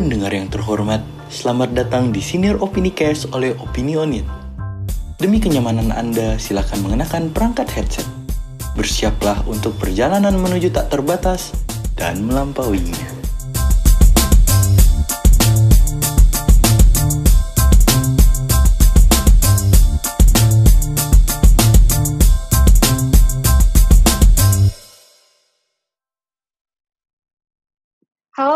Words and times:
Pendengar 0.00 0.32
yang 0.32 0.48
terhormat, 0.48 1.04
selamat 1.28 1.76
datang 1.76 2.08
di 2.08 2.24
Senior 2.24 2.56
Opini 2.64 2.88
Cast 2.88 3.28
oleh 3.36 3.52
Opinionit. 3.60 4.24
Demi 5.20 5.36
kenyamanan 5.36 5.92
Anda, 5.92 6.40
silakan 6.40 6.88
mengenakan 6.88 7.28
perangkat 7.28 7.68
headset. 7.76 8.08
Bersiaplah 8.72 9.44
untuk 9.44 9.76
perjalanan 9.76 10.40
menuju 10.40 10.72
tak 10.72 10.88
terbatas 10.88 11.52
dan 12.00 12.24
melampauinya. 12.24 13.19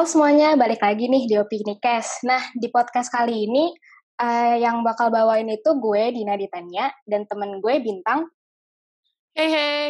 Halo 0.04 0.20
semuanya, 0.20 0.52
balik 0.52 0.84
lagi 0.84 1.08
nih 1.08 1.24
di 1.24 1.32
Opini 1.40 1.80
Cast. 1.80 2.28
Nah, 2.28 2.52
di 2.52 2.68
podcast 2.68 3.08
kali 3.08 3.48
ini 3.48 3.72
uh, 4.20 4.52
yang 4.60 4.84
bakal 4.84 5.08
bawain 5.08 5.48
itu 5.48 5.80
gue, 5.80 6.12
Dina 6.12 6.36
Ditanya, 6.36 6.92
dan 7.08 7.24
temen 7.24 7.56
gue, 7.64 7.80
Bintang. 7.80 8.28
Hey, 9.32 9.48
hey. 9.48 9.88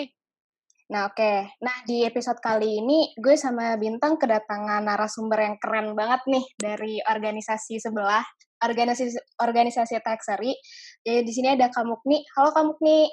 Nah, 0.95 1.11
oke. 1.11 1.19
Okay. 1.19 1.51
Nah, 1.59 1.83
di 1.83 2.07
episode 2.07 2.39
kali 2.39 2.79
ini 2.79 3.11
gue 3.19 3.35
sama 3.35 3.75
Bintang 3.75 4.15
kedatangan 4.15 4.87
narasumber 4.87 5.51
yang 5.51 5.59
keren 5.59 5.99
banget 5.99 6.23
nih 6.31 6.47
dari 6.63 7.03
organisasi 7.03 7.83
sebelah, 7.83 8.23
organisasi 8.63 9.19
organisasi 9.43 9.99
Taxery. 9.99 10.55
Jadi 11.03 11.27
di 11.27 11.33
sini 11.35 11.59
ada 11.59 11.67
Kamukni. 11.75 12.23
Halo 12.39 12.55
Kamukni. 12.55 13.11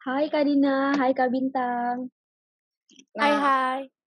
Hai 0.00 0.32
Kak 0.32 0.48
Dina, 0.48 0.96
hai 0.96 1.12
Kak 1.12 1.28
Bintang. 1.28 2.08
Nah, 3.20 3.20
hai 3.20 3.36
hai. 3.36 3.97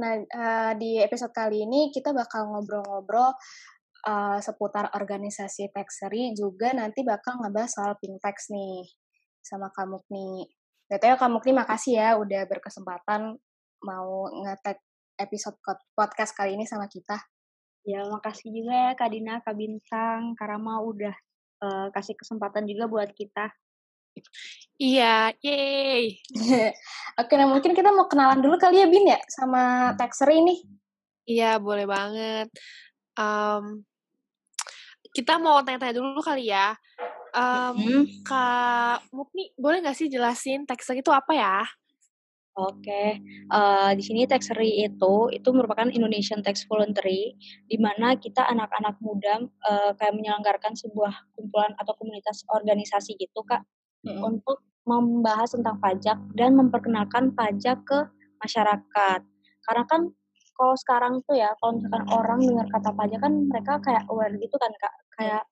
Nah, 0.00 0.12
uh, 0.16 0.72
di 0.78 0.96
episode 1.02 1.34
kali 1.34 1.66
ini 1.66 1.92
kita 1.92 2.14
bakal 2.16 2.48
ngobrol-ngobrol 2.48 3.36
uh, 4.06 4.38
seputar 4.40 4.88
organisasi 4.96 5.68
Taxery 5.74 6.32
juga 6.32 6.72
nanti 6.72 7.04
bakal 7.04 7.40
ngebahas 7.42 7.70
soal 7.70 7.92
Pintex 8.00 8.48
nih 8.48 8.86
sama 9.44 9.68
kamu 9.72 10.00
nih. 10.08 10.48
BTW 10.90 11.14
kamu 11.20 11.38
nih 11.44 11.56
makasih 11.56 11.94
ya 12.00 12.08
udah 12.18 12.42
berkesempatan 12.50 13.38
mau 13.86 14.26
ngetek 14.44 14.82
episode 15.20 15.56
podcast 15.92 16.32
kali 16.32 16.56
ini 16.56 16.64
sama 16.64 16.88
kita. 16.88 17.16
Ya, 17.84 18.04
makasih 18.04 18.52
juga 18.52 18.74
ya 18.76 18.92
Kak 18.92 19.08
Dina, 19.08 19.40
Kak 19.40 19.56
Bintang, 19.56 20.36
Karama 20.36 20.84
udah 20.84 21.14
uh, 21.64 21.88
kasih 21.92 22.16
kesempatan 22.16 22.68
juga 22.68 22.88
buat 22.88 23.08
kita. 23.12 23.48
Iya, 24.80 25.36
yay. 25.44 26.16
Oke, 27.20 27.32
nah 27.36 27.44
mungkin 27.44 27.76
kita 27.76 27.92
mau 27.92 28.08
kenalan 28.08 28.40
dulu 28.40 28.56
kali 28.56 28.80
ya 28.80 28.88
Bin 28.88 29.12
ya 29.12 29.20
sama 29.28 29.92
Texer 30.00 30.32
ini. 30.32 30.64
Iya, 31.28 31.60
boleh 31.60 31.84
banget. 31.84 32.48
Um, 33.12 33.84
kita 35.12 35.36
mau 35.36 35.60
tanya-tanya 35.60 36.00
dulu 36.00 36.24
kali 36.24 36.48
ya. 36.48 36.72
Um, 37.30 37.76
hmm. 37.76 38.04
Kak 38.24 39.06
Mukni, 39.12 39.52
boleh 39.54 39.84
nggak 39.84 39.94
sih 40.00 40.08
jelasin 40.08 40.64
Texer 40.64 40.96
itu 40.96 41.12
apa 41.12 41.32
ya? 41.36 41.60
Oke, 42.58 43.22
uh, 43.48 43.94
di 43.94 44.02
sini 44.02 44.26
Taxery 44.26 44.82
itu 44.82 45.14
itu 45.30 45.48
merupakan 45.54 45.86
Indonesian 45.86 46.42
Tax 46.42 46.66
Voluntary, 46.66 47.38
di 47.64 47.78
mana 47.78 48.18
kita 48.18 48.42
anak-anak 48.42 48.98
muda 48.98 49.46
uh, 49.64 49.94
kayak 49.94 50.18
menyelenggarakan 50.18 50.74
sebuah 50.74 51.30
kumpulan 51.38 51.72
atau 51.78 51.94
komunitas 51.94 52.42
organisasi 52.50 53.14
gitu 53.22 53.46
kak, 53.46 53.62
hmm. 54.04 54.20
untuk 54.20 54.64
membahas 54.88 55.52
tentang 55.52 55.76
pajak 55.78 56.18
dan 56.34 56.56
memperkenalkan 56.56 57.30
pajak 57.36 57.78
ke 57.84 57.98
masyarakat. 58.40 59.20
Karena 59.60 59.84
kan 59.86 60.10
kalau 60.60 60.76
sekarang 60.76 61.14
tuh 61.24 61.40
ya, 61.40 61.48
kalau 61.56 61.80
misalkan 61.80 62.04
orang 62.12 62.40
dengar 62.44 62.68
kata 62.68 62.92
pajak 62.92 63.20
kan 63.24 63.32
mereka 63.48 63.80
kayak 63.80 64.04
aware 64.12 64.36
gitu 64.36 64.56
kan 64.60 64.72
kak, 64.76 64.94
kayak 65.16 65.42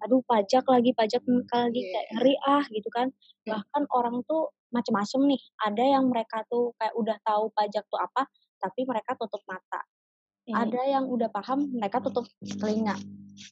aduh 0.00 0.24
pajak 0.24 0.64
lagi, 0.64 0.90
pajak 0.96 1.20
lagi 1.28 1.80
iya. 1.84 1.92
kayak 1.92 2.08
ngeri 2.16 2.34
ah 2.48 2.64
gitu 2.72 2.88
kan. 2.88 3.12
Bahkan 3.44 3.82
orang 3.92 4.24
tuh 4.24 4.56
macem-macem 4.72 5.20
nih, 5.28 5.42
ada 5.68 5.84
yang 5.84 6.08
mereka 6.08 6.48
tuh 6.48 6.72
kayak 6.80 6.96
udah 6.96 7.16
tahu 7.20 7.52
pajak 7.52 7.84
tuh 7.92 8.00
apa, 8.00 8.24
tapi 8.56 8.80
mereka 8.88 9.12
tutup 9.20 9.44
mata. 9.44 9.84
Ada 10.44 10.80
yang 10.92 11.08
udah 11.08 11.32
paham, 11.32 11.72
mereka 11.72 12.04
tutup 12.04 12.28
telinga. 12.40 12.96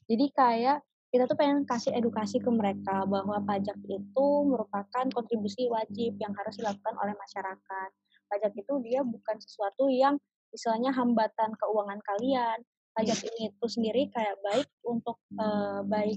Jadi 0.08 0.26
kayak 0.32 0.84
kita 1.12 1.28
tuh 1.28 1.36
pengen 1.36 1.68
kasih 1.68 1.92
edukasi 1.92 2.40
ke 2.40 2.48
mereka 2.48 3.04
bahwa 3.04 3.36
pajak 3.44 3.76
itu 3.84 4.26
merupakan 4.48 5.04
kontribusi 5.12 5.68
wajib 5.68 6.16
yang 6.16 6.32
harus 6.32 6.56
dilakukan 6.56 6.96
oleh 6.96 7.12
masyarakat. 7.12 7.88
Pajak 8.32 8.52
itu 8.56 8.72
dia 8.80 9.04
bukan 9.04 9.36
sesuatu 9.36 9.92
yang 9.92 10.16
istilahnya 10.56 10.88
hambatan 10.96 11.52
keuangan 11.60 12.00
kalian. 12.00 12.64
Pajak 12.96 13.28
ini 13.28 13.52
itu 13.52 13.66
sendiri 13.68 14.08
kayak 14.08 14.40
baik 14.40 14.68
untuk 14.88 15.20
uh, 15.36 15.84
baik 15.84 16.16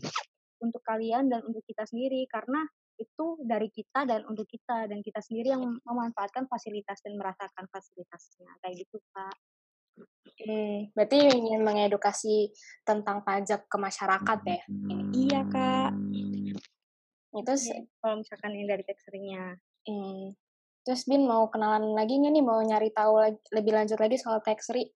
untuk 0.64 0.80
kalian 0.88 1.28
dan 1.28 1.44
untuk 1.44 1.64
kita 1.68 1.84
sendiri 1.84 2.24
karena 2.32 2.64
itu 2.96 3.36
dari 3.44 3.68
kita 3.68 4.08
dan 4.08 4.24
untuk 4.24 4.48
kita 4.48 4.88
dan 4.88 5.04
kita 5.04 5.20
sendiri 5.20 5.52
yang 5.52 5.64
memanfaatkan 5.84 6.48
fasilitas 6.48 7.04
dan 7.04 7.20
merasakan 7.20 7.68
fasilitasnya 7.68 8.52
kayak 8.64 8.88
gitu 8.88 9.04
pak. 9.12 9.36
Oke, 10.00 10.92
berarti 10.92 11.18
ingin 11.32 11.64
mengedukasi 11.64 12.52
tentang 12.84 13.24
pajak 13.24 13.72
ke 13.72 13.78
masyarakat 13.80 14.40
ya? 14.44 14.62
Iya 15.16 15.42
kak. 15.48 15.92
Itu 17.36 17.54
sih 17.56 17.80
kalau 18.04 18.20
misalkan 18.20 18.52
ini 18.56 18.68
dari 18.68 18.84
teksturnya. 18.84 19.56
Hmm. 19.88 20.36
Terus 20.86 21.02
Bin 21.10 21.26
mau 21.26 21.50
kenalan 21.50 21.98
lagi 21.98 22.20
nggak 22.20 22.34
nih? 22.36 22.44
Mau 22.46 22.62
nyari 22.62 22.94
tahu 22.94 23.14
lagi, 23.18 23.40
lebih 23.56 23.74
lanjut 23.74 23.98
lagi 23.98 24.22
soal 24.22 24.44
taxery? 24.46 24.94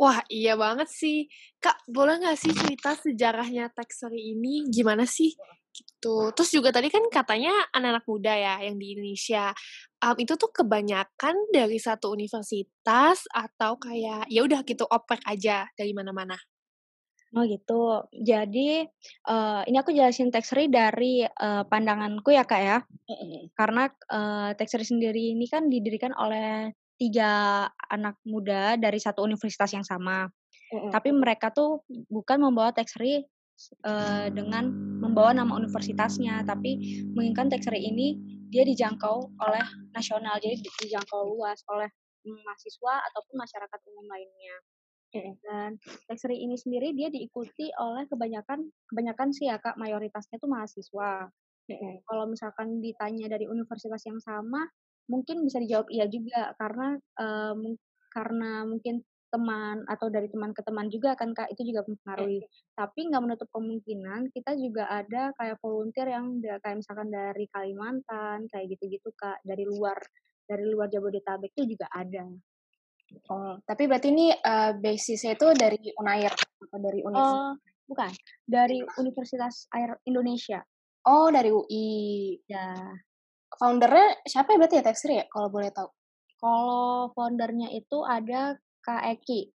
Wah, 0.00 0.20
iya 0.32 0.56
banget 0.56 0.88
sih. 0.88 1.28
Kak, 1.60 1.84
boleh 1.88 2.20
nggak 2.20 2.36
sih 2.40 2.52
cerita 2.56 2.96
sejarahnya 2.96 3.68
taxery 3.72 4.32
ini? 4.36 4.68
Gimana 4.68 5.04
sih? 5.04 5.36
Gitu. 5.70 6.34
Terus 6.34 6.50
juga 6.50 6.74
tadi 6.74 6.90
kan 6.90 7.06
katanya 7.06 7.54
anak-anak 7.70 8.04
muda 8.10 8.34
ya 8.34 8.54
yang 8.66 8.76
di 8.76 8.98
Indonesia. 8.98 9.54
Um, 10.02 10.16
itu 10.18 10.34
tuh 10.34 10.50
kebanyakan 10.50 11.36
dari 11.54 11.78
satu 11.78 12.10
universitas 12.10 13.24
atau 13.30 13.78
kayak 13.78 14.26
ya 14.26 14.40
udah 14.42 14.66
gitu 14.66 14.82
oprek 14.88 15.22
aja 15.28 15.70
dari 15.78 15.94
mana-mana. 15.94 16.34
Oh 17.30 17.46
gitu. 17.46 18.10
Jadi 18.10 18.82
uh, 19.30 19.62
ini 19.62 19.76
aku 19.78 19.94
jelasin 19.94 20.34
Texri 20.34 20.66
dari 20.66 21.22
uh, 21.22 21.62
pandanganku 21.62 22.34
ya 22.34 22.42
kak 22.42 22.62
ya. 22.62 22.78
Karena 23.54 23.86
uh, 24.10 24.50
Texri 24.58 24.82
sendiri 24.82 25.38
ini 25.38 25.46
kan 25.46 25.70
didirikan 25.70 26.10
oleh 26.18 26.74
tiga 26.98 27.64
anak 27.86 28.18
muda 28.26 28.74
dari 28.74 28.98
satu 28.98 29.22
universitas 29.22 29.70
yang 29.70 29.86
sama. 29.86 30.26
Tapi 30.70 31.10
mereka 31.10 31.50
tuh 31.54 31.82
bukan 32.10 32.42
membawa 32.42 32.74
Texri 32.74 33.26
uh, 33.84 34.32
dengan 34.32 34.72
membawa 35.00 35.36
nama 35.36 35.52
universitasnya, 35.56 36.42
tapi 36.48 37.04
menginginkan 37.12 37.52
Texri 37.52 37.84
ini 37.84 38.16
dia 38.50 38.66
dijangkau 38.66 39.30
oleh 39.38 39.66
nasional, 39.94 40.40
jadi 40.42 40.58
dijangkau 40.58 41.36
luas 41.36 41.62
oleh 41.70 41.88
mahasiswa 42.24 42.94
ataupun 43.12 43.34
masyarakat 43.40 43.80
umum 43.92 44.06
lainnya. 44.08 44.56
Dan 45.42 45.74
Texri 46.06 46.38
ini 46.38 46.54
sendiri 46.54 46.94
dia 46.94 47.10
diikuti 47.10 47.66
oleh 47.82 48.06
kebanyakan 48.06 48.62
kebanyakan 48.86 49.34
sih 49.34 49.50
ya 49.50 49.58
kak 49.58 49.74
mayoritasnya 49.74 50.38
itu 50.38 50.46
mahasiswa. 50.46 51.26
Kalau 52.06 52.24
misalkan 52.26 52.82
ditanya 52.82 53.30
dari 53.30 53.46
universitas 53.46 54.02
yang 54.06 54.18
sama, 54.22 54.66
mungkin 55.10 55.42
bisa 55.42 55.58
dijawab 55.58 55.90
iya 55.90 56.06
juga 56.06 56.54
karena 56.58 56.98
um, 57.18 57.74
karena 58.10 58.66
mungkin 58.66 59.02
teman 59.30 59.86
atau 59.86 60.10
dari 60.10 60.26
teman 60.26 60.50
ke 60.50 60.62
teman 60.66 60.90
juga 60.90 61.14
kan 61.14 61.30
kak 61.30 61.48
itu 61.54 61.70
juga 61.70 61.86
mempengaruhi. 61.86 62.42
Tapi 62.74 63.00
nggak 63.08 63.22
menutup 63.22 63.48
kemungkinan 63.54 64.34
kita 64.34 64.52
juga 64.58 64.90
ada 64.90 65.30
kayak 65.38 65.56
volunteer 65.62 66.10
yang 66.10 66.42
kayak 66.42 66.76
misalkan 66.82 67.08
dari 67.08 67.46
Kalimantan 67.48 68.50
kayak 68.50 68.66
gitu-gitu 68.76 69.14
kak 69.14 69.38
dari 69.46 69.62
luar 69.64 69.96
dari 70.44 70.66
luar 70.66 70.90
Jabodetabek 70.90 71.54
itu 71.54 71.78
juga 71.78 71.86
ada. 71.94 72.26
Oh, 73.30 73.58
tapi 73.66 73.90
berarti 73.90 74.14
ini 74.14 74.30
uh, 74.30 74.74
basisnya 74.78 75.34
itu 75.34 75.50
dari 75.54 75.78
Unair 75.98 76.30
atau 76.34 76.78
dari 76.78 77.02
Universitas? 77.02 77.38
Uh, 77.42 77.54
bukan, 77.90 78.10
dari 78.46 78.78
Universitas 79.02 79.66
Air 79.74 79.98
Indonesia. 80.06 80.62
Oh, 81.06 81.26
dari 81.30 81.50
UI. 81.50 82.38
Ya. 82.46 82.78
Foundernya 83.58 84.14
siapa 84.22 84.54
ya 84.54 84.58
berarti 84.62 84.76
ya 84.78 84.84
Texter 84.86 85.10
ya 85.10 85.24
kalau 85.26 85.50
boleh 85.50 85.74
tahu? 85.74 85.90
Kalau 86.38 87.10
foundernya 87.12 87.68
itu 87.74 87.98
ada 88.06 88.56
Kak 88.80 89.02
Eki. 89.16 89.52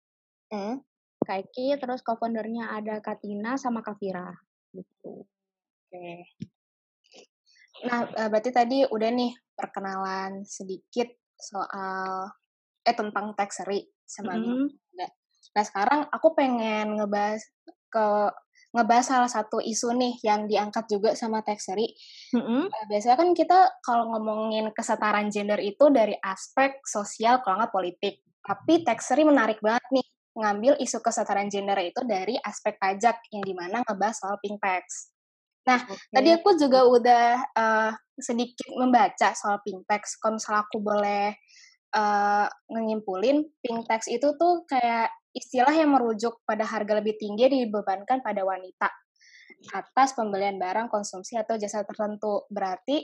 Hmm? 0.52 0.84
Kak 1.24 1.48
Eki, 1.48 1.80
terus 1.80 2.04
co-foundernya 2.04 2.76
ada 2.76 3.00
Katina 3.00 3.56
sama 3.56 3.80
Kak 3.82 3.98
Fira. 3.98 4.32
Gitu. 4.76 5.24
Oke. 5.24 5.90
Okay. 5.90 6.20
Nah, 7.84 8.08
eh, 8.08 8.30
berarti 8.32 8.52
tadi 8.54 8.78
udah 8.88 9.10
nih 9.12 9.34
perkenalan 9.58 10.48
sedikit 10.48 11.10
soal 11.36 12.32
eh 12.84 12.96
tentang 12.96 13.36
taxery 13.36 13.88
sama 14.04 14.36
mm 14.36 14.44
-hmm. 14.44 14.64
Nah, 15.54 15.64
sekarang 15.64 16.08
aku 16.10 16.34
pengen 16.34 16.96
ngebahas 17.00 17.44
ke 17.92 18.08
ngebahas 18.74 19.06
salah 19.06 19.30
satu 19.30 19.62
isu 19.62 19.94
nih 19.94 20.14
yang 20.26 20.50
diangkat 20.50 20.90
juga 20.90 21.14
sama 21.14 21.46
taxery. 21.46 21.94
Mm-hmm. 22.34 22.90
Biasanya 22.90 23.18
kan 23.22 23.30
kita 23.38 23.60
kalau 23.86 24.10
ngomongin 24.18 24.74
kesetaraan 24.74 25.30
gender 25.30 25.62
itu 25.62 25.94
dari 25.94 26.18
aspek 26.18 26.82
sosial 26.82 27.46
kalau 27.46 27.62
nggak 27.62 27.74
politik. 27.74 28.26
Tapi 28.42 28.82
taxery 28.82 29.24
menarik 29.24 29.62
banget 29.62 29.86
nih 29.94 30.06
ngambil 30.34 30.74
isu 30.82 30.98
kesetaraan 31.00 31.54
gender 31.54 31.78
itu 31.86 32.02
dari 32.02 32.34
aspek 32.42 32.82
pajak 32.82 33.22
yang 33.30 33.46
di 33.46 33.54
mana 33.54 33.86
ngebahas 33.86 34.18
soal 34.18 34.36
pink 34.42 34.58
tax. 34.58 35.14
Nah, 35.64 35.80
okay. 35.80 35.96
tadi 36.12 36.30
aku 36.34 36.50
juga 36.60 36.84
udah 36.84 37.26
uh, 37.56 37.92
sedikit 38.18 38.68
membaca 38.76 39.32
soal 39.38 39.62
pink 39.64 39.86
tax. 39.88 40.18
Kalau 40.18 40.36
misalnya 40.36 40.66
aku 40.66 40.78
boleh 40.82 41.38
uh, 41.96 42.50
nyimpulin, 42.74 43.46
pink 43.62 43.86
tax 43.88 44.10
itu 44.12 44.34
tuh 44.36 44.66
kayak 44.68 45.14
istilah 45.34 45.74
yang 45.74 45.92
merujuk 45.94 46.42
pada 46.46 46.64
harga 46.64 47.02
lebih 47.02 47.18
tinggi 47.18 47.50
dibebankan 47.50 48.22
pada 48.22 48.46
wanita 48.46 48.90
atas 49.74 50.14
pembelian 50.14 50.60
barang 50.60 50.92
konsumsi 50.92 51.40
atau 51.40 51.56
jasa 51.56 51.84
tertentu. 51.88 52.46
Berarti 52.52 53.04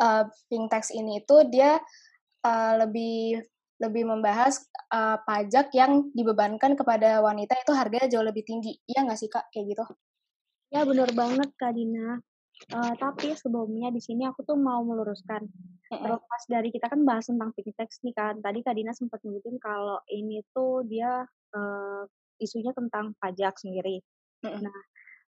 uh, 0.00 0.24
pink 0.48 0.70
tax 0.70 0.90
ini 0.94 1.22
itu 1.22 1.36
dia 1.50 1.78
uh, 2.46 2.74
lebih 2.80 3.40
lebih 3.80 4.04
membahas 4.04 4.60
uh, 4.92 5.16
pajak 5.24 5.72
yang 5.72 6.12
dibebankan 6.12 6.76
kepada 6.76 7.24
wanita 7.24 7.56
itu 7.56 7.72
harganya 7.72 8.08
jauh 8.12 8.24
lebih 8.24 8.44
tinggi. 8.44 8.76
Iya 8.84 9.08
nggak 9.08 9.18
sih 9.18 9.32
kak 9.32 9.48
kayak 9.48 9.72
gitu? 9.72 9.84
Ya 10.70 10.86
benar 10.86 11.10
banget 11.16 11.50
Kak 11.58 11.74
Dina. 11.74 12.20
Uh, 12.70 12.92
tapi 13.00 13.32
sebelumnya 13.34 13.88
di 13.88 13.98
sini 14.04 14.28
aku 14.28 14.44
tuh 14.44 14.54
mau 14.60 14.84
meluruskan. 14.84 15.48
Terlepas 15.90 16.42
dari 16.46 16.70
kita 16.70 16.86
kan 16.86 17.02
bahas 17.02 17.26
tentang 17.26 17.50
fintech 17.50 17.90
nih 18.06 18.14
kan. 18.14 18.38
Tadi 18.38 18.62
Kak 18.62 18.74
Dina 18.78 18.94
sempat 18.94 19.18
nyebutin 19.26 19.58
kalau 19.58 19.98
ini 20.06 20.38
tuh 20.54 20.86
dia 20.86 21.26
uh, 21.54 22.02
isunya 22.38 22.70
tentang 22.70 23.12
pajak 23.18 23.58
sendiri. 23.58 23.98
Nah, 24.46 24.78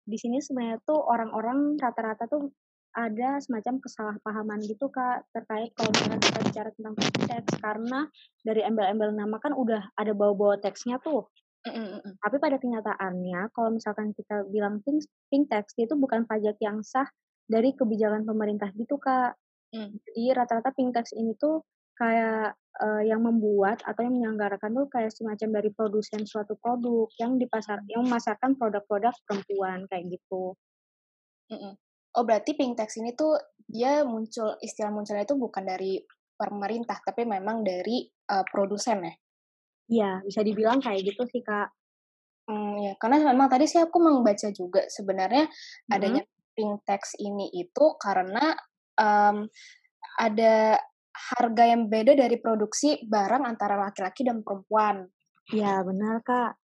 di 0.07 0.17
sini 0.17 0.39
sebenarnya 0.39 0.79
tuh 0.87 1.03
orang-orang 1.03 1.77
rata-rata 1.77 2.31
tuh 2.31 2.51
ada 2.93 3.41
semacam 3.41 3.81
kesalahpahaman 3.81 4.61
gitu 4.69 4.93
kak 4.93 5.25
terkait 5.33 5.73
kalau 5.73 5.89
misalnya 5.97 6.21
kita 6.21 6.41
bicara 6.45 6.71
tentang 6.77 6.95
fintech 7.01 7.45
karena 7.65 8.01
dari 8.45 8.61
embel-embel 8.69 9.17
nama 9.17 9.41
kan 9.41 9.57
udah 9.57 9.97
ada 9.97 10.13
bawa-bawa 10.13 10.61
teksnya 10.61 11.01
tuh 11.01 11.25
Mm-mm. 11.63 12.19
Tapi 12.19 12.37
pada 12.43 12.59
kenyataannya, 12.59 13.55
kalau 13.55 13.71
misalkan 13.71 14.11
kita 14.19 14.43
bilang 14.51 14.83
pink, 14.83 15.07
pink 15.31 15.47
tax, 15.47 15.79
itu 15.79 15.95
bukan 15.95 16.27
pajak 16.27 16.59
yang 16.59 16.83
sah 16.83 17.07
dari 17.47 17.71
kebijakan 17.79 18.27
pemerintah 18.27 18.75
gitu, 18.75 18.99
Kak. 18.99 19.39
Mm. 19.73 19.91
Jadi 19.97 20.23
rata-rata 20.37 20.71
pink 20.77 20.93
tax 20.93 21.17
ini 21.17 21.33
tuh 21.37 21.65
kayak 21.97 22.57
uh, 22.81 23.03
yang 23.05 23.25
membuat 23.25 23.81
atau 23.85 24.05
yang 24.05 24.17
menyelenggarakan 24.17 24.73
tuh 24.73 24.87
kayak 24.89 25.13
semacam 25.13 25.61
dari 25.61 25.71
produsen 25.73 26.25
suatu 26.25 26.57
produk 26.61 27.09
yang 27.21 27.37
dipasar 27.37 27.85
yang 27.89 28.05
memasarkan 28.05 28.57
produk-produk 28.57 29.13
perempuan 29.25 29.85
kayak 29.89 30.13
gitu. 30.13 30.57
Mm-mm. 31.53 31.77
Oh 32.17 32.25
berarti 32.29 32.53
pink 32.53 32.77
tax 32.77 33.01
ini 33.01 33.17
tuh 33.17 33.37
dia 33.65 34.05
muncul 34.05 34.57
istilah 34.61 34.93
munculnya 34.93 35.25
itu 35.25 35.37
bukan 35.37 35.65
dari 35.65 36.01
pemerintah 36.37 37.01
tapi 37.01 37.25
memang 37.25 37.65
dari 37.65 38.05
uh, 38.33 38.45
produsen 38.45 39.09
ya? 39.09 39.15
Iya, 39.93 40.11
bisa 40.25 40.41
dibilang 40.41 40.81
kayak 40.81 41.05
gitu 41.05 41.23
sih, 41.29 41.45
Kak. 41.45 41.69
Hmm, 42.49 42.81
ya, 42.81 42.93
karena 42.99 43.23
memang 43.33 43.47
tadi 43.53 43.69
sih 43.69 43.79
aku 43.79 44.01
membaca 44.03 44.49
juga 44.51 44.83
sebenarnya 44.89 45.47
hmm. 45.47 45.95
adanya 45.95 46.23
pink 46.57 46.83
tax 46.89 47.15
ini 47.21 47.49
itu 47.55 47.85
karena 48.01 48.57
um, 49.03 49.51
ada 50.23 50.79
harga 51.13 51.65
yang 51.67 51.91
beda 51.91 52.15
dari 52.15 52.39
produksi 52.39 53.03
barang 53.03 53.43
antara 53.43 53.75
laki-laki 53.75 54.23
dan 54.23 54.41
perempuan. 54.47 55.03
Iya, 55.51 55.83
benar, 55.83 56.23
Kak. 56.23 56.63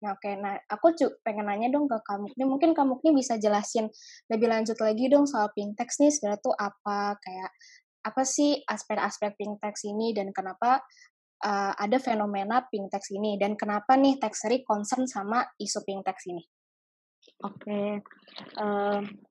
Nah, 0.00 0.16
oke. 0.16 0.30
Nah, 0.40 0.56
aku 0.72 0.96
pengen 1.20 1.44
nanya 1.44 1.68
dong 1.68 1.84
ke 1.84 2.00
kamu. 2.00 2.32
Ini 2.32 2.44
mungkin 2.48 2.72
kamu 2.72 3.04
ini 3.04 3.20
bisa 3.20 3.36
jelasin 3.36 3.92
lebih 4.32 4.48
lanjut 4.48 4.78
lagi 4.80 5.12
dong 5.12 5.28
soal 5.28 5.52
pink 5.52 5.76
tax 5.76 6.00
nih 6.00 6.08
sebenarnya 6.08 6.40
tuh 6.40 6.56
apa 6.56 7.20
kayak 7.20 7.50
apa 8.00 8.22
sih 8.24 8.64
aspek-aspek 8.64 9.36
pink 9.36 9.60
tax 9.60 9.84
ini 9.84 10.16
dan 10.16 10.32
kenapa 10.32 10.80
uh, 11.44 11.72
ada 11.76 12.00
fenomena 12.00 12.64
pink 12.72 12.88
tax 12.88 13.12
ini 13.12 13.36
dan 13.36 13.60
kenapa 13.60 13.92
nih 14.00 14.16
taxery 14.16 14.64
concern 14.64 15.04
sama 15.04 15.44
isu 15.60 15.84
pink 15.84 16.00
tax 16.08 16.24
ini? 16.32 16.44
Oke, 17.44 18.00
okay. 18.56 19.28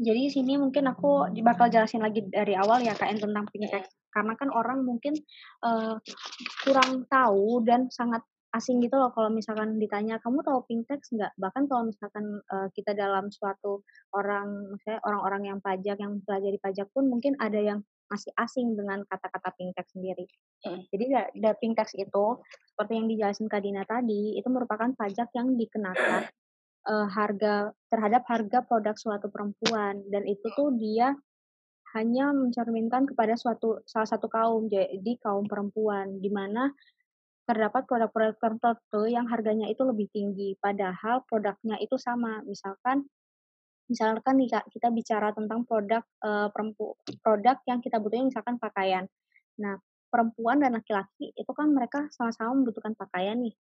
Jadi 0.00 0.32
sini 0.32 0.56
mungkin 0.56 0.88
aku 0.88 1.28
bakal 1.44 1.68
jelasin 1.68 2.00
lagi 2.00 2.24
dari 2.32 2.56
awal 2.56 2.80
ya 2.80 2.96
kak 2.96 3.20
tentang 3.20 3.44
tax 3.44 3.84
karena 4.10 4.32
kan 4.34 4.48
orang 4.50 4.82
mungkin 4.82 5.14
uh, 5.62 6.00
kurang 6.64 7.04
tahu 7.06 7.62
dan 7.62 7.92
sangat 7.92 8.24
asing 8.50 8.82
gitu 8.82 8.98
loh 8.98 9.14
kalau 9.14 9.30
misalkan 9.30 9.78
ditanya 9.78 10.18
kamu 10.18 10.42
tahu 10.42 10.66
pink 10.66 10.82
tax 10.90 11.14
nggak 11.14 11.30
bahkan 11.38 11.70
kalau 11.70 11.86
misalkan 11.86 12.42
uh, 12.50 12.66
kita 12.74 12.96
dalam 12.98 13.30
suatu 13.30 13.86
orang 14.10 14.74
misalnya 14.74 14.98
orang-orang 15.06 15.42
yang 15.54 15.58
pajak 15.62 15.96
yang 16.02 16.18
pelajari 16.26 16.58
pajak 16.58 16.90
pun 16.90 17.06
mungkin 17.06 17.38
ada 17.38 17.60
yang 17.62 17.78
masih 18.10 18.34
asing 18.42 18.74
dengan 18.74 19.06
kata-kata 19.06 19.54
pink 19.54 19.70
tax 19.78 19.94
sendiri. 19.94 20.26
Hmm. 20.66 20.82
Jadi 20.90 21.04
da, 21.38 21.54
pink 21.54 21.78
tax 21.78 21.94
itu 21.94 22.42
seperti 22.66 22.98
yang 22.98 23.06
dijelasin 23.06 23.46
Kak 23.46 23.62
Dina 23.62 23.86
tadi 23.86 24.34
itu 24.34 24.48
merupakan 24.50 24.90
pajak 24.98 25.30
yang 25.30 25.54
dikenakan 25.54 26.26
uh, 26.86 27.08
harga 27.10 27.74
terhadap 27.90 28.22
harga 28.28 28.58
produk 28.64 28.96
suatu 28.96 29.28
perempuan. 29.28 30.00
Dan 30.08 30.24
itu 30.24 30.46
tuh 30.54 30.72
dia 30.78 31.12
hanya 31.96 32.30
mencerminkan 32.30 33.10
kepada 33.10 33.34
suatu 33.34 33.82
salah 33.82 34.06
satu 34.06 34.30
kaum 34.30 34.70
jadi 34.70 35.18
kaum 35.18 35.50
perempuan 35.50 36.22
di 36.22 36.30
mana 36.30 36.70
terdapat 37.50 37.82
produk-produk 37.90 38.38
tertentu 38.38 39.10
yang 39.10 39.26
harganya 39.26 39.66
itu 39.66 39.82
lebih 39.82 40.06
tinggi 40.14 40.54
padahal 40.62 41.26
produknya 41.26 41.82
itu 41.82 41.98
sama. 41.98 42.46
Misalkan 42.46 43.02
misalkan 43.90 44.38
kita 44.46 44.94
bicara 44.94 45.34
tentang 45.34 45.66
produk 45.66 46.06
uh, 46.22 46.46
perempu 46.54 46.94
produk 47.26 47.58
yang 47.66 47.82
kita 47.82 47.98
butuhin 47.98 48.30
misalkan 48.30 48.54
pakaian. 48.62 49.10
Nah 49.58 49.82
perempuan 50.14 50.62
dan 50.62 50.78
laki-laki 50.78 51.34
itu 51.34 51.50
kan 51.50 51.74
mereka 51.74 52.06
sama-sama 52.14 52.54
membutuhkan 52.54 52.94
pakaian 52.94 53.34
nih. 53.42 53.54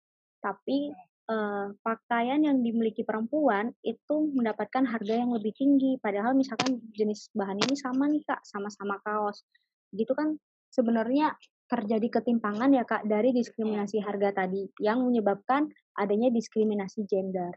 Tapi 0.44 0.92
uh, 1.28 1.70
pakaian 1.84 2.40
yang 2.40 2.64
dimiliki 2.64 3.04
perempuan 3.04 3.70
itu 3.84 4.16
mendapatkan 4.32 4.84
harga 4.88 5.14
yang 5.14 5.30
lebih 5.30 5.52
tinggi. 5.54 6.00
Padahal 6.00 6.34
misalkan 6.34 6.80
jenis 6.96 7.30
bahan 7.36 7.60
ini 7.60 7.74
sama 7.76 8.08
nih 8.08 8.24
kak 8.24 8.42
sama-sama 8.42 8.98
kaos. 9.04 9.44
Gitu 9.92 10.10
kan 10.16 10.36
sebenarnya 10.72 11.36
terjadi 11.68 12.20
ketimpangan 12.20 12.72
ya 12.72 12.84
kak 12.88 13.04
dari 13.04 13.36
diskriminasi 13.36 14.00
harga 14.00 14.44
tadi 14.44 14.64
yang 14.80 15.04
menyebabkan 15.04 15.68
adanya 16.00 16.32
diskriminasi 16.32 17.04
gender. 17.04 17.52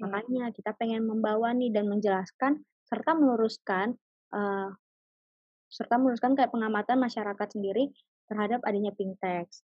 Makanya 0.00 0.48
kita 0.56 0.72
pengen 0.80 1.04
membawa 1.04 1.52
nih 1.52 1.68
dan 1.68 1.84
menjelaskan 1.92 2.64
serta 2.88 3.12
meluruskan 3.12 3.94
uh, 4.32 4.72
serta 5.70 6.00
meluruskan 6.00 6.34
kayak 6.34 6.50
pengamatan 6.50 6.98
masyarakat 6.98 7.48
sendiri 7.52 7.92
terhadap 8.26 8.64
adanya 8.66 8.90
pink 8.96 9.14
tax. 9.22 9.62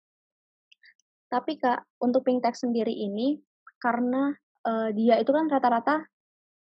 Tapi 1.30 1.62
Kak, 1.62 2.02
untuk 2.02 2.26
pink 2.26 2.42
tax 2.42 2.66
sendiri 2.66 2.92
ini 2.92 3.38
karena 3.78 4.34
uh, 4.66 4.90
dia 4.92 5.22
itu 5.22 5.30
kan 5.30 5.48
rata-rata 5.48 6.04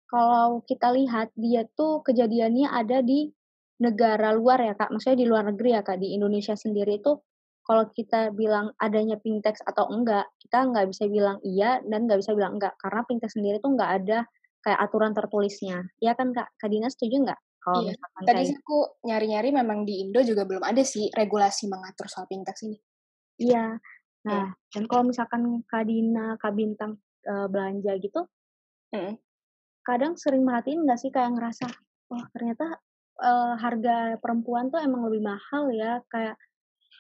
kalau 0.08 0.63
kita 0.63 0.91
lihat 0.96 1.32
dia 1.36 1.68
tuh 1.75 2.03
kejadiannya 2.03 2.72
ada 2.72 3.03
di 3.03 3.32
negara 3.80 4.36
luar 4.36 4.63
ya 4.63 4.74
Kak, 4.75 4.91
maksudnya 4.91 5.24
di 5.24 5.27
luar 5.27 5.48
negeri 5.51 5.75
ya 5.75 5.82
Kak, 5.84 6.00
di 6.00 6.15
Indonesia 6.15 6.56
sendiri 6.56 7.00
itu 7.00 7.15
kalau 7.68 7.84
kita 7.91 8.32
bilang 8.32 8.72
adanya 8.80 9.20
pingtex 9.20 9.60
atau 9.68 9.91
enggak, 9.91 10.24
kita 10.39 10.63
nggak 10.72 10.88
bisa 10.88 11.03
bilang 11.12 11.38
iya 11.44 11.84
dan 11.84 12.08
nggak 12.08 12.24
bisa 12.24 12.32
bilang 12.32 12.56
enggak 12.56 12.74
karena 12.80 13.03
pingtex 13.03 13.36
sendiri 13.36 13.60
tuh 13.60 13.75
nggak 13.75 13.91
ada 14.03 14.20
kayak 14.63 14.80
aturan 14.84 15.12
tertulisnya. 15.12 15.84
Ya 16.00 16.15
kan 16.15 16.32
Kak? 16.32 16.48
Kak 16.56 16.70
Dina 16.72 16.88
setuju 16.88 17.27
nggak? 17.27 17.39
Kalau 17.60 17.84
iya. 17.84 17.91
misalkan 17.91 18.24
Tadi 18.24 18.44
kayak... 18.48 18.60
aku 18.63 18.77
nyari-nyari 19.03 19.50
memang 19.51 19.80
di 19.84 19.94
Indo 20.00 20.24
juga 20.24 20.48
belum 20.48 20.63
ada 20.63 20.84
sih 20.88 21.12
regulasi 21.12 21.68
mengatur 21.68 22.08
soal 22.08 22.24
pingtex 22.32 22.63
ini. 22.63 22.80
Iya. 23.44 23.75
Nah, 24.25 24.50
iya. 24.50 24.74
dan 24.74 24.83
kalau 24.89 25.03
misalkan 25.05 25.62
Kak 25.69 25.86
Dina, 25.86 26.36
Kak 26.41 26.57
Bintang 26.57 26.97
e, 27.21 27.33
belanja 27.47 27.93
gitu, 28.01 28.25
mm. 28.95 29.13
kadang 29.86 30.17
sering 30.17 30.41
merhatiin 30.43 30.83
nggak 30.83 31.00
sih 31.00 31.13
kayak 31.13 31.38
ngerasa, 31.38 31.69
oh 32.12 32.24
ternyata 32.33 32.81
e, 33.19 33.31
harga 33.62 34.17
perempuan 34.17 34.74
tuh 34.74 34.81
emang 34.81 35.05
lebih 35.07 35.21
mahal 35.21 35.69
ya, 35.71 36.01
kayak 36.09 36.36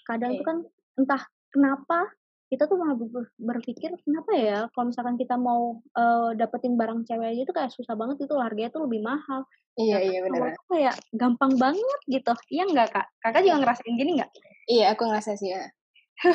kadang 0.07 0.35
okay. 0.35 0.39
tuh 0.39 0.45
kan 0.45 0.57
entah 0.97 1.23
kenapa 1.51 1.99
kita 2.47 2.63
tuh 2.63 2.79
malah 2.79 2.95
berpikir 3.35 3.91
kenapa 4.07 4.31
ya 4.31 4.59
kalau 4.71 4.87
misalkan 4.87 5.19
kita 5.19 5.35
mau 5.35 5.83
uh, 5.99 6.31
dapetin 6.31 6.79
barang 6.79 7.03
cewek 7.03 7.35
aja 7.35 7.41
tuh 7.43 7.55
kayak 7.59 7.71
susah 7.75 7.95
banget 7.99 8.23
itu 8.23 8.35
harganya 8.39 8.71
tuh 8.71 8.87
lebih 8.87 9.03
mahal. 9.03 9.43
Iya 9.75 9.99
iya 9.99 10.19
benar. 10.23 10.55
Kayak 10.71 10.95
gampang 11.11 11.59
banget 11.59 11.99
gitu. 12.07 12.31
Iya 12.47 12.63
nggak 12.71 12.87
kak? 12.95 13.07
Kakak 13.19 13.43
juga 13.43 13.57
ngerasain 13.67 13.93
gini 13.99 14.11
nggak? 14.23 14.31
Iya 14.71 14.85
aku 14.95 15.01
ngerasa 15.11 15.35
sih 15.35 15.51
ya. 15.51 15.67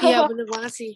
Iya 0.03 0.25
benar 0.31 0.47
banget 0.47 0.73
sih. 0.73 0.93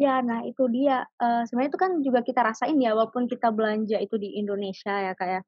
Ya, 0.00 0.24
nah 0.24 0.40
itu 0.42 0.64
dia. 0.72 1.04
Uh, 1.20 1.44
sebenarnya 1.46 1.70
itu 1.70 1.80
kan 1.80 1.92
juga 2.00 2.20
kita 2.24 2.40
rasain 2.40 2.80
ya, 2.80 2.96
walaupun 2.96 3.28
kita 3.28 3.52
belanja 3.52 4.00
itu 4.00 4.16
di 4.16 4.40
Indonesia 4.40 4.90
ya 4.90 5.12
kayak 5.12 5.44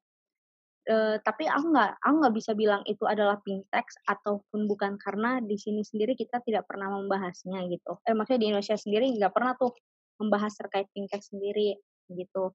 uh, 0.89 1.17
tapi 1.25 1.49
aku 1.49 1.73
nggak 1.73 1.91
aku 2.01 2.15
nggak 2.21 2.35
bisa 2.37 2.53
bilang 2.53 2.83
itu 2.85 3.05
adalah 3.09 3.41
pink 3.41 3.65
tax 3.73 3.97
ataupun 4.05 4.69
bukan 4.69 5.01
karena 5.01 5.41
di 5.41 5.57
sini 5.57 5.81
sendiri 5.81 6.13
kita 6.17 6.45
tidak 6.45 6.69
pernah 6.69 6.93
membahasnya 6.93 7.65
gitu. 7.73 7.99
Eh 8.05 8.13
maksudnya 8.13 8.41
di 8.45 8.49
Indonesia 8.53 8.77
sendiri 8.77 9.07
nggak 9.17 9.33
pernah 9.33 9.53
tuh 9.57 9.73
membahas 10.21 10.53
terkait 10.55 10.87
pink 10.93 11.11
tax 11.11 11.33
sendiri 11.33 11.81
gitu. 12.13 12.53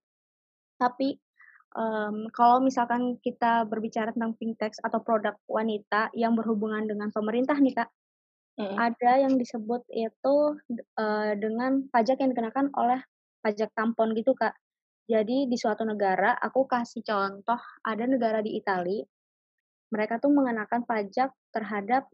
Tapi 0.80 1.18
um, 1.76 2.30
kalau 2.32 2.64
misalkan 2.64 3.20
kita 3.20 3.68
berbicara 3.68 4.14
tentang 4.16 4.38
pink 4.38 4.56
tax 4.62 4.80
atau 4.80 5.02
produk 5.04 5.36
wanita 5.50 6.14
yang 6.16 6.38
berhubungan 6.38 6.86
dengan 6.88 7.12
pemerintah 7.12 7.58
nih 7.60 7.76
kak, 7.76 7.90
mm. 8.60 8.76
ada 8.76 9.12
yang 9.24 9.40
disebut 9.40 9.88
itu 9.90 10.36
uh, 11.00 11.32
dengan 11.40 11.88
pajak 11.88 12.20
yang 12.20 12.36
dikenakan 12.36 12.70
oleh 12.76 13.00
pajak 13.40 13.72
tampon 13.72 14.12
gitu 14.14 14.36
kak. 14.36 14.54
Jadi 15.10 15.50
di 15.50 15.58
suatu 15.58 15.88
negara, 15.88 16.38
aku 16.38 16.70
kasih 16.70 17.02
contoh, 17.02 17.58
ada 17.82 18.04
negara 18.06 18.46
di 18.46 18.60
Italia, 18.60 19.02
mereka 19.90 20.22
tuh 20.22 20.30
mengenakan 20.30 20.86
pajak 20.86 21.34
terhadap 21.50 22.06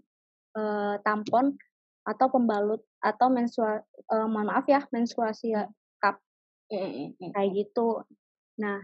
uh, 0.56 0.96
tampon 1.04 1.60
atau 2.08 2.32
pembalut 2.32 2.80
atau 3.04 3.28
menstruasi, 3.28 3.84
uh, 4.16 4.30
mohon 4.32 4.48
maaf 4.48 4.64
ya, 4.72 4.88
menstruasi 4.96 5.60
cup, 6.00 6.24
kayak 7.36 7.52
gitu. 7.52 8.08
Nah, 8.64 8.80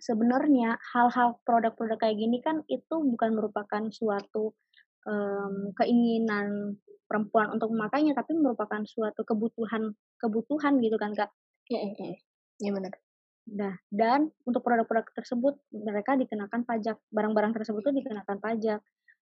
sebenarnya 0.00 0.80
hal-hal 0.90 1.38
produk-produk 1.46 2.00
kayak 2.00 2.18
gini 2.18 2.42
kan 2.42 2.64
itu 2.66 2.98
bukan 2.98 3.36
merupakan 3.36 3.84
suatu 3.92 4.56
um, 5.06 5.72
keinginan 5.76 6.76
perempuan 7.06 7.50
untuk 7.50 7.72
memakainya, 7.74 8.14
tapi 8.14 8.36
merupakan 8.38 8.82
suatu 8.86 9.26
kebutuhan 9.26 9.94
kebutuhan 10.20 10.78
gitu 10.78 10.96
kan 11.00 11.14
kak? 11.16 11.30
Iya, 11.70 11.80
iya, 11.94 12.18
iya 12.62 12.70
benar. 12.70 12.94
Nah, 13.50 13.74
dan 13.90 14.30
untuk 14.46 14.62
produk-produk 14.62 15.10
tersebut 15.16 15.58
mereka 15.74 16.14
dikenakan 16.14 16.62
pajak. 16.62 16.96
Barang-barang 17.10 17.56
tersebut 17.56 17.82
tuh 17.82 17.94
dikenakan 17.94 18.38
pajak. 18.38 18.80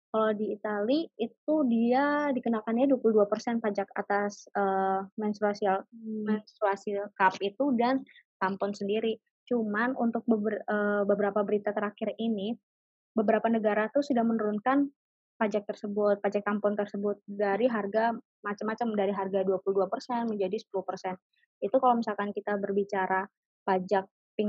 Kalau 0.09 0.31
di 0.31 0.55
Italia 0.55 1.05
itu 1.19 1.55
dia 1.67 2.31
dikenakannya 2.31 2.87
22% 2.87 3.59
pajak 3.59 3.91
atas 3.91 4.47
uh, 4.55 5.03
menstruasi 5.19 5.67
hmm. 5.67 6.23
menstruasi 6.23 6.95
cup 7.19 7.35
itu 7.43 7.75
dan 7.75 8.01
tampon 8.39 8.71
sendiri. 8.71 9.19
Cuman 9.45 9.93
untuk 9.99 10.23
beber, 10.23 10.63
uh, 10.65 11.03
beberapa 11.03 11.43
berita 11.43 11.75
terakhir 11.75 12.15
ini 12.17 12.55
beberapa 13.11 13.51
negara 13.51 13.91
tuh 13.91 14.01
sudah 14.01 14.23
menurunkan 14.23 14.87
pajak 15.35 15.67
tersebut, 15.67 16.23
pajak 16.23 16.43
tampon 16.47 16.79
tersebut 16.79 17.19
dari 17.27 17.67
harga 17.67 18.15
macam-macam 18.43 18.87
dari 18.95 19.13
harga 19.13 19.39
22% 19.43 20.31
menjadi 20.31 20.57
10%. 20.57 21.17
Itu 21.63 21.75
kalau 21.81 21.99
misalkan 21.99 22.31
kita 22.31 22.55
berbicara 22.61 23.27
pajak 23.67 24.05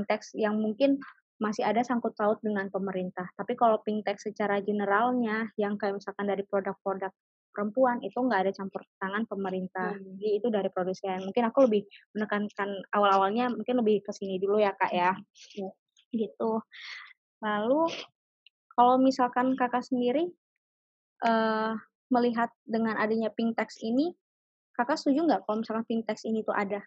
tax 0.07 0.35
yang 0.35 0.59
mungkin 0.59 0.99
masih 1.37 1.63
ada 1.63 1.85
sangkut 1.85 2.17
paut 2.17 2.41
dengan 2.43 2.67
pemerintah. 2.67 3.29
Tapi 3.37 3.53
kalau 3.55 3.79
tax 4.03 4.27
secara 4.27 4.59
generalnya 4.59 5.47
yang 5.55 5.79
kayak 5.79 6.01
misalkan 6.01 6.27
dari 6.27 6.43
produk-produk 6.43 7.13
perempuan 7.53 7.97
itu 8.05 8.17
nggak 8.17 8.41
ada 8.45 8.51
campur 8.53 8.85
tangan 9.01 9.25
pemerintah. 9.25 9.97
Hmm. 9.97 10.17
Jadi 10.17 10.29
itu 10.37 10.47
dari 10.53 10.69
produsen. 10.69 11.25
Mungkin 11.25 11.43
aku 11.49 11.65
lebih 11.65 11.89
menekankan 12.13 12.69
awal-awalnya 12.93 13.49
mungkin 13.49 13.81
lebih 13.81 14.05
ke 14.05 14.11
sini 14.13 14.37
dulu 14.37 14.61
ya 14.61 14.77
kak 14.77 14.93
ya. 14.93 15.13
Hmm. 15.13 15.71
Gitu. 16.13 16.51
Lalu 17.41 17.81
kalau 18.77 19.01
misalkan 19.01 19.57
kakak 19.57 19.81
sendiri 19.81 20.29
uh, 21.23 21.73
melihat 22.11 22.51
dengan 22.63 22.97
adanya 22.99 23.31
pink 23.33 23.55
tax 23.57 23.79
ini, 23.81 24.13
kakak 24.75 24.99
setuju 24.99 25.25
nggak 25.25 25.41
kalau 25.45 25.63
misalkan 25.63 25.85
pink 25.87 26.03
tax 26.05 26.25
ini 26.27 26.43
tuh 26.45 26.53
ada? 26.53 26.83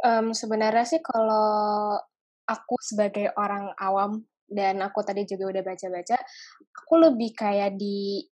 Um, 0.00 0.32
sebenarnya 0.32 0.84
sih 0.88 1.00
kalau 1.04 2.00
aku 2.48 2.74
sebagai 2.80 3.30
orang 3.36 3.70
awam 3.76 4.24
dan 4.48 4.80
aku 4.82 5.04
tadi 5.04 5.28
juga 5.28 5.54
udah 5.54 5.62
baca-baca, 5.62 6.16
aku 6.74 6.94
lebih 6.98 7.30
kayak 7.36 7.76
di 7.76 8.24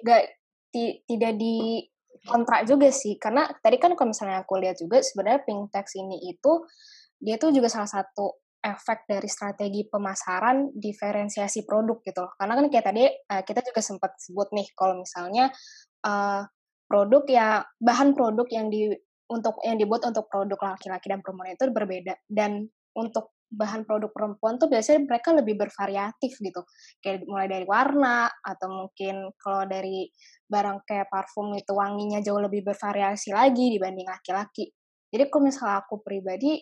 gak 0.00 0.24
ti, 0.72 1.04
tidak 1.04 1.36
di 1.36 1.84
kontrak 2.22 2.64
juga 2.64 2.88
sih 2.88 3.18
karena 3.18 3.50
tadi 3.60 3.76
kan 3.82 3.98
kalau 3.98 4.14
misalnya 4.14 4.46
aku 4.46 4.54
lihat 4.56 4.78
juga 4.78 5.02
sebenarnya 5.02 5.42
pink 5.42 5.74
tax 5.74 5.98
ini 5.98 6.22
itu 6.30 6.64
dia 7.18 7.36
tuh 7.36 7.50
juga 7.50 7.66
salah 7.66 7.90
satu 7.90 8.38
efek 8.62 9.10
dari 9.10 9.26
strategi 9.26 9.82
pemasaran 9.90 10.70
diferensiasi 10.70 11.66
produk 11.66 11.98
gitu. 12.06 12.22
Loh 12.22 12.32
karena 12.38 12.54
kan 12.54 12.66
kayak 12.70 12.86
tadi 12.86 13.04
uh, 13.10 13.42
kita 13.42 13.60
juga 13.66 13.82
sempat 13.82 14.14
sebut 14.22 14.48
nih 14.54 14.70
kalau 14.78 15.02
misalnya 15.02 15.50
uh, 16.06 16.46
produk 16.86 17.22
ya 17.26 17.46
bahan 17.82 18.14
produk 18.14 18.46
yang 18.54 18.70
di 18.70 18.94
untuk 19.32 19.58
yang 19.64 19.80
dibuat 19.80 20.04
untuk 20.06 20.28
produk 20.28 20.76
laki-laki 20.76 21.08
dan 21.08 21.24
perempuan 21.24 21.56
itu 21.56 21.64
berbeda. 21.72 22.14
Dan 22.28 22.68
untuk 22.92 23.32
bahan 23.52 23.84
produk 23.84 24.08
perempuan 24.12 24.56
tuh 24.56 24.68
biasanya 24.68 25.04
mereka 25.04 25.32
lebih 25.36 25.56
bervariatif 25.60 26.40
gitu. 26.40 26.62
Kayak 27.00 27.28
mulai 27.28 27.48
dari 27.48 27.66
warna 27.68 28.28
atau 28.40 28.68
mungkin 28.68 29.28
kalau 29.36 29.68
dari 29.68 30.08
barang 30.48 30.84
kayak 30.88 31.08
parfum 31.12 31.52
itu 31.56 31.72
wanginya 31.72 32.20
jauh 32.24 32.40
lebih 32.40 32.64
bervariasi 32.64 33.32
lagi 33.32 33.72
dibanding 33.76 34.08
laki-laki. 34.08 34.72
Jadi 35.12 35.28
kalau 35.28 35.44
misalnya 35.48 35.84
aku 35.84 36.00
pribadi 36.00 36.56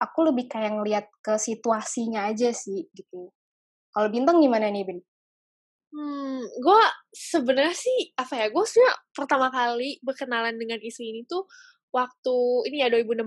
aku 0.00 0.32
lebih 0.32 0.48
kayak 0.48 0.72
ngeliat 0.80 1.06
ke 1.20 1.36
situasinya 1.36 2.26
aja 2.26 2.50
sih 2.50 2.88
gitu 2.96 3.30
kalau 3.92 4.08
bintang 4.08 4.40
gimana 4.40 4.72
nih 4.72 4.88
bin 4.88 5.00
Hmm, 5.90 6.46
gue 6.46 6.82
sebenarnya 7.10 7.74
sih 7.74 8.14
apa 8.14 8.38
ya? 8.38 8.46
Gue 8.54 8.62
sebenarnya 8.62 8.94
pertama 9.10 9.50
kali 9.50 9.98
berkenalan 10.06 10.54
dengan 10.54 10.78
isu 10.78 11.02
ini 11.02 11.26
tuh 11.26 11.50
waktu 11.90 12.38
ini 12.70 12.86
ya 12.86 12.88
2016 12.94 13.26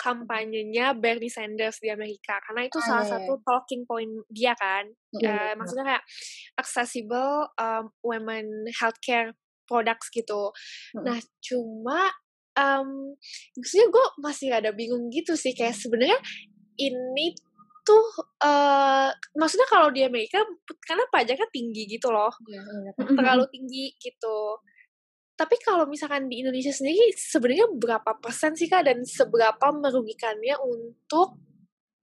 kampanyenya 0.00 0.96
Bernie 0.98 1.30
Sanders 1.30 1.78
di 1.78 1.92
Amerika 1.92 2.40
karena 2.48 2.66
itu 2.66 2.80
ah, 2.80 2.84
salah 2.84 3.04
iya, 3.06 3.12
satu 3.14 3.32
iya. 3.38 3.42
talking 3.46 3.82
point 3.86 4.12
dia 4.32 4.52
kan 4.58 4.84
iya, 5.14 5.30
uh, 5.30 5.52
maksudnya 5.54 5.84
kayak 5.94 6.04
accessible 6.58 7.46
um, 7.54 7.92
women 8.02 8.66
healthcare 8.72 9.30
products 9.68 10.10
gitu 10.10 10.50
hmm. 10.96 11.06
nah 11.06 11.20
cuma 11.38 12.10
um, 12.56 13.16
maksudnya 13.56 13.86
gue 13.88 14.04
masih 14.20 14.48
ada 14.52 14.70
bingung 14.72 15.08
gitu 15.12 15.36
sih 15.36 15.52
kayak 15.56 15.76
sebenarnya 15.76 16.18
ini 16.80 17.36
tuh 17.82 18.04
uh, 18.46 19.10
maksudnya 19.34 19.66
kalau 19.66 19.90
di 19.90 20.06
Amerika 20.06 20.38
karena 20.86 21.02
pajaknya 21.10 21.48
tinggi 21.50 21.90
gitu 21.90 22.14
loh 22.14 22.30
ya, 22.46 22.62
terlalu 23.18 23.44
tinggi 23.50 23.98
gitu 23.98 24.62
tapi 25.34 25.58
kalau 25.58 25.90
misalkan 25.90 26.30
di 26.30 26.46
Indonesia 26.46 26.70
sendiri 26.70 27.10
sebenarnya 27.18 27.66
berapa 27.74 28.20
persen 28.22 28.54
sih 28.54 28.70
kak 28.70 28.86
dan 28.86 29.02
seberapa 29.02 29.74
merugikannya 29.74 30.54
untuk 30.62 31.34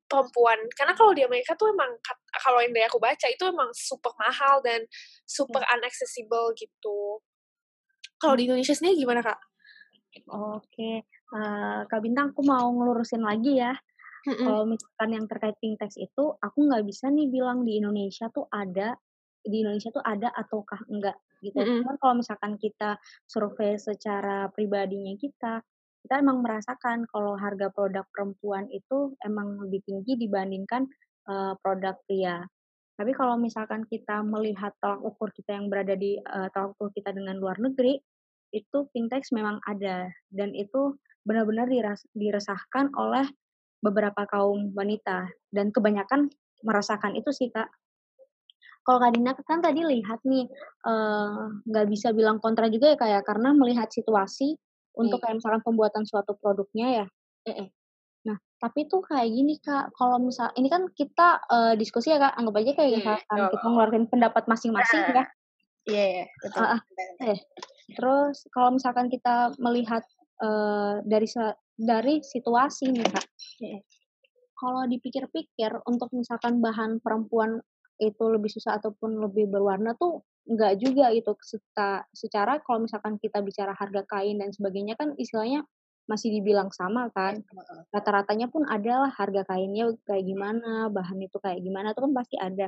perempuan? 0.10 0.58
Karena 0.74 0.98
kalau 0.98 1.13
di 1.13 1.22
Amerika 1.22 1.53
tuh 1.53 1.70
emang 1.70 1.94
kalau 2.41 2.60
yang 2.60 2.74
dari 2.74 2.89
aku 2.89 2.98
baca 2.98 3.29
itu 3.29 3.44
emang 3.46 3.70
super 3.72 4.12
mahal 4.18 4.60
dan 4.65 4.84
super 5.29 5.62
hmm. 5.62 5.74
unaccessible 5.77 6.51
gitu. 6.58 7.22
Kalau 8.18 8.34
di 8.36 8.50
hmm. 8.50 8.58
Indonesia 8.58 8.75
sendiri 8.75 9.06
gimana 9.06 9.22
kak? 9.22 9.39
Oke, 10.30 11.06
uh, 11.38 11.86
Kak 11.86 12.01
Bintang, 12.01 12.34
aku 12.34 12.42
mau 12.42 12.70
ngelurusin 12.74 13.22
lagi 13.22 13.62
ya. 13.62 13.78
Kalau 14.20 14.68
misalkan 14.68 15.16
yang 15.16 15.25
terkait 15.32 15.56
pink 15.63 15.80
tax 15.80 15.96
itu, 15.96 16.36
aku 16.44 16.58
nggak 16.68 16.84
bisa 16.84 17.08
nih 17.08 17.32
bilang 17.32 17.63
di 17.63 17.80
Indonesia 17.80 18.28
tuh 18.28 18.46
ada, 18.51 18.94
di 19.39 19.63
Indonesia 19.63 19.89
tuh 19.96 20.04
ada 20.04 20.28
ataukah 20.36 20.82
enggak 20.92 21.16
gitu. 21.39 21.56
Cuman 21.56 21.96
kalau 21.98 22.20
misalkan 22.20 22.60
kita 22.60 23.00
survei 23.24 23.80
secara 23.80 24.51
pribadinya 24.51 25.16
kita, 25.16 25.63
kita 26.04 26.13
emang 26.20 26.44
merasakan 26.44 27.08
kalau 27.08 27.36
harga 27.39 27.72
produk 27.72 28.04
perempuan 28.12 28.68
itu 28.72 29.16
emang 29.24 29.60
lebih 29.63 29.84
tinggi 29.88 30.20
dibandingkan 30.20 30.88
uh, 31.28 31.56
produk 31.60 31.96
pria. 32.08 32.44
Tapi 33.00 33.16
kalau 33.16 33.39
misalkan 33.39 33.88
kita 33.88 34.20
melihat 34.28 34.75
tolak 34.84 35.00
ukur 35.00 35.32
kita 35.32 35.56
yang 35.56 35.72
berada 35.72 35.96
di 35.96 36.20
uh, 36.20 36.51
tolak 36.51 36.75
ukur 36.75 36.92
kita 36.92 37.16
dengan 37.16 37.39
luar 37.39 37.56
negeri, 37.56 37.96
itu 38.50 38.88
fintech 38.94 39.25
memang 39.32 39.62
ada 39.68 40.10
dan 40.34 40.53
itu 40.58 40.98
benar-benar 41.27 41.70
diresahkan 42.18 42.89
oleh 42.98 43.27
beberapa 43.79 44.27
kaum 44.27 44.75
wanita 44.75 45.29
dan 45.53 45.72
kebanyakan 45.72 46.27
merasakan 46.63 47.15
itu 47.15 47.32
sih 47.32 47.48
kak. 47.51 47.70
Kalau 48.84 48.98
Kak 48.98 49.13
Dina 49.13 49.38
kan 49.38 49.62
tadi 49.62 49.86
lihat 49.86 50.24
nih 50.25 50.50
nggak 51.68 51.86
uh, 51.86 51.89
bisa 51.91 52.10
bilang 52.10 52.41
kontra 52.41 52.72
juga 52.72 52.96
ya 52.96 52.98
kayak 52.98 53.22
ya, 53.22 53.27
karena 53.27 53.53
melihat 53.53 53.86
situasi 53.91 54.58
untuk 54.98 55.22
kayak 55.22 55.38
misalkan 55.38 55.62
pembuatan 55.62 56.03
suatu 56.10 56.34
produknya 56.39 57.03
ya. 57.03 57.06
Nah, 58.25 58.38
tapi 58.60 58.89
tuh 58.89 59.06
kayak 59.06 59.29
gini 59.29 59.62
Kak, 59.62 59.94
kalau 59.94 60.18
misal 60.20 60.51
ini 60.58 60.68
kan 60.68 60.89
kita 60.91 61.39
uh, 61.48 61.74
diskusi 61.77 62.12
ya 62.12 62.20
Kak, 62.20 62.34
anggap 62.36 62.56
aja 62.60 62.72
kayak 62.75 62.91
misalkan 63.00 63.39
kita 63.53 63.65
ngeluarin 63.68 64.06
pendapat 64.10 64.44
masing-masing 64.50 65.01
ya. 65.13 65.24
Iya, 65.88 66.26
yeah, 66.26 66.28
betul. 66.44 66.64
Uh, 66.66 66.82
eh. 67.30 67.40
Terus 67.96 68.38
kalau 68.52 68.76
misalkan 68.76 69.08
kita 69.08 69.56
melihat 69.62 70.04
uh, 70.44 71.00
dari 71.08 71.28
dari 71.80 72.20
situasi 72.20 72.92
nih 72.92 73.08
Kak. 73.08 73.28
Kalau 74.60 74.84
dipikir-pikir 74.92 75.72
untuk 75.88 76.12
misalkan 76.12 76.60
bahan 76.60 77.00
perempuan 77.00 77.64
itu 78.00 78.24
lebih 78.28 78.52
susah 78.52 78.80
ataupun 78.80 79.24
lebih 79.24 79.48
berwarna 79.48 79.96
tuh 79.96 80.24
enggak 80.50 80.80
juga 80.80 81.12
gitu 81.16 81.36
secara, 81.44 82.04
secara 82.12 82.54
kalau 82.64 82.84
misalkan 82.88 83.20
kita 83.20 83.40
bicara 83.44 83.76
harga 83.76 84.04
kain 84.08 84.40
dan 84.40 84.50
sebagainya 84.56 84.96
kan 85.00 85.14
istilahnya 85.20 85.64
masih 86.10 86.34
dibilang 86.34 86.74
sama 86.74 87.14
kan 87.14 87.38
iya, 87.38 87.86
rata-ratanya 87.94 88.50
pun 88.50 88.66
adalah 88.66 89.14
harga 89.14 89.46
kainnya 89.46 89.94
kayak 90.10 90.26
gimana 90.26 90.90
bahan 90.90 91.22
itu 91.22 91.38
kayak 91.38 91.62
gimana 91.62 91.94
itu 91.94 92.02
kan 92.02 92.14
pasti 92.18 92.36
ada 92.42 92.68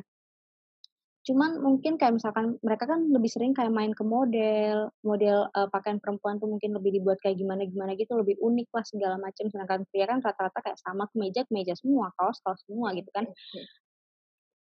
cuman 1.21 1.61
mungkin 1.61 2.01
kayak 2.01 2.17
misalkan 2.17 2.57
mereka 2.65 2.89
kan 2.89 3.05
lebih 3.13 3.29
sering 3.29 3.53
kayak 3.53 3.69
main 3.69 3.93
ke 3.93 4.01
model 4.01 4.89
model 5.05 5.45
uh, 5.53 5.69
pakaian 5.69 6.01
perempuan 6.01 6.41
tuh 6.41 6.49
mungkin 6.49 6.73
lebih 6.73 6.97
dibuat 6.97 7.21
kayak 7.21 7.37
gimana 7.37 7.61
gimana 7.69 7.93
gitu 7.93 8.17
lebih 8.17 8.41
unik 8.41 8.73
lah 8.73 8.81
segala 8.81 9.15
macam 9.21 9.45
sedangkan 9.45 9.85
pria 9.93 10.09
kan 10.09 10.17
rata-rata 10.25 10.59
kayak 10.65 10.81
sama 10.81 11.05
kemeja 11.13 11.45
kemeja 11.45 11.77
semua 11.77 12.09
kaos 12.17 12.41
kaos 12.41 12.57
semua 12.65 12.89
gitu 12.97 13.09
kan. 13.13 13.29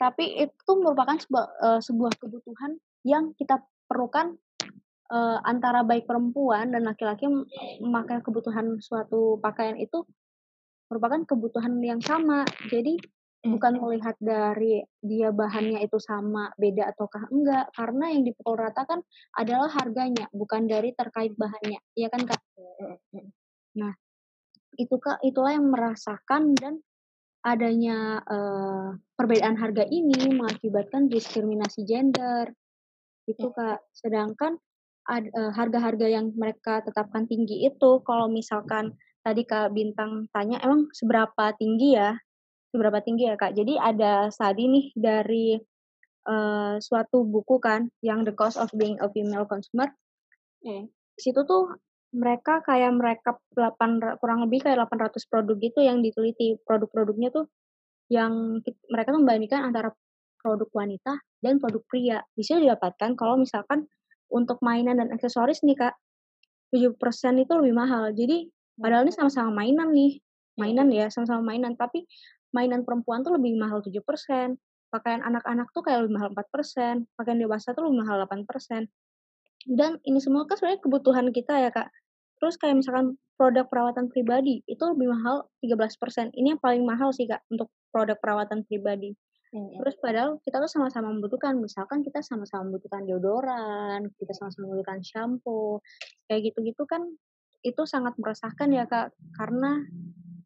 Tapi 0.02 0.50
itu 0.50 0.72
merupakan 0.82 1.14
sebuah, 1.14 1.46
uh, 1.62 1.78
sebuah 1.86 2.18
kebutuhan 2.18 2.74
yang 3.06 3.38
kita 3.38 3.62
perlukan 3.86 4.34
uh, 5.14 5.38
antara 5.46 5.86
baik 5.86 6.10
perempuan 6.10 6.74
dan 6.74 6.90
laki-laki 6.90 7.30
memakai 7.78 8.18
kebutuhan 8.26 8.82
suatu 8.82 9.38
pakaian 9.38 9.78
itu 9.78 10.02
merupakan 10.90 11.22
kebutuhan 11.22 11.78
yang 11.86 12.02
sama. 12.02 12.50
Jadi 12.74 12.98
bukan 13.42 13.82
melihat 13.82 14.16
dari 14.22 14.86
dia 15.02 15.34
bahannya 15.34 15.82
itu 15.82 15.98
sama, 15.98 16.54
beda 16.58 16.94
ataukah 16.94 17.30
enggak, 17.34 17.74
karena 17.74 18.06
yang 18.14 18.24
dipukul 18.26 18.58
rata 18.58 18.86
kan 18.86 19.02
adalah 19.38 19.70
harganya, 19.74 20.30
bukan 20.32 20.70
dari 20.70 20.94
terkait 20.94 21.34
bahannya. 21.34 21.82
Iya 21.98 22.08
kan, 22.14 22.22
Kak? 22.26 22.42
Nah, 23.78 23.94
itu 24.78 24.96
Kak, 25.02 25.22
itulah 25.26 25.58
yang 25.58 25.68
merasakan 25.70 26.54
dan 26.58 26.80
adanya 27.42 28.22
uh, 28.22 28.94
perbedaan 29.18 29.58
harga 29.58 29.82
ini 29.90 30.38
mengakibatkan 30.38 31.10
diskriminasi 31.10 31.84
gender. 31.90 32.54
Itu 33.26 33.50
Kak. 33.50 33.82
Sedangkan 33.98 34.62
Eh, 35.12 35.52
harga-harga 35.58 36.08
yang 36.08 36.32
mereka 36.38 36.80
tetapkan 36.86 37.28
tinggi 37.28 37.66
itu 37.66 37.92
kalau 38.06 38.30
misalkan 38.30 38.96
tadi 39.26 39.44
Kak 39.44 39.74
Bintang 39.76 40.30
tanya 40.32 40.62
emang 40.64 40.88
seberapa 40.94 41.52
tinggi 41.58 42.00
ya? 42.00 42.16
Seberapa 42.72 43.04
tinggi 43.04 43.28
ya 43.28 43.36
Kak? 43.36 43.52
Jadi 43.52 43.76
ada 43.76 44.32
tadi 44.32 44.64
nih 44.72 44.86
dari 44.96 45.60
uh, 46.28 46.80
suatu 46.80 47.28
buku 47.28 47.60
kan 47.60 47.92
yang 48.00 48.24
The 48.24 48.32
Cost 48.32 48.56
of 48.56 48.72
Being 48.72 48.98
a 49.04 49.12
Female 49.12 49.44
Consumer. 49.44 49.92
Eh, 50.64 50.88
situ 51.20 51.44
tuh 51.44 51.76
mereka 52.12 52.60
kayak 52.64 52.92
mereka 52.96 53.40
8 53.56 54.20
kurang 54.20 54.44
lebih 54.48 54.68
kayak 54.68 54.88
800 54.88 55.32
produk 55.32 55.56
gitu 55.60 55.80
yang 55.84 56.04
diteliti. 56.04 56.60
Produk-produknya 56.64 57.32
tuh 57.32 57.48
yang 58.12 58.60
mereka 58.92 59.16
membandingkan 59.16 59.72
antara 59.72 59.96
produk 60.44 60.68
wanita 60.76 61.20
dan 61.40 61.60
produk 61.64 61.84
pria. 61.88 62.20
Bisa 62.36 62.60
didapatkan 62.60 63.16
kalau 63.16 63.40
misalkan 63.40 63.88
untuk 64.32 64.60
mainan 64.64 65.00
dan 65.00 65.12
aksesoris 65.12 65.64
nih 65.64 65.76
kak 65.80 65.96
7% 66.72 66.96
itu 67.44 67.52
lebih 67.56 67.76
mahal. 67.76 68.12
Jadi 68.16 68.48
padahal 68.80 69.08
ini 69.08 69.14
sama-sama 69.16 69.52
mainan 69.52 69.92
nih. 69.92 70.20
Mainan 70.60 70.92
ya 70.92 71.08
sama-sama 71.08 71.44
mainan. 71.44 71.80
Tapi 71.80 72.04
mainan 72.56 72.84
perempuan 72.88 73.24
tuh 73.24 73.36
lebih 73.36 73.56
mahal 73.58 73.84
7%, 73.84 73.98
pakaian 74.92 75.22
anak-anak 75.24 75.72
tuh 75.72 75.84
kayak 75.84 76.06
lebih 76.06 76.20
mahal 76.20 76.30
4%, 76.36 77.08
pakaian 77.16 77.40
dewasa 77.40 77.72
tuh 77.72 77.88
lebih 77.88 78.04
mahal 78.04 78.24
8%. 78.28 78.88
Dan 79.68 80.02
ini 80.04 80.20
semua 80.20 80.44
kan 80.50 80.58
sebenarnya 80.60 80.82
kebutuhan 80.84 81.28
kita 81.32 81.54
ya, 81.58 81.70
Kak. 81.72 81.90
Terus 82.42 82.58
kayak 82.58 82.82
misalkan 82.82 83.16
produk 83.38 83.70
perawatan 83.70 84.10
pribadi 84.10 84.66
itu 84.66 84.84
lebih 84.84 85.14
mahal 85.14 85.48
13%. 85.62 86.34
Ini 86.34 86.58
yang 86.58 86.62
paling 86.62 86.84
mahal 86.84 87.14
sih, 87.14 87.30
Kak, 87.30 87.46
untuk 87.54 87.70
produk 87.94 88.18
perawatan 88.18 88.66
pribadi. 88.66 89.14
Hmm. 89.52 89.84
Terus 89.84 89.96
padahal 90.00 90.40
kita 90.48 90.64
tuh 90.64 90.72
sama-sama 90.72 91.12
membutuhkan, 91.12 91.60
misalkan 91.60 92.02
kita 92.08 92.24
sama-sama 92.24 92.72
membutuhkan 92.72 93.04
deodoran, 93.04 94.08
kita 94.16 94.32
sama-sama 94.32 94.72
membutuhkan 94.72 95.04
shampoo, 95.04 95.84
kayak 96.32 96.52
gitu-gitu 96.52 96.88
kan 96.88 97.04
itu 97.62 97.84
sangat 97.86 98.18
meresahkan 98.18 98.70
ya 98.74 98.90
kak, 98.90 99.14
karena 99.38 99.86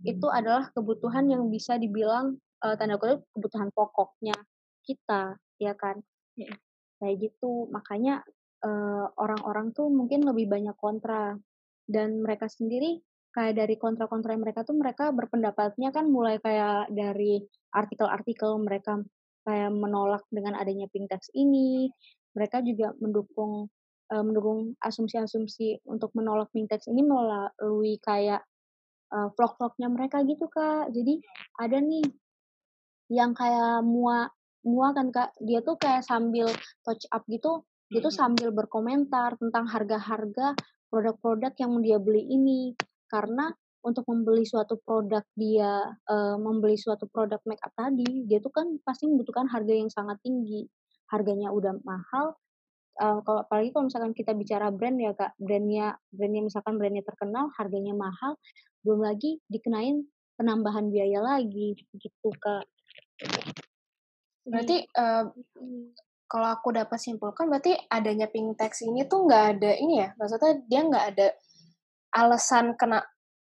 itu 0.05 0.27
adalah 0.29 0.69
kebutuhan 0.71 1.25
yang 1.27 1.49
bisa 1.49 1.81
dibilang 1.81 2.37
uh, 2.61 2.75
tanda 2.77 3.01
kutip 3.01 3.25
kebutuhan 3.33 3.73
pokoknya 3.73 4.37
kita, 4.85 5.35
ya 5.57 5.73
kan? 5.73 5.99
Hmm. 6.37 6.55
Kayak 7.01 7.15
gitu, 7.27 7.67
makanya 7.73 8.23
orang 8.65 9.13
orang-orang 9.13 9.67
tuh 9.77 9.87
mungkin 9.93 10.25
lebih 10.25 10.49
banyak 10.49 10.73
kontra 10.81 11.37
dan 11.85 12.25
mereka 12.25 12.49
sendiri 12.49 12.97
kayak 13.35 13.59
dari 13.59 13.75
kontra-kontra 13.75 14.33
mereka 14.39 14.63
tuh 14.63 14.73
mereka 14.79 15.11
berpendapatnya 15.11 15.91
kan 15.91 16.07
mulai 16.07 16.39
kayak 16.39 16.89
dari 16.89 17.43
artikel-artikel 17.75 18.57
mereka 18.63 19.03
kayak 19.45 19.69
menolak 19.75 20.23
dengan 20.31 20.57
adanya 20.57 20.87
pink 20.89 21.11
tax 21.11 21.29
ini 21.35 21.91
mereka 22.33 22.63
juga 22.63 22.95
mendukung 22.97 23.67
uh, 24.09 24.23
mendukung 24.23 24.73
asumsi-asumsi 24.81 25.83
untuk 25.85 26.15
menolak 26.15 26.49
pink 26.55 26.71
tax 26.71 26.87
ini 26.87 27.03
melalui 27.03 27.99
kayak 28.01 28.41
uh, 29.15 29.31
vlog-vlognya 29.39 29.87
mereka 29.87 30.19
gitu 30.27 30.51
kak. 30.51 30.91
Jadi 30.91 31.23
ada 31.55 31.79
nih 31.79 32.03
yang 33.15 33.31
kayak 33.31 33.79
mua 33.87 34.27
mua 34.67 34.91
kan 34.91 35.15
kak. 35.15 35.31
Dia 35.39 35.63
tuh 35.63 35.79
kayak 35.79 36.03
sambil 36.03 36.51
touch 36.83 37.07
up 37.15 37.23
gitu 37.31 37.63
dia 37.85 38.01
tuh 38.01 38.13
sambil 38.13 38.49
berkomentar 38.49 39.37
tentang 39.37 39.69
harga-harga 39.69 40.57
produk-produk 40.89 41.53
yang 41.61 41.73
dia 41.85 41.97
beli 42.01 42.25
ini. 42.25 42.73
Karena 43.05 43.53
untuk 43.85 44.09
membeli 44.09 44.41
suatu 44.49 44.81
produk 44.81 45.21
dia 45.37 45.93
uh, 46.09 46.35
membeli 46.41 46.73
suatu 46.73 47.05
produk 47.05 47.37
make 47.45 47.61
up 47.61 47.69
tadi 47.77 48.25
dia 48.25 48.41
tuh 48.41 48.49
kan 48.49 48.65
pasti 48.81 49.05
membutuhkan 49.05 49.45
harga 49.45 49.73
yang 49.73 49.89
sangat 49.93 50.17
tinggi. 50.25 50.65
Harganya 51.13 51.53
udah 51.53 51.77
mahal 51.85 52.33
uh, 53.01 53.19
kalau 53.23 53.43
apalagi 53.43 53.69
kalau 53.75 53.87
misalkan 53.87 54.13
kita 54.15 54.31
bicara 54.35 54.71
brand 54.71 54.97
ya 54.99 55.11
kak 55.15 55.35
brandnya 55.39 55.95
brandnya 56.11 56.41
misalkan 56.47 56.79
brandnya 56.79 57.03
terkenal 57.03 57.51
harganya 57.55 57.93
mahal 57.95 58.39
belum 58.85 59.01
lagi 59.01 59.41
dikenain 59.49 60.05
penambahan 60.35 60.91
biaya 60.91 61.23
lagi 61.23 61.73
gitu 61.95 62.29
kak. 62.37 62.67
Berarti 64.45 64.85
uh, 64.93 65.31
kalau 66.29 66.47
aku 66.53 66.75
dapat 66.75 66.99
simpulkan 67.01 67.49
berarti 67.49 67.73
adanya 67.89 68.29
pink 68.29 68.59
tax 68.59 68.83
ini 68.85 69.07
tuh 69.09 69.25
nggak 69.25 69.43
ada 69.57 69.71
ini 69.79 70.05
ya? 70.05 70.09
Maksudnya 70.19 70.53
dia 70.69 70.81
nggak 70.85 71.05
ada 71.15 71.27
alasan 72.15 72.77
kena 72.77 73.01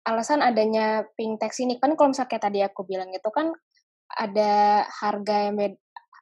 alasan 0.02 0.40
adanya 0.42 1.06
pink 1.14 1.38
tax 1.38 1.62
ini. 1.62 1.78
Kan 1.78 1.94
kalau 1.94 2.10
misalnya 2.10 2.30
kayak 2.32 2.44
tadi 2.50 2.60
aku 2.64 2.82
bilang 2.88 3.12
itu 3.12 3.30
kan 3.30 3.52
ada 4.10 4.82
harga 4.90 5.46
yang 5.46 5.54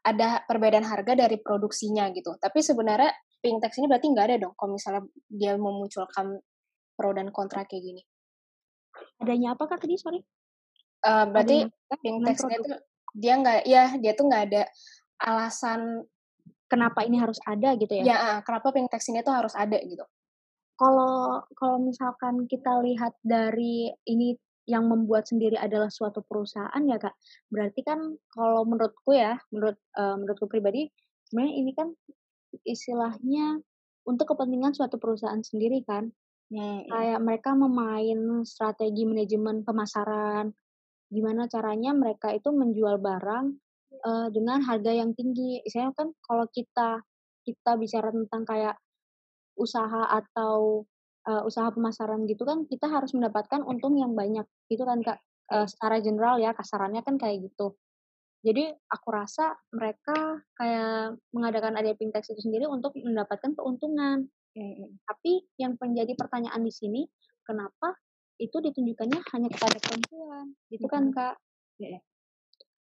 ada 0.04 0.42
perbedaan 0.46 0.86
harga 0.86 1.14
dari 1.14 1.38
produksinya 1.40 2.08
gitu. 2.14 2.36
Tapi 2.38 2.58
sebenarnya 2.60 3.10
tax 3.38 3.78
ini 3.78 3.86
berarti 3.86 4.06
nggak 4.10 4.26
ada 4.28 4.36
dong 4.42 4.54
kalau 4.58 4.74
misalnya 4.74 5.02
dia 5.30 5.54
memunculkan 5.54 6.42
pro 6.98 7.10
dan 7.14 7.30
kontra 7.30 7.62
kayak 7.64 7.82
gini. 7.82 8.02
Adanya 9.22 9.54
apa 9.54 9.70
kak 9.70 9.82
tadi 9.82 9.94
sorry? 9.94 10.20
Uh, 11.06 11.26
berarti 11.30 11.66
tax 12.26 12.38
itu 12.46 12.72
dia 13.14 13.34
nggak 13.38 13.58
ya 13.64 13.94
dia 13.96 14.12
tuh 14.18 14.26
nggak 14.26 14.42
ada 14.50 14.62
alasan 15.22 16.02
kenapa 16.66 17.06
ini 17.06 17.22
harus 17.22 17.38
ada 17.46 17.78
gitu 17.78 17.92
ya? 18.02 18.04
Ya, 18.04 18.16
uh, 18.18 18.40
kenapa 18.42 18.74
tax 18.90 19.08
ini 19.10 19.22
tuh 19.22 19.34
harus 19.34 19.54
ada 19.54 19.78
gitu? 19.78 20.02
kalau 20.78 21.42
kalau 21.58 21.76
misalkan 21.82 22.46
kita 22.46 22.78
lihat 22.86 23.18
dari 23.26 23.90
ini 24.06 24.38
yang 24.68 24.84
membuat 24.84 25.24
sendiri 25.24 25.56
adalah 25.56 25.88
suatu 25.88 26.20
perusahaan 26.20 26.82
ya 26.84 27.00
kak. 27.00 27.16
Berarti 27.48 27.80
kan 27.80 28.20
kalau 28.28 28.68
menurutku 28.68 29.16
ya 29.16 29.40
menurut 29.48 29.80
uh, 29.96 30.20
menurutku 30.20 30.44
pribadi 30.44 30.92
sebenarnya 31.28 31.54
ini 31.56 31.72
kan 31.72 31.88
istilahnya 32.68 33.64
untuk 34.04 34.36
kepentingan 34.36 34.76
suatu 34.76 35.00
perusahaan 35.00 35.40
sendiri 35.40 35.80
kan. 35.88 36.12
Hmm. 36.48 36.80
kayak 36.88 37.20
mereka 37.20 37.52
memain 37.52 38.40
strategi 38.48 39.04
manajemen 39.04 39.68
pemasaran 39.68 40.48
gimana 41.12 41.44
caranya 41.44 41.92
mereka 41.92 42.32
itu 42.32 42.48
menjual 42.48 42.96
barang 43.04 43.52
uh, 44.04 44.28
dengan 44.32 44.64
harga 44.64 44.92
yang 44.92 45.12
tinggi. 45.12 45.60
Misalnya 45.60 45.92
kan 45.92 46.08
kalau 46.24 46.48
kita 46.48 47.04
kita 47.44 47.70
bicara 47.80 48.08
tentang 48.12 48.48
kayak 48.48 48.76
usaha 49.56 50.08
atau 50.08 50.84
uh, 51.28 51.42
usaha 51.44 51.68
pemasaran 51.68 52.24
gitu 52.24 52.48
kan 52.48 52.64
kita 52.64 52.88
harus 52.88 53.12
mendapatkan 53.12 53.60
untung 53.60 54.00
yang 54.00 54.16
banyak 54.16 54.48
gitu 54.72 54.88
kan 54.88 55.04
kak 55.04 55.20
uh, 55.52 55.68
secara 55.68 56.00
general 56.00 56.40
ya 56.40 56.56
kasarannya 56.56 57.04
kan 57.04 57.20
kayak 57.20 57.44
gitu 57.44 57.76
jadi 58.40 58.72
aku 58.88 59.08
rasa 59.12 59.58
mereka 59.74 60.40
kayak 60.56 61.20
mengadakan 61.34 61.76
ada 61.76 61.92
pintex 61.92 62.32
itu 62.32 62.40
sendiri 62.40 62.64
untuk 62.64 62.96
mendapatkan 62.96 63.52
keuntungan 63.52 64.24
hmm. 64.56 64.88
tapi 65.04 65.44
yang 65.60 65.76
menjadi 65.76 66.16
pertanyaan 66.16 66.64
di 66.64 66.72
sini 66.72 67.04
kenapa 67.44 67.92
itu 68.38 68.56
ditunjukkannya 68.62 69.20
hanya 69.34 69.48
kepada 69.52 69.76
perempuan 69.82 70.46
gitu 70.72 70.86
kan 70.88 71.12
kak 71.12 71.36
hmm. 71.82 72.00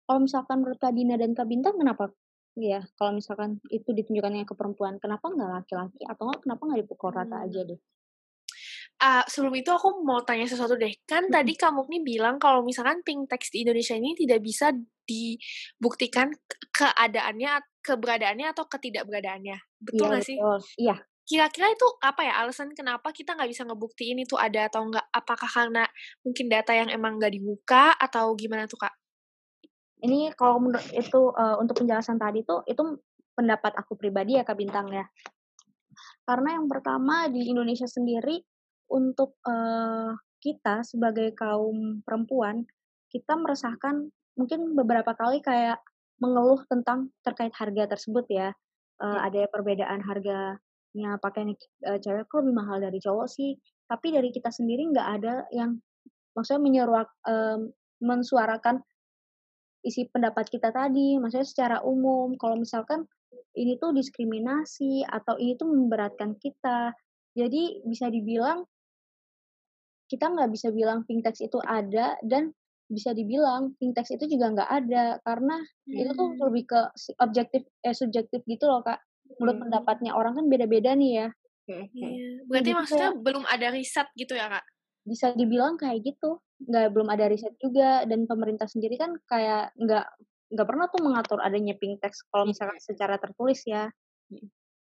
kalau 0.05 0.19
misalkan 0.21 0.61
menurut 0.61 0.77
Kak 0.77 0.93
Dina 0.93 1.17
dan 1.17 1.33
Kak 1.33 1.49
Bintang 1.49 1.81
kenapa 1.81 2.13
Iya, 2.55 2.87
kalau 2.95 3.11
misalkan 3.19 3.59
itu 3.67 3.91
ditunjukkannya 3.91 4.47
ke 4.47 4.55
perempuan, 4.55 4.95
kenapa 4.95 5.27
nggak 5.27 5.51
laki-laki 5.59 6.07
atau 6.07 6.31
nggak 6.31 6.39
kenapa 6.47 6.61
nggak 6.63 6.79
dipukul 6.87 7.11
rata 7.11 7.35
hmm. 7.35 7.45
aja 7.51 7.61
deh? 7.67 7.79
Uh, 8.95 9.23
sebelum 9.27 9.51
itu 9.59 9.67
aku 9.75 10.01
mau 10.07 10.23
tanya 10.23 10.47
sesuatu 10.47 10.79
deh. 10.79 10.91
Kan 11.03 11.27
hmm. 11.27 11.33
tadi 11.33 11.53
kamu 11.59 11.83
nih 11.87 12.01
bilang 12.01 12.35
kalau 12.39 12.63
misalkan 12.63 13.03
pink 13.03 13.27
text 13.27 13.51
di 13.51 13.67
Indonesia 13.67 13.95
ini 13.95 14.15
tidak 14.15 14.39
bisa 14.39 14.71
dibuktikan 15.05 16.31
keadaannya, 16.71 17.59
keberadaannya 17.83 18.47
atau 18.55 18.65
ketidakberadaannya. 18.65 19.57
Betul 19.83 19.99
iya, 19.99 20.11
nggak 20.15 20.23
sih? 20.25 20.37
Iya. 20.79 20.95
Kira-kira 21.25 21.73
itu 21.73 21.87
apa 22.05 22.21
ya 22.21 22.33
alasan 22.45 22.69
kenapa 22.77 23.09
kita 23.09 23.33
nggak 23.33 23.49
bisa 23.49 23.65
ngebuktiin 23.65 24.21
itu 24.21 24.37
ada 24.37 24.69
atau 24.69 24.85
nggak? 24.87 25.05
Apakah 25.11 25.49
karena 25.49 25.83
mungkin 26.21 26.45
data 26.47 26.71
yang 26.71 26.87
emang 26.93 27.17
nggak 27.17 27.33
dibuka 27.33 27.97
atau 27.97 28.31
gimana 28.37 28.69
tuh 28.69 28.77
kak? 28.79 28.93
ini 30.05 30.29
kalau 30.37 30.61
menurut 30.61 30.85
itu 30.93 31.33
uh, 31.33 31.57
untuk 31.57 31.81
penjelasan 31.81 32.21
tadi 32.21 32.45
tuh 32.45 32.61
itu 32.69 33.01
pendapat 33.33 33.73
aku 33.75 33.97
pribadi 33.97 34.37
ya 34.37 34.45
Kak 34.45 34.55
Bintang 34.55 34.93
ya. 34.93 35.05
Karena 36.23 36.57
yang 36.57 36.69
pertama 36.69 37.27
di 37.27 37.49
Indonesia 37.49 37.89
sendiri 37.89 38.39
untuk 38.91 39.37
uh, 39.47 40.13
kita 40.39 40.85
sebagai 40.85 41.33
kaum 41.33 42.05
perempuan 42.05 42.65
kita 43.09 43.39
meresahkan 43.39 44.11
mungkin 44.35 44.75
beberapa 44.75 45.15
kali 45.15 45.39
kayak 45.39 45.79
mengeluh 46.19 46.61
tentang 46.67 47.11
terkait 47.23 47.51
harga 47.55 47.95
tersebut 47.95 48.27
ya. 48.27 48.51
Uh, 48.95 49.19
ada 49.27 49.47
perbedaan 49.51 49.99
harga 49.99 50.55
pakaiannya 50.95 51.19
pakaian 51.19 51.49
uh, 51.91 51.99
cewek 51.99 52.23
kok 52.31 52.39
lebih 52.43 52.55
mahal 52.55 52.77
dari 52.79 52.99
cowok 52.99 53.27
sih. 53.27 53.55
Tapi 53.87 54.15
dari 54.15 54.31
kita 54.31 54.51
sendiri 54.51 54.87
nggak 54.91 55.09
ada 55.19 55.43
yang 55.51 55.79
maksudnya 56.35 56.61
menyeruak 56.63 57.09
um, 57.27 57.71
mensuarakan 57.99 58.79
isi 59.83 60.07
pendapat 60.07 60.47
kita 60.47 60.71
tadi. 60.71 61.19
Maksudnya 61.19 61.47
secara 61.47 61.77
umum 61.83 62.39
kalau 62.39 62.55
misalkan 62.59 63.03
ini 63.55 63.79
tuh 63.79 63.95
diskriminasi 63.95 65.03
atau 65.07 65.35
ini 65.39 65.55
tuh 65.59 65.67
memberatkan 65.67 66.35
kita. 66.39 66.95
Jadi 67.35 67.83
bisa 67.83 68.07
dibilang 68.07 68.63
kita 70.05 70.29
nggak 70.29 70.49
bisa 70.53 70.69
bilang 70.69 71.03
pink 71.09 71.25
text 71.25 71.41
itu 71.41 71.57
ada 71.65 72.17
dan 72.21 72.53
bisa 72.85 73.17
dibilang 73.17 73.73
pink 73.81 73.97
text 73.97 74.13
itu 74.13 74.29
juga 74.29 74.53
nggak 74.53 74.69
ada 74.69 75.17
karena 75.25 75.57
hmm. 75.89 76.01
itu 76.05 76.11
tuh 76.13 76.29
hmm. 76.29 76.41
lebih 76.45 76.63
ke 76.69 76.79
objektif 77.17 77.61
eh 77.81 77.95
subjektif 77.97 78.45
gitu 78.45 78.69
loh 78.69 78.85
kak 78.85 79.01
menurut 79.41 79.57
hmm. 79.57 79.63
pendapatnya 79.69 80.11
orang 80.13 80.37
kan 80.37 80.45
beda-beda 80.45 80.93
nih 80.93 81.25
ya 81.25 81.27
hmm. 81.65 81.85
Iya. 81.89 82.29
Berarti 82.45 82.69
Jadi 82.69 82.77
maksudnya 82.77 83.09
kayak, 83.09 83.23
belum 83.25 83.43
ada 83.49 83.67
riset 83.73 84.07
gitu 84.13 84.33
ya 84.37 84.45
kak? 84.53 84.65
Bisa 85.05 85.33
dibilang 85.33 85.77
kayak 85.77 86.01
gitu, 86.01 86.41
nggak 86.61 86.93
belum 86.93 87.09
ada 87.09 87.25
riset 87.25 87.53
juga 87.57 88.05
dan 88.05 88.29
pemerintah 88.29 88.69
sendiri 88.69 88.97
kan 89.01 89.17
kayak 89.25 89.73
nggak 89.77 90.05
nggak 90.53 90.67
pernah 90.69 90.85
tuh 90.93 91.01
mengatur 91.01 91.39
adanya 91.41 91.73
pink 91.73 91.97
text 92.05 92.29
kalau 92.29 92.45
misalkan 92.45 92.77
secara 92.77 93.17
tertulis 93.17 93.65
ya 93.65 93.89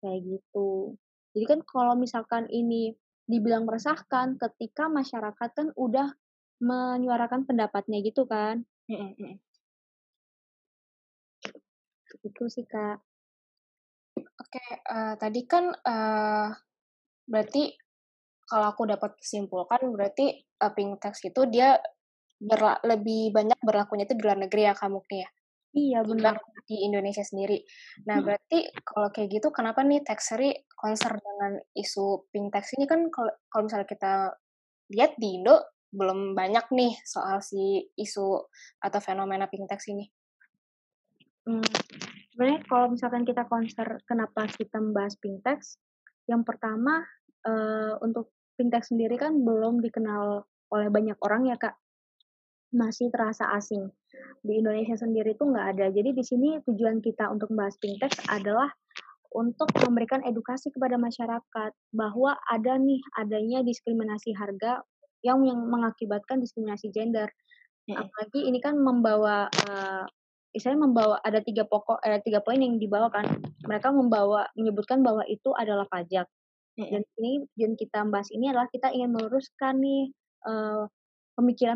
kayak 0.04 0.20
gitu. 0.28 0.92
Jadi 1.32 1.44
kan 1.48 1.60
kalau 1.64 1.96
misalkan 1.96 2.44
ini 2.52 2.92
dibilang 3.28 3.68
meresahkan 3.68 4.40
ketika 4.40 4.88
masyarakat 4.88 5.50
kan 5.52 5.68
udah 5.76 6.16
menyuarakan 6.64 7.44
pendapatnya 7.44 8.00
gitu 8.00 8.24
kan. 8.24 8.64
Itu 12.24 12.48
sih 12.48 12.64
kak. 12.64 13.04
Oke, 14.18 14.64
uh, 14.90 15.14
tadi 15.20 15.44
kan 15.44 15.70
uh, 15.70 16.48
berarti 17.28 17.76
kalau 18.48 18.72
aku 18.72 18.88
dapat 18.88 19.12
simpulkan 19.20 19.92
berarti 19.92 20.40
uh, 20.64 20.72
pink 20.72 20.98
text 20.98 21.28
itu 21.28 21.44
dia 21.46 21.76
berla 22.38 22.80
lebih 22.86 23.34
banyak 23.34 23.60
berlakunya 23.60 24.08
itu 24.08 24.16
di 24.16 24.22
luar 24.24 24.38
negeri 24.40 24.62
ya 24.66 24.74
kamu 24.74 25.04
ya. 25.12 25.28
Iya 25.76 26.00
benar 26.00 26.40
di 26.64 26.80
Indonesia 26.80 27.20
sendiri. 27.20 27.60
Nah 28.08 28.18
hmm. 28.18 28.24
berarti 28.24 28.58
kalau 28.82 29.12
kayak 29.12 29.28
gitu 29.36 29.52
kenapa 29.52 29.84
nih 29.84 30.00
Taxery 30.00 30.56
concern 30.78 31.18
dengan 31.18 31.58
isu 31.74 32.30
pink 32.30 32.54
ini 32.78 32.86
kan 32.86 33.10
kalau 33.10 33.62
misalnya 33.66 33.88
kita 33.90 34.30
lihat 34.94 35.18
di 35.18 35.42
Indo 35.42 35.58
belum 35.90 36.38
banyak 36.38 36.70
nih 36.70 36.94
soal 37.02 37.42
si 37.42 37.90
isu 37.98 38.46
atau 38.78 39.00
fenomena 39.02 39.50
pink 39.50 39.66
ini. 39.90 40.06
Hmm, 41.48 41.64
sebenarnya 42.30 42.60
kalau 42.68 42.92
misalkan 42.92 43.24
kita 43.24 43.48
konser 43.48 44.04
kenapa 44.04 44.44
kita 44.52 44.76
membahas 44.78 45.16
Pintex, 45.16 45.80
yang 46.28 46.44
pertama 46.44 47.00
uh, 47.48 47.96
untuk 48.04 48.36
Pintex 48.52 48.92
sendiri 48.92 49.16
kan 49.16 49.32
belum 49.32 49.80
dikenal 49.80 50.44
oleh 50.68 50.88
banyak 50.92 51.16
orang 51.24 51.48
ya 51.48 51.56
kak, 51.56 51.72
masih 52.76 53.08
terasa 53.08 53.48
asing. 53.56 53.88
Di 54.44 54.60
Indonesia 54.60 55.00
sendiri 55.00 55.40
tuh 55.40 55.56
nggak 55.56 55.66
ada. 55.72 55.86
Jadi 55.88 56.12
di 56.12 56.24
sini 56.26 56.60
tujuan 56.68 57.00
kita 57.00 57.32
untuk 57.32 57.48
membahas 57.48 57.80
Pintex 57.80 58.12
adalah 58.28 58.68
untuk 59.34 59.68
memberikan 59.84 60.24
edukasi 60.24 60.72
kepada 60.72 60.96
masyarakat 60.96 61.70
bahwa 61.92 62.36
ada 62.48 62.80
nih 62.80 63.00
adanya 63.20 63.60
diskriminasi 63.60 64.32
harga 64.32 64.80
yang 65.20 65.44
yang 65.44 65.60
mengakibatkan 65.68 66.40
diskriminasi 66.40 66.88
gender. 66.94 67.28
Apalagi 67.88 68.44
ini 68.44 68.60
kan 68.60 68.76
membawa 68.76 69.48
uh, 69.48 70.04
saya 70.56 70.76
membawa 70.76 71.20
ada 71.24 71.44
tiga 71.44 71.64
pokok 71.64 72.00
eh, 72.04 72.20
tiga 72.24 72.40
poin 72.40 72.60
yang 72.60 72.80
dibawa 72.80 73.08
kan. 73.12 73.28
Mereka 73.64 73.92
membawa 73.92 74.48
menyebutkan 74.56 75.04
bahwa 75.04 75.24
itu 75.28 75.52
adalah 75.52 75.84
pajak. 75.88 76.24
Dan 76.78 77.02
ini 77.18 77.42
yang 77.58 77.74
kita 77.74 78.06
bahas 78.06 78.30
ini 78.30 78.54
adalah 78.54 78.70
kita 78.70 78.94
ingin 78.94 79.10
meluruskan 79.10 79.82
nih 79.82 80.14
pemikiran 80.46 80.86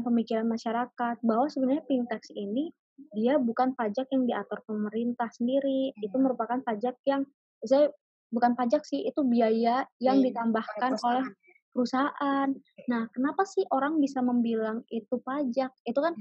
pemikiran-pemikiran 0.02 0.46
masyarakat 0.46 1.16
bahwa 1.26 1.46
sebenarnya 1.50 1.82
pink 1.90 2.06
tax 2.06 2.30
ini 2.34 2.70
dia 3.18 3.38
bukan 3.38 3.74
pajak 3.74 4.06
yang 4.14 4.30
diatur 4.30 4.62
pemerintah 4.62 5.26
sendiri. 5.34 5.90
Itu 5.98 6.16
merupakan 6.22 6.62
pajak 6.62 6.98
yang 7.06 7.26
saya 7.64 7.90
bukan 8.32 8.56
pajak 8.56 8.82
sih 8.88 9.04
itu 9.04 9.20
biaya 9.22 9.84
yang 10.00 10.24
ditambahkan 10.24 10.96
oleh 11.04 11.26
perusahaan. 11.72 12.48
Nah, 12.88 13.02
kenapa 13.12 13.44
sih 13.48 13.64
orang 13.72 14.00
bisa 14.00 14.20
membilang 14.20 14.84
itu 14.92 15.20
pajak? 15.20 15.72
Itu 15.84 16.00
kan 16.00 16.14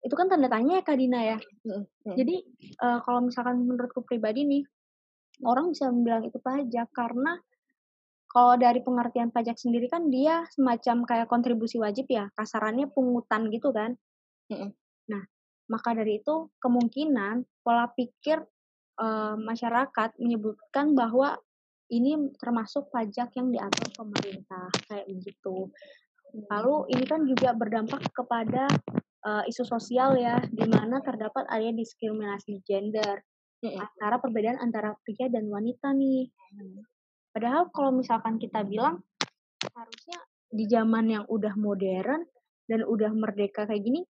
itu 0.00 0.14
kan 0.16 0.32
tanda 0.32 0.48
tanya 0.48 0.80
ya 0.80 0.82
Kak 0.82 0.96
Dina 0.96 1.20
ya. 1.20 1.38
Hmm. 1.66 1.84
Jadi 2.16 2.40
uh, 2.80 3.04
kalau 3.04 3.28
misalkan 3.28 3.62
menurutku 3.62 4.00
pribadi 4.02 4.48
nih, 4.48 4.62
orang 5.44 5.76
bisa 5.76 5.92
bilang 5.92 6.24
itu 6.24 6.40
pajak 6.40 6.88
karena 6.96 7.36
kalau 8.30 8.54
dari 8.54 8.80
pengertian 8.80 9.34
pajak 9.34 9.58
sendiri 9.58 9.90
kan 9.90 10.06
dia 10.06 10.46
semacam 10.54 11.02
kayak 11.02 11.26
kontribusi 11.26 11.82
wajib 11.82 12.06
ya, 12.08 12.30
kasarannya 12.38 12.88
pungutan 12.88 13.50
gitu 13.52 13.74
kan. 13.74 13.98
Hmm. 14.48 14.72
Nah, 15.10 15.22
maka 15.68 15.92
dari 15.92 16.22
itu 16.22 16.48
kemungkinan 16.62 17.44
pola 17.60 17.90
pikir 17.92 18.40
uh, 19.00 19.34
masyarakat 19.40 20.14
menyebutkan 20.20 20.92
bahwa 20.92 21.40
ini 21.90 22.30
termasuk 22.38 22.86
pajak 22.94 23.34
yang 23.34 23.50
diatur 23.50 23.88
pemerintah 23.96 24.70
kayak 24.86 25.10
begitu. 25.10 25.66
Lalu 26.46 26.94
ini 26.94 27.04
kan 27.08 27.26
juga 27.26 27.50
berdampak 27.50 28.06
kepada 28.14 28.70
uh, 29.26 29.42
isu 29.50 29.66
sosial 29.66 30.14
ya, 30.14 30.38
di 30.46 30.62
mana 30.70 31.02
terdapat 31.02 31.50
adanya 31.50 31.82
diskriminasi 31.82 32.62
gender 32.62 33.18
antara 33.60 34.16
perbedaan 34.22 34.56
antara 34.56 34.96
pria 35.04 35.28
dan 35.28 35.44
wanita 35.50 35.92
nih. 35.92 36.32
Padahal 37.34 37.68
kalau 37.74 37.92
misalkan 37.92 38.40
kita 38.40 38.64
bilang 38.64 39.04
harusnya 39.76 40.18
di 40.48 40.64
zaman 40.64 41.04
yang 41.12 41.24
udah 41.28 41.52
modern 41.60 42.24
dan 42.64 42.80
udah 42.86 43.12
merdeka 43.12 43.68
kayak 43.68 43.84
gini, 43.84 44.00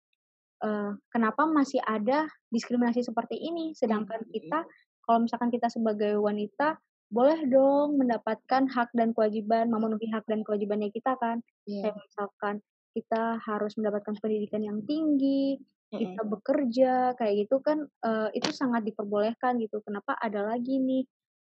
uh, 0.64 0.92
kenapa 1.12 1.48
masih 1.48 1.80
ada 1.84 2.28
diskriminasi 2.52 3.04
seperti 3.04 3.36
ini? 3.36 3.72
Sedangkan 3.76 4.24
kita 4.30 4.64
kalau 5.04 5.26
misalkan 5.26 5.50
kita 5.50 5.66
sebagai 5.72 6.16
wanita 6.20 6.78
boleh 7.10 7.42
dong 7.50 7.98
mendapatkan 7.98 8.70
hak 8.70 8.94
dan 8.94 9.10
kewajiban, 9.10 9.66
memenuhi 9.66 10.06
hak 10.14 10.22
dan 10.30 10.46
kewajibannya 10.46 10.94
kita 10.94 11.18
kan. 11.18 11.42
Yeah. 11.66 11.90
Kayak 11.90 11.96
misalkan 12.06 12.54
kita 12.94 13.22
harus 13.42 13.74
mendapatkan 13.74 14.14
pendidikan 14.22 14.62
yang 14.62 14.78
tinggi, 14.86 15.58
mm-hmm. 15.58 15.98
kita 15.98 16.22
bekerja 16.22 16.92
kayak 17.18 17.34
gitu 17.46 17.58
kan 17.58 17.82
uh, 18.06 18.30
itu 18.30 18.54
sangat 18.54 18.86
diperbolehkan 18.86 19.58
gitu. 19.58 19.82
Kenapa 19.82 20.14
ada 20.22 20.46
lagi 20.46 20.78
nih 20.78 21.02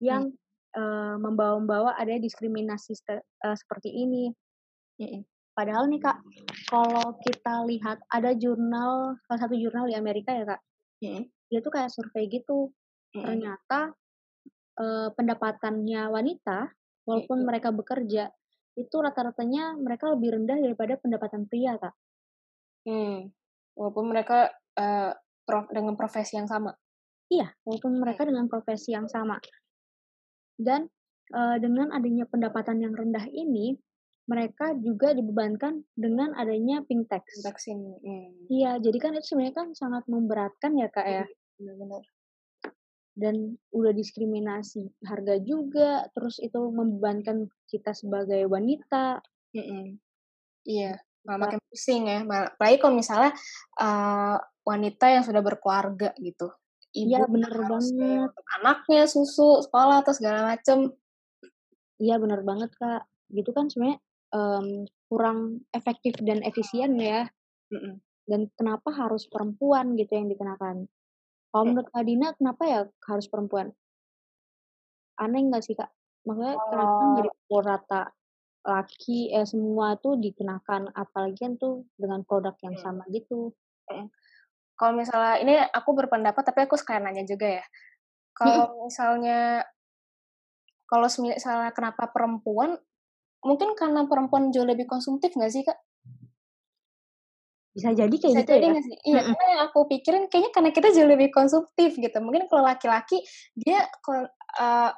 yang 0.03 0.35
mm. 0.35 0.75
uh, 0.75 1.15
membawa-bawa 1.23 1.95
ada 1.95 2.19
diskriminasi 2.19 2.99
uh, 3.15 3.55
seperti 3.55 3.95
ini? 3.95 4.27
Mm-hmm. 4.99 5.34
Padahal 5.55 5.87
nih 5.87 6.03
kak, 6.03 6.19
kalau 6.67 7.15
kita 7.23 7.63
lihat 7.63 8.03
ada 8.11 8.35
jurnal 8.35 9.15
salah 9.23 9.39
satu 9.39 9.55
jurnal 9.55 9.87
di 9.87 9.95
Amerika 9.95 10.35
ya 10.35 10.43
kak, 10.43 10.61
mm-hmm. 10.99 11.23
dia 11.47 11.59
tuh 11.63 11.71
kayak 11.71 11.89
survei 11.95 12.27
gitu. 12.27 12.75
Mm-hmm. 13.15 13.23
Ternyata 13.23 13.79
uh, 14.83 15.07
pendapatannya 15.15 16.11
wanita, 16.11 16.75
walaupun 17.07 17.39
mm-hmm. 17.39 17.47
mereka 17.47 17.69
bekerja, 17.71 18.27
itu 18.75 18.95
rata-ratanya 18.99 19.79
mereka 19.79 20.11
lebih 20.11 20.35
rendah 20.35 20.59
daripada 20.59 20.99
pendapatan 20.99 21.47
pria, 21.47 21.79
Kak. 21.79 21.95
Hmm. 22.83 23.31
Walaupun 23.75 24.05
mereka 24.11 24.51
uh, 24.75 25.11
prof 25.47 25.71
dengan 25.71 25.95
profesi 25.95 26.35
yang 26.35 26.47
sama. 26.51 26.75
Iya, 27.31 27.55
walaupun 27.63 27.97
mereka 27.97 28.23
hmm. 28.23 28.29
dengan 28.35 28.45
profesi 28.51 28.91
yang 28.91 29.07
sama. 29.07 29.39
Dan 30.59 30.91
uh, 31.31 31.57
dengan 31.57 31.95
adanya 31.95 32.27
pendapatan 32.27 32.83
yang 32.83 32.93
rendah 32.93 33.25
ini, 33.31 33.79
mereka 34.25 34.73
juga 34.81 35.13
dibebankan 35.13 35.85
dengan 35.93 36.33
adanya 36.33 36.81
pink 36.81 37.07
tax. 37.09 37.45
Vaksin. 37.45 37.77
Hmm. 37.77 38.49
Iya, 38.49 38.81
jadi 38.81 38.97
kan 38.97 39.13
itu 39.13 39.33
sebenarnya 39.33 39.55
kan 39.55 39.67
sangat 39.77 40.03
memberatkan 40.09 40.71
ya 40.77 40.89
kak 40.89 41.07
ya. 41.07 41.25
Benar-benar 41.61 42.03
dan 43.15 43.55
udah 43.71 43.95
diskriminasi 43.95 44.91
harga 45.07 45.39
juga 45.39 46.03
terus 46.11 46.35
itu 46.43 46.59
membebankan 46.59 47.47
kita 47.71 47.95
sebagai 47.95 48.43
wanita 48.51 49.23
mm 49.55 49.63
-mm. 49.63 49.85
iya 50.67 50.99
malah 51.23 51.49
makin 51.49 51.59
pusing 51.71 52.11
ya 52.11 52.21
apalagi 52.27 52.77
kalau 52.83 52.93
misalnya 52.99 53.31
uh, 53.79 54.37
wanita 54.67 55.09
yang 55.09 55.23
sudah 55.23 55.41
berkeluarga 55.41 56.11
gitu 56.19 56.51
iya 56.91 57.23
bener 57.25 57.55
banget 57.55 58.29
anaknya 58.59 59.07
susu 59.07 59.63
sekolah 59.63 60.03
atau 60.03 60.13
segala 60.13 60.51
macem 60.51 60.91
iya 61.97 62.19
bener 62.19 62.43
banget 62.43 62.69
kak 62.75 63.07
gitu 63.31 63.55
kan 63.55 63.71
sebenarnya 63.71 63.97
um, 64.35 64.83
kurang 65.07 65.63
efektif 65.71 66.19
dan 66.19 66.43
efisien 66.43 66.99
ya 66.99 67.31
mm 67.71 67.79
-mm. 67.79 67.93
dan 68.27 68.51
kenapa 68.59 68.91
harus 68.91 69.31
perempuan 69.31 69.95
gitu 69.95 70.11
yang 70.19 70.27
dikenakan 70.27 70.91
kalau 71.55 71.71
menurut 71.71 71.87
Kak 71.87 72.03
Dina, 72.03 72.35
kenapa 72.35 72.63
ya 72.67 72.79
harus 73.07 73.31
perempuan? 73.31 73.71
Aneh 75.15 75.39
nggak 75.47 75.63
sih, 75.63 75.71
Kak? 75.71 75.87
Maksudnya 76.27 76.59
oh. 76.59 76.67
kenapa 76.67 77.03
jadi 77.15 77.29
pukul 77.31 77.61
rata 77.63 78.01
laki, 78.67 79.19
eh 79.31 79.47
semua 79.47 79.95
tuh 79.95 80.19
dikenakan, 80.19 80.91
apalagi 80.91 81.39
kan 81.39 81.55
tuh 81.55 81.87
dengan 81.95 82.27
produk 82.27 82.59
yang 82.59 82.75
sama 82.75 83.07
gitu. 83.07 83.55
Kalau 84.75 84.99
misalnya, 84.99 85.39
ini 85.39 85.55
aku 85.63 85.95
berpendapat, 85.95 86.43
tapi 86.43 86.67
aku 86.67 86.75
sekalian 86.75 87.07
nanya 87.07 87.23
juga 87.23 87.63
ya. 87.63 87.65
Kalau 88.35 88.83
misalnya 88.83 89.63
kalau 90.91 91.07
misalnya 91.07 91.71
kenapa 91.71 92.11
perempuan, 92.11 92.75
mungkin 93.45 93.77
karena 93.77 94.09
perempuan 94.09 94.49
jauh 94.49 94.65
lebih 94.65 94.89
konsumtif 94.89 95.31
nggak 95.37 95.53
sih 95.53 95.61
kak? 95.61 95.77
Bisa 97.75 97.91
jadi 97.91 98.11
kayak 98.11 98.33
Bisa 98.33 98.41
gitu 98.41 98.51
jadi 98.55 98.67
ya. 98.71 98.81
sih? 98.81 98.95
Iya, 99.03 99.21
Mm-mm. 99.21 99.35
karena 99.35 99.45
yang 99.51 99.61
aku 99.69 99.79
pikirin 99.91 100.23
kayaknya 100.31 100.51
karena 100.55 100.69
kita 100.73 100.87
jauh 100.95 101.09
lebih 101.11 101.29
konsumtif 101.29 101.91
gitu. 101.99 102.17
Mungkin 102.23 102.47
kalau 102.47 102.63
laki-laki 102.65 103.19
dia 103.53 103.83
eh, 104.57 104.91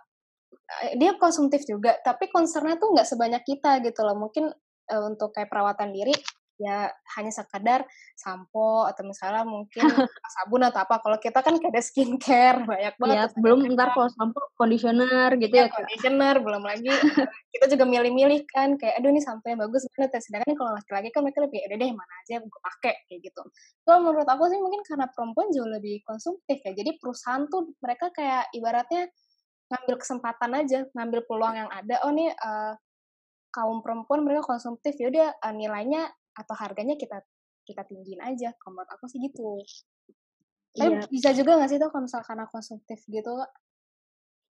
dia 0.95 1.11
konsumtif 1.17 1.65
juga, 1.65 1.97
tapi 2.05 2.29
concernnya 2.29 2.77
tuh 2.77 2.93
nggak 2.93 3.07
sebanyak 3.09 3.43
kita 3.43 3.81
gitu 3.81 4.05
loh. 4.05 4.15
Mungkin 4.15 4.47
eh, 4.93 5.03
untuk 5.03 5.33
kayak 5.33 5.49
perawatan 5.49 5.89
diri 5.89 6.13
ya 6.57 6.89
hanya 7.17 7.31
sekadar 7.31 7.85
sampo 8.17 8.85
atau 8.89 9.05
misalnya 9.05 9.45
mungkin 9.45 9.81
sabun 10.37 10.65
atau 10.65 10.81
apa. 10.83 10.99
Kalau 11.01 11.17
kita 11.21 11.39
kan 11.45 11.55
kayak 11.61 11.73
ada 11.73 11.83
skincare 11.85 12.59
banyak 12.65 12.93
banget. 12.97 13.17
Terus 13.31 13.35
belum 13.41 13.59
ada 13.65 13.73
ntar 13.77 13.89
kalau 13.93 14.09
sampo 14.09 14.39
conditioner 14.57 15.29
gitu 15.37 15.53
Iya, 15.53 15.65
ya. 15.65 15.69
Kak. 15.69 15.77
conditioner 15.85 16.35
belum 16.41 16.63
lagi 16.65 16.89
eh, 16.89 17.27
kita 17.53 17.65
juga 17.73 17.85
milih-milih 17.85 18.41
kan 18.49 18.75
kayak 18.75 18.97
aduh 18.97 19.09
ini 19.13 19.21
sampai 19.21 19.53
bagus 19.53 19.85
banget 19.93 20.17
ya 20.17 20.21
sedangkan 20.25 20.53
kalau 20.57 20.71
laki-laki 20.73 21.09
kan 21.13 21.21
mereka 21.21 21.39
lebih 21.45 21.59
udah 21.65 21.77
deh 21.77 21.91
mana 21.93 22.13
aja 22.25 22.35
gue 22.41 22.61
pakai 22.61 22.93
kayak 23.09 23.19
gitu 23.21 23.41
kalau 23.85 23.97
menurut 24.05 24.27
aku 24.27 24.43
sih 24.49 24.59
mungkin 24.61 24.81
karena 24.85 25.05
perempuan 25.13 25.47
jauh 25.53 25.69
lebih 25.69 26.01
konsumtif 26.05 26.57
ya 26.61 26.71
jadi 26.73 26.91
perusahaan 26.97 27.45
tuh 27.49 27.73
mereka 27.81 28.09
kayak 28.13 28.49
ibaratnya 28.53 29.09
ngambil 29.67 29.95
kesempatan 29.99 30.51
aja 30.57 30.79
ngambil 30.95 31.19
peluang 31.27 31.55
yang 31.65 31.69
ada 31.69 31.95
oh 32.07 32.11
nih 32.13 32.29
eh, 32.33 32.73
kaum 33.51 33.81
perempuan 33.81 34.21
mereka 34.23 34.45
konsumtif 34.45 34.93
yaudah 34.97 35.33
eh, 35.33 35.53
nilainya 35.53 36.09
atau 36.37 36.53
harganya 36.53 36.93
kita 36.93 37.25
kita 37.65 37.83
tinggiin 37.89 38.21
aja 38.21 38.53
kalau 38.61 38.79
menurut 38.79 38.91
aku 38.93 39.09
sih 39.09 39.19
gitu 39.19 39.59
tapi 40.77 40.93
Iya, 40.93 41.09
bisa 41.09 41.29
juga 41.33 41.57
nggak 41.57 41.69
sih 41.73 41.79
tuh 41.81 41.89
kalau 41.89 42.05
misalnya 42.05 42.27
karena 42.29 42.45
konsumtif 42.53 42.99
gitu 43.09 43.33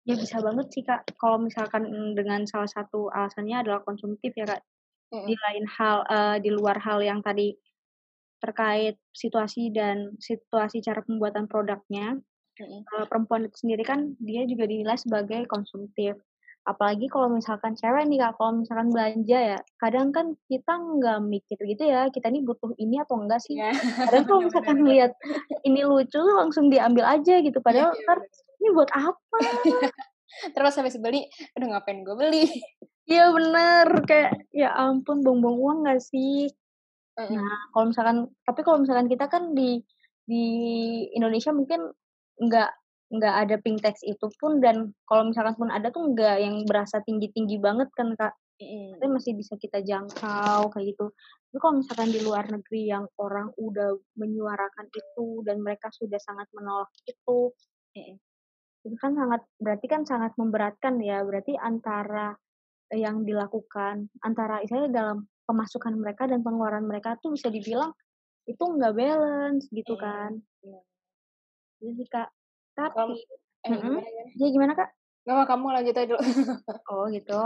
ya 0.10 0.16
bisa 0.18 0.42
banget 0.42 0.68
sih 0.74 0.84
Kak. 0.86 1.06
Kalau 1.22 1.38
misalkan 1.38 1.86
mm, 1.86 2.12
dengan 2.18 2.42
salah 2.50 2.70
satu 2.70 3.14
alasannya 3.14 3.62
adalah 3.62 3.86
konsumtif 3.86 4.34
ya 4.34 4.46
Kak. 4.50 4.62
Di 5.10 5.34
Mm-mm. 5.34 5.38
lain 5.38 5.66
hal, 5.66 5.98
eh, 6.06 6.38
di 6.42 6.50
luar 6.54 6.78
hal 6.82 7.02
yang 7.02 7.22
tadi 7.26 7.54
terkait 8.40 8.96
situasi 9.12 9.74
dan 9.74 10.16
situasi 10.22 10.80
cara 10.86 11.02
pembuatan 11.02 11.50
produknya, 11.50 12.18
Mm-mm. 12.62 12.82
eh, 12.86 13.06
perempuan 13.10 13.50
itu 13.50 13.58
sendiri 13.66 13.84
kan 13.86 14.14
dia 14.22 14.46
juga 14.46 14.70
dinilai 14.70 14.98
sebagai 14.98 15.46
konsumtif. 15.50 16.18
Apalagi 16.68 17.08
kalau 17.08 17.32
misalkan 17.32 17.74
cewek 17.74 18.06
nih 18.06 18.20
Kak, 18.20 18.38
kalau 18.38 18.62
misalkan 18.62 18.92
belanja 18.94 19.38
ya, 19.56 19.58
kadang 19.80 20.12
kan 20.12 20.36
kita 20.52 20.74
nggak 20.76 21.20
mikir 21.26 21.58
gitu 21.66 21.84
ya, 21.88 22.12
kita 22.12 22.30
nih 22.30 22.44
butuh 22.46 22.76
ini 22.78 23.00
atau 23.02 23.20
enggak 23.20 23.42
sih. 23.42 23.58
Iya. 23.58 23.74
Kadang 24.06 24.24
kalau 24.30 24.40
Iya, 24.44 24.48
misalkan 24.52 24.78
lihat 24.86 25.12
ini 25.66 25.82
lucu 25.88 26.20
langsung 26.20 26.70
diambil 26.70 27.08
aja 27.08 27.40
gitu. 27.42 27.58
Iya, 27.58 27.66
Padahal 27.66 27.92
iya, 27.96 28.04
ntar 28.06 28.20
ini 28.60 28.68
buat 28.76 28.90
apa? 28.94 29.38
Terus 30.56 30.78
habis 30.78 30.96
beli, 31.02 31.26
aduh 31.58 31.68
ngapain 31.74 32.06
gue 32.06 32.16
beli? 32.16 32.46
Iya 33.10 33.34
bener, 33.34 33.88
kayak 34.06 34.32
ya 34.54 34.70
ampun 34.78 35.26
buang-buang 35.26 35.58
uang 35.58 35.78
gak 35.90 36.02
sih? 36.06 36.54
Heeh. 37.18 37.34
Nah, 37.34 37.60
kalau 37.74 37.90
misalkan, 37.90 38.18
tapi 38.46 38.62
kalau 38.62 38.78
misalkan 38.86 39.10
kita 39.10 39.26
kan 39.26 39.58
di 39.58 39.82
di 40.30 40.46
Indonesia 41.18 41.50
mungkin 41.50 41.90
nggak 42.38 42.70
nggak 43.10 43.36
ada 43.46 43.56
pink 43.58 43.82
tax 43.82 44.06
itu 44.06 44.30
pun 44.38 44.62
dan 44.62 44.94
kalau 45.10 45.34
misalkan 45.34 45.58
pun 45.58 45.70
ada 45.74 45.90
tuh 45.90 46.14
nggak 46.14 46.38
yang 46.46 46.56
berasa 46.70 47.02
tinggi-tinggi 47.02 47.58
banget 47.58 47.90
kan 47.98 48.14
kak, 48.14 48.38
Mm-mm. 48.62 49.02
tapi 49.02 49.10
masih 49.10 49.34
bisa 49.34 49.58
kita 49.58 49.82
jangkau 49.82 50.70
kayak 50.70 50.94
gitu. 50.94 51.10
Tapi 51.50 51.58
kalau 51.58 51.82
misalkan 51.82 52.10
di 52.14 52.22
luar 52.22 52.46
negeri 52.46 52.82
yang 52.86 53.10
orang 53.18 53.50
udah 53.58 53.98
menyuarakan 54.14 54.86
itu 54.94 55.42
dan 55.42 55.58
mereka 55.66 55.90
sudah 55.90 56.22
sangat 56.22 56.46
menolak 56.54 56.94
itu, 57.10 57.50
Mm-mm. 57.98 58.16
itu 58.86 58.96
kan 59.02 59.18
sangat 59.18 59.42
berarti 59.58 59.86
kan 59.90 60.02
sangat 60.06 60.38
memberatkan 60.38 61.02
ya. 61.02 61.26
Berarti 61.26 61.58
antara 61.58 62.38
yang 62.94 63.22
dilakukan 63.22 64.10
antara 64.26 64.66
misalnya 64.66 64.90
dalam 64.90 65.18
pemasukan 65.46 65.94
mereka 65.98 66.26
dan 66.26 66.42
pengeluaran 66.42 66.86
mereka 66.86 67.18
tuh 67.22 67.34
bisa 67.34 67.50
dibilang 67.50 67.94
itu 68.50 68.62
nggak 68.62 68.94
balance 68.98 69.66
gitu 69.70 69.94
Iya, 69.98 70.02
kan. 70.02 70.32
iya. 70.66 70.82
Jadi 71.82 71.92
sih 71.98 72.10
kak. 72.10 72.30
Tapi, 72.88 73.20
eh 73.60 73.70
Mm-mm. 73.76 73.84
gimana 73.84 74.08
gimana? 74.08 74.32
ya 74.40 74.48
gimana 74.48 74.74
kak? 74.78 74.90
Nggak 75.28 75.36
mau 75.36 75.48
kamu 75.48 75.66
lanjut 75.76 75.96
aja 75.96 76.08
dulu. 76.08 76.20
Oh 76.96 77.06
gitu. 77.12 77.40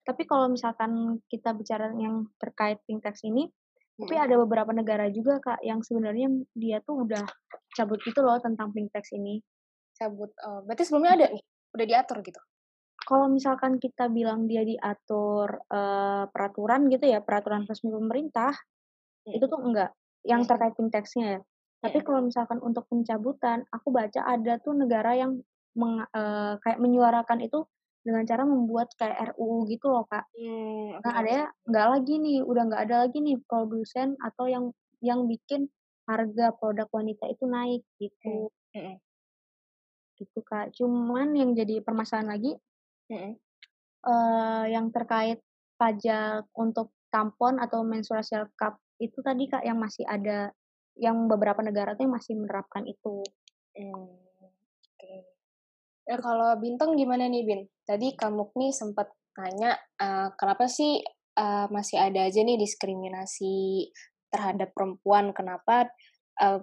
Tapi 0.00 0.22
kalau 0.24 0.46
misalkan 0.48 1.20
kita 1.28 1.52
bicara 1.52 1.92
yang 1.94 2.26
terkait 2.40 2.80
tax 3.04 3.22
ini, 3.22 3.46
tapi 4.00 4.16
Mm-mm. 4.16 4.26
ada 4.26 4.34
beberapa 4.40 4.72
negara 4.72 5.12
juga 5.12 5.38
kak 5.38 5.60
yang 5.60 5.84
sebenarnya 5.84 6.32
dia 6.56 6.80
tuh 6.80 7.04
udah 7.04 7.22
cabut 7.76 8.00
gitu 8.02 8.24
loh 8.24 8.40
tentang 8.40 8.72
tax 8.90 9.12
ini. 9.12 9.44
Cabut. 10.00 10.32
Oh, 10.40 10.64
berarti 10.64 10.88
sebelumnya 10.88 11.12
ada 11.20 11.26
nih, 11.36 11.44
udah 11.76 11.86
diatur 11.86 12.18
gitu. 12.24 12.40
Kalau 13.04 13.26
misalkan 13.28 13.76
kita 13.76 14.08
bilang 14.08 14.48
dia 14.48 14.64
diatur 14.64 15.60
eh, 15.68 16.24
peraturan 16.32 16.88
gitu 16.88 17.04
ya, 17.04 17.20
peraturan 17.20 17.68
resmi 17.68 17.92
pemerintah, 17.92 18.56
itu 19.28 19.44
tuh 19.44 19.60
enggak 19.60 19.92
yang 20.24 20.44
Mm-mm. 20.44 20.50
terkait 20.50 20.72
pink 20.76 20.90
tax-nya 20.92 21.26
ya. 21.36 21.40
Tapi 21.80 21.98
Mm-mm. 21.98 22.06
kalau 22.06 22.20
misalkan 22.28 22.58
untuk 22.60 22.84
pencabutan, 22.90 23.64
aku 23.72 23.88
baca 23.92 24.20
ada 24.24 24.60
tuh 24.60 24.76
negara 24.76 25.16
yang 25.16 25.40
meng- 25.76 26.08
eh, 26.12 26.54
kayak 26.60 26.78
menyuarakan 26.80 27.40
itu 27.40 27.64
dengan 28.04 28.24
cara 28.24 28.42
membuat 28.48 28.88
kayak 28.96 29.36
RUU 29.36 29.68
gitu 29.68 29.86
loh 29.92 30.04
kak. 30.08 30.24
Hmm, 30.34 30.96
oke 30.98 31.04
Nah 31.04 31.12
ada 31.20 31.30
ya 31.30 31.44
nggak 31.68 31.86
lagi 31.92 32.14
nih, 32.20 32.38
udah 32.44 32.62
nggak 32.68 32.82
ada 32.88 32.96
lagi 33.08 33.18
nih 33.24 33.36
produsen 33.48 34.16
atau 34.20 34.44
yang 34.48 34.64
yang 35.00 35.24
bikin 35.24 35.68
harga 36.08 36.52
produk 36.58 36.88
wanita 36.92 37.24
itu 37.32 37.44
naik 37.48 37.82
gitu, 38.00 38.52
Mm-mm. 38.76 38.96
gitu 40.18 40.40
kak. 40.44 40.76
Cuman 40.76 41.32
yang 41.36 41.50
jadi 41.56 41.80
permasalahan 41.80 42.28
lagi 42.36 42.52
Mm-mm. 43.10 43.32
eh 44.00 44.64
yang 44.74 44.88
terkait 44.92 45.38
pajak 45.80 46.44
untuk 46.56 46.92
tampon 47.12 47.56
atau 47.60 47.80
menstrual 47.84 48.24
cup 48.56 48.76
itu 49.00 49.18
tadi 49.24 49.48
kak 49.48 49.64
yang 49.64 49.80
masih 49.80 50.04
ada 50.04 50.52
yang 51.00 51.26
beberapa 51.26 51.64
negara 51.64 51.96
tuh 51.96 52.04
yang 52.04 52.14
masih 52.14 52.36
menerapkan 52.36 52.84
itu. 52.84 53.24
Hmm, 53.72 54.20
Oke. 54.44 55.14
Ya 56.04 56.16
kalau 56.20 56.52
Bintang 56.60 56.94
gimana 56.94 57.24
nih 57.26 57.42
Bin? 57.48 57.60
Tadi 57.88 58.12
kamu 58.12 58.52
nih 58.52 58.72
sempat 58.76 59.08
tanya 59.32 59.72
eh, 59.96 60.28
kenapa 60.36 60.68
sih 60.68 61.00
eh, 61.40 61.66
masih 61.72 61.96
ada 61.96 62.28
aja 62.28 62.44
nih 62.44 62.60
diskriminasi 62.60 63.88
terhadap 64.28 64.76
perempuan? 64.76 65.32
Kenapa 65.32 65.88
eh, 66.36 66.60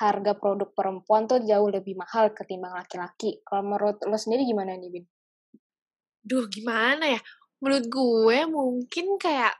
harga 0.00 0.32
produk 0.38 0.72
perempuan 0.72 1.28
tuh 1.28 1.44
jauh 1.44 1.68
lebih 1.68 2.00
mahal 2.00 2.32
ketimbang 2.32 2.72
laki-laki? 2.72 3.44
Kalau 3.44 3.60
menurut 3.60 4.00
lo 4.08 4.16
sendiri 4.16 4.48
gimana 4.48 4.72
nih 4.80 4.88
Bin? 4.88 5.04
Duh, 6.24 6.48
gimana 6.48 7.12
ya? 7.12 7.20
Menurut 7.60 7.84
gue 7.92 8.38
mungkin 8.48 9.20
kayak 9.20 9.52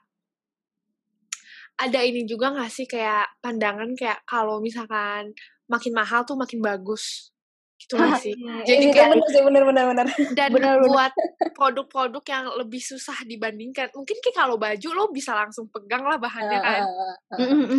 ada 1.80 2.00
ini 2.04 2.28
juga 2.28 2.52
gak 2.52 2.68
sih 2.68 2.84
kayak 2.84 3.40
pandangan 3.40 3.96
kayak 3.96 4.20
kalau 4.28 4.60
misalkan 4.60 5.32
makin 5.64 5.92
mahal 5.96 6.22
tuh 6.28 6.36
makin 6.36 6.60
bagus. 6.60 7.32
Gitu 7.80 7.96
gak 7.96 8.20
sih? 8.20 8.36
Iya, 8.36 8.68
Jadi 8.68 8.84
kayak 8.92 9.16
bener 9.16 9.28
sih, 9.32 9.40
bener 9.40 9.62
bener 9.64 9.84
bener. 9.88 10.06
dan 10.38 10.52
benar. 10.52 10.76
buat 10.84 11.12
produk-produk 11.56 12.20
yang 12.28 12.44
lebih 12.60 12.82
susah 12.84 13.16
dibandingkan. 13.24 13.88
Mungkin 13.96 14.20
kayak 14.20 14.36
kalau 14.36 14.60
baju 14.60 14.88
lo 14.92 15.04
bisa 15.08 15.32
langsung 15.32 15.72
pegang 15.72 16.04
lah 16.04 16.20
bahannya 16.20 16.58
kan. 16.60 16.82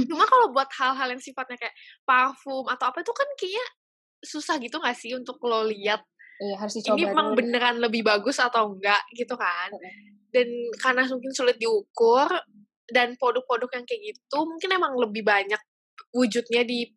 Cuma 0.09 0.25
kalau 0.25 0.49
buat 0.49 0.69
hal-hal 0.73 1.13
yang 1.13 1.21
sifatnya 1.21 1.61
kayak 1.61 1.75
parfum 2.01 2.65
atau 2.65 2.89
apa 2.89 3.05
itu 3.05 3.13
kan 3.13 3.29
kayaknya 3.37 3.65
susah 4.25 4.57
gitu 4.57 4.81
gak 4.81 4.97
sih 4.97 5.13
untuk 5.13 5.37
lo 5.45 5.65
lihat 5.65 6.01
Iya 6.41 6.57
harus 6.57 6.73
dicoba 6.73 6.97
ini 6.97 7.05
emang 7.05 7.27
dulu. 7.33 7.37
beneran 7.37 7.77
lebih 7.77 8.01
bagus 8.01 8.41
atau 8.41 8.73
enggak 8.73 9.01
gitu 9.13 9.37
kan. 9.37 9.69
Dan 10.33 10.49
karena 10.81 11.05
mungkin 11.05 11.29
sulit 11.37 11.61
diukur 11.61 12.25
dan 12.91 13.15
produk-produk 13.17 13.81
yang 13.81 13.85
kayak 13.87 14.01
gitu 14.13 14.37
mungkin 14.43 14.69
emang 14.75 14.93
lebih 14.99 15.23
banyak 15.23 15.61
wujudnya 16.11 16.67
di 16.67 16.87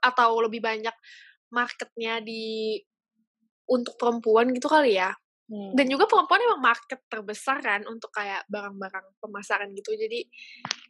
atau 0.00 0.40
lebih 0.40 0.64
banyak 0.64 0.92
marketnya 1.52 2.22
di 2.24 2.76
untuk 3.70 3.94
perempuan 3.94 4.50
gitu 4.50 4.66
kali 4.66 4.98
ya. 4.98 5.14
Hmm. 5.50 5.74
Dan 5.74 5.90
juga 5.90 6.06
perempuan 6.06 6.42
emang 6.46 6.62
market 6.62 7.00
terbesar 7.10 7.58
kan 7.58 7.82
untuk 7.90 8.10
kayak 8.14 8.46
barang-barang 8.46 9.18
pemasaran 9.18 9.70
gitu. 9.74 9.94
Jadi 9.98 10.26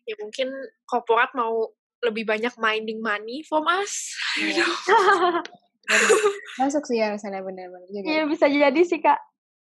ya 0.04 0.14
mungkin 0.20 0.52
korporat 0.84 1.32
mau 1.32 1.64
lebih 2.00 2.24
banyak 2.28 2.52
minding 2.56 3.00
money 3.00 3.44
from 3.44 3.64
us. 3.68 4.12
Iya. 4.36 4.64
Bener. 4.64 5.44
Masuk 6.60 6.84
sih 6.88 7.00
ya 7.00 7.12
misalnya 7.12 7.40
bener-bener 7.44 7.88
juga. 7.88 8.04
Iya 8.04 8.22
bisa 8.28 8.46
jadi 8.48 8.80
sih 8.84 9.00
kak. 9.00 9.20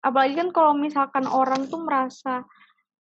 Apalagi 0.06 0.38
kan 0.38 0.54
kalau 0.54 0.74
misalkan 0.78 1.26
orang 1.26 1.66
tuh 1.66 1.82
merasa 1.82 2.46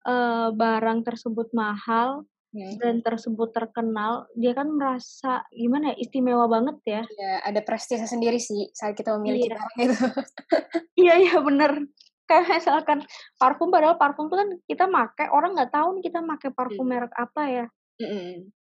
eh, 0.04 0.48
barang 0.52 1.00
tersebut 1.04 1.52
mahal 1.52 2.26
Hmm. 2.52 2.76
dan 2.84 3.00
tersebut 3.00 3.56
terkenal, 3.56 4.28
dia 4.36 4.52
kan 4.52 4.68
merasa 4.68 5.40
gimana 5.56 5.96
ya 5.96 6.04
istimewa 6.04 6.52
banget 6.52 6.78
ya. 6.84 7.02
Ya, 7.08 7.34
ada 7.48 7.64
prestise 7.64 8.04
sendiri 8.04 8.44
sih 8.44 8.68
saat 8.76 8.92
kita 8.92 9.16
memiliki 9.16 9.48
Iya. 9.48 9.56
barang 9.56 9.72
itu. 9.80 9.96
Iya 11.00 11.14
iya 11.16 11.36
bener. 11.40 11.88
Kayak 12.28 12.60
misalkan 12.60 13.08
parfum 13.40 13.72
padahal 13.72 13.96
parfum 13.96 14.28
tuh 14.28 14.36
kan 14.36 14.50
kita 14.68 14.84
make 14.84 15.32
orang 15.32 15.56
nggak 15.56 15.72
tahu 15.72 15.96
nih 15.96 16.04
kita 16.12 16.20
make 16.20 16.52
parfum 16.52 16.84
merek 16.84 17.16
apa 17.16 17.42
ya. 17.48 17.66
Mm-mm. 18.04 18.52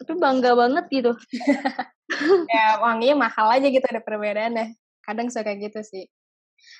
Tapi 0.00 0.12
bangga 0.16 0.56
banget 0.56 0.84
gitu. 0.88 1.12
ya 2.50 2.80
wanginya 2.80 3.28
mahal 3.28 3.52
aja 3.52 3.68
gitu 3.68 3.84
ada 3.84 4.00
perbedaannya 4.00 4.74
kadang 5.00 5.28
suka 5.28 5.54
gitu 5.54 5.78
sih 5.84 6.08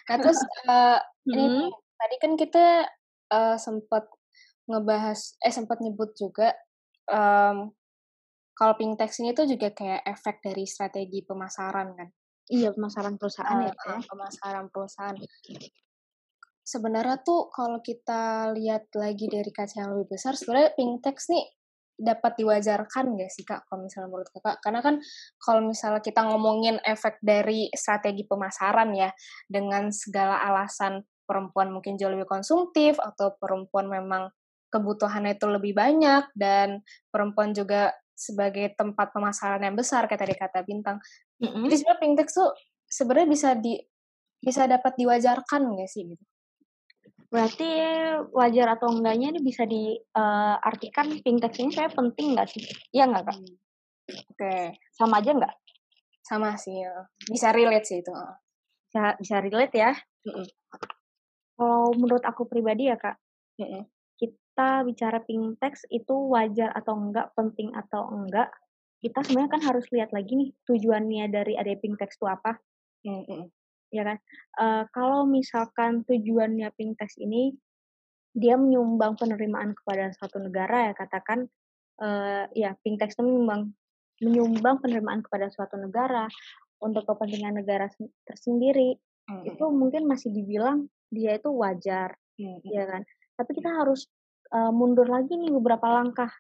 Nah 0.09 0.17
terus 0.17 0.41
uh, 0.65 0.99
ini 1.31 1.69
Mhm. 1.69 1.71
tadi 1.97 2.17
kan 2.17 2.33
kita 2.35 2.65
uh, 3.33 3.57
sempat 3.57 4.07
ngebahas 4.71 5.39
eh 5.43 5.51
sempat 5.51 5.83
nyebut 5.83 6.15
juga 6.15 6.55
um, 7.11 7.75
kalau 8.55 8.77
pingtex 8.77 9.25
ini 9.25 9.33
tuh 9.33 9.49
juga 9.49 9.73
kayak 9.73 10.05
efek 10.05 10.45
dari 10.45 10.69
strategi 10.69 11.25
pemasaran 11.25 11.97
kan. 11.97 12.09
Iya, 12.51 12.77
pemasaran 12.77 13.17
perusahaan 13.17 13.57
ya, 13.65 13.73
Uh, 13.73 13.73
ya. 13.73 13.97
uh, 13.97 14.03
pemasaran 14.05 14.67
perusahaan. 14.69 15.17
Sebenarnya 16.61 17.25
tuh 17.25 17.49
kalau 17.49 17.81
kita 17.81 18.53
lihat 18.53 18.93
lagi 18.93 19.33
dari 19.33 19.49
kaca 19.49 19.81
yang 19.81 19.97
lebih 19.97 20.13
besar, 20.13 20.37
sebenarnya 20.37 20.77
pingtex 20.77 21.33
nih 21.33 21.47
dapat 22.01 22.33
diwajarkan 22.41 23.13
nggak 23.13 23.29
sih 23.29 23.45
kak 23.45 23.69
kalau 23.69 23.85
misalnya 23.85 24.09
menurut 24.09 24.33
kakak 24.33 24.57
karena 24.65 24.81
kan 24.81 24.97
kalau 25.37 25.61
misalnya 25.61 26.01
kita 26.01 26.25
ngomongin 26.25 26.81
efek 26.81 27.21
dari 27.21 27.69
strategi 27.77 28.25
pemasaran 28.25 28.97
ya 28.97 29.13
dengan 29.45 29.93
segala 29.93 30.41
alasan 30.49 31.05
perempuan 31.31 31.71
mungkin 31.71 31.95
jauh 31.95 32.11
lebih 32.11 32.27
konsumtif 32.27 32.99
atau 32.99 33.39
perempuan 33.39 33.87
memang 33.87 34.35
kebutuhannya 34.75 35.39
itu 35.39 35.47
lebih 35.47 35.79
banyak 35.79 36.27
dan 36.35 36.83
perempuan 37.15 37.55
juga 37.55 37.95
sebagai 38.19 38.75
tempat 38.75 39.15
pemasaran 39.15 39.63
yang 39.63 39.79
besar 39.79 40.11
kayak 40.11 40.27
tadi 40.27 40.35
kata 40.35 40.67
bintang 40.67 40.99
Mhm. 41.39 41.71
jadi 41.71 41.75
sebenarnya 41.79 42.03
pingtex 42.03 42.29
tuh 42.35 42.51
sebenarnya 42.91 43.29
bisa 43.31 43.49
di 43.55 43.79
bisa 44.43 44.67
dapat 44.67 44.99
diwajarkan 44.99 45.63
nggak 45.71 45.87
sih 45.87 46.11
gitu 46.11 46.25
Berarti 47.31 47.71
wajar 48.35 48.75
atau 48.75 48.91
enggaknya 48.91 49.31
ini 49.31 49.41
bisa 49.41 49.63
diartikan 49.63 51.15
pingtex 51.23 51.63
ini 51.63 51.71
saya 51.71 51.87
penting 51.87 52.35
nggak 52.35 52.51
sih? 52.51 52.67
Iya 52.91 53.07
nggak, 53.07 53.23
Kak? 53.23 53.39
oke 54.35 54.55
Sama 54.99 55.23
aja 55.23 55.31
nggak? 55.39 55.55
sama 56.21 56.55
sih 56.55 56.79
ya. 56.79 56.95
bisa 57.27 57.51
relate 57.51 57.87
sih 57.87 57.99
itu. 58.03 58.13
Bisa 58.87 59.19
bisa 59.19 59.37
relate 59.43 59.75
ya. 59.75 59.91
Mm-mm. 60.27 60.47
Kalau 61.61 61.93
menurut 61.93 62.25
aku 62.25 62.49
pribadi 62.49 62.89
ya, 62.89 62.97
Kak, 62.97 63.21
Mm-mm. 63.61 63.85
kita 64.17 64.81
bicara 64.89 65.21
pingtex 65.29 65.85
itu 65.93 66.17
wajar 66.33 66.73
atau 66.73 66.97
enggak, 66.97 67.37
penting 67.37 67.69
atau 67.77 68.09
enggak, 68.09 68.49
kita 69.05 69.21
sebenarnya 69.21 69.61
kan 69.61 69.63
harus 69.69 69.85
lihat 69.93 70.09
lagi 70.17 70.41
nih 70.41 70.51
tujuannya 70.65 71.29
dari 71.29 71.61
ada 71.61 71.69
pingtex 71.77 72.17
itu 72.17 72.25
apa, 72.25 72.57
Mm-mm. 73.05 73.53
ya 73.93 74.09
kan? 74.09 74.17
Eee, 74.57 74.83
kalau 74.97 75.29
misalkan 75.29 76.01
tujuannya 76.09 76.73
pingtex 76.81 77.21
ini 77.21 77.53
dia 78.33 78.57
menyumbang 78.57 79.21
penerimaan 79.21 79.77
kepada 79.77 80.17
suatu 80.17 80.41
negara 80.41 80.89
ya 80.89 80.93
katakan, 80.97 81.45
eee, 82.01 82.45
ya 82.57 82.73
pingtex 82.81 83.21
itu 83.21 83.25
menyumbang 83.29 83.77
menyumbang 84.25 84.81
penerimaan 84.81 85.21
kepada 85.21 85.53
suatu 85.53 85.77
negara 85.77 86.25
untuk 86.81 87.05
kepentingan 87.05 87.61
negara 87.61 87.93
sen 87.93 88.09
tersendiri, 88.25 88.97
Mm-mm. 89.29 89.45
itu 89.45 89.65
mungkin 89.69 90.09
masih 90.09 90.33
dibilang 90.33 90.89
dia 91.11 91.37
itu 91.37 91.51
wajar, 91.51 92.15
Mm-mm. 92.39 92.63
ya 92.65 92.87
kan? 92.87 93.03
Tapi 93.35 93.51
kita 93.59 93.71
harus, 93.71 94.07
eee, 94.55 94.71
mundur 94.71 95.11
lagi 95.11 95.35
nih 95.35 95.51
beberapa 95.51 95.91
langkah, 95.91 96.31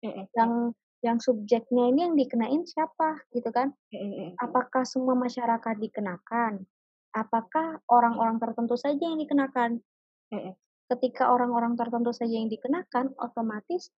Mm-mm. 0.00 0.26
yang 0.34 0.72
yang 1.04 1.20
subjeknya 1.20 1.92
ini 1.92 2.08
yang 2.08 2.16
dikenain 2.16 2.64
siapa, 2.64 3.20
gitu 3.36 3.52
kan? 3.52 3.76
Mm-mm. 3.92 4.40
Apakah 4.40 4.88
semua 4.88 5.12
masyarakat 5.12 5.76
dikenakan? 5.76 6.64
Apakah 7.12 7.84
orang-orang 7.92 8.40
tertentu 8.40 8.74
saja 8.80 9.04
yang 9.04 9.20
dikenakan? 9.20 9.84
Mm-mm. 10.32 10.56
Ketika 10.88 11.28
orang-orang 11.32 11.76
tertentu 11.76 12.12
saja 12.16 12.32
yang 12.32 12.48
dikenakan, 12.48 13.12
otomatis 13.20 13.92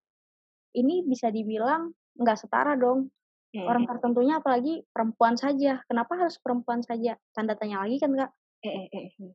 ini 0.74 1.06
bisa 1.06 1.30
dibilang 1.30 1.94
nggak 2.18 2.36
setara 2.36 2.74
dong. 2.74 3.08
Orang 3.56 3.88
tertentunya 3.88 4.36
apalagi 4.36 4.84
perempuan 4.92 5.32
saja. 5.40 5.80
Kenapa 5.88 6.12
harus 6.20 6.36
perempuan 6.36 6.84
saja? 6.84 7.16
Tanda 7.32 7.56
tanya 7.56 7.80
lagi 7.80 7.96
kan, 7.96 8.12
Kak? 8.12 8.30
Mm-mm. 8.68 9.32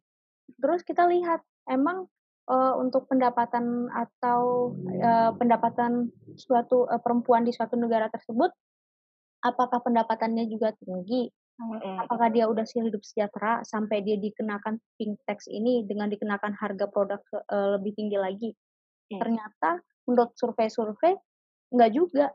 Terus 0.60 0.82
kita 0.84 1.08
lihat, 1.08 1.42
emang 1.70 2.08
eee, 2.50 2.74
untuk 2.82 3.08
pendapatan 3.08 3.88
atau, 3.94 4.74
eee, 4.90 5.32
pendapatan 5.40 6.12
suatu, 6.36 6.90
eee, 6.92 7.00
perempuan 7.04 7.46
di 7.48 7.54
suatu 7.56 7.78
negara 7.80 8.10
tersebut, 8.12 8.52
apakah 9.46 9.80
pendapatannya 9.86 10.48
juga 10.52 10.74
tinggi? 10.82 11.30
Apakah 12.02 12.30
dia 12.34 12.50
udah 12.50 12.66
sih 12.66 12.82
hidup 12.82 13.02
sejahtera 13.06 13.62
sampai 13.68 14.02
dia 14.02 14.18
dikenakan 14.18 14.82
pingtex 14.98 15.46
ini 15.52 15.86
dengan 15.86 16.10
dikenakan 16.10 16.54
harga 16.58 16.86
produk, 16.90 17.22
eee, 17.34 17.70
lebih 17.80 17.92
tinggi 17.98 18.18
lagi? 18.20 18.50
Hmm. 19.12 19.20
Ternyata 19.22 19.82
menurut 20.10 20.34
survei-survei 20.40 21.16
nggak 21.74 21.92
juga. 21.96 22.34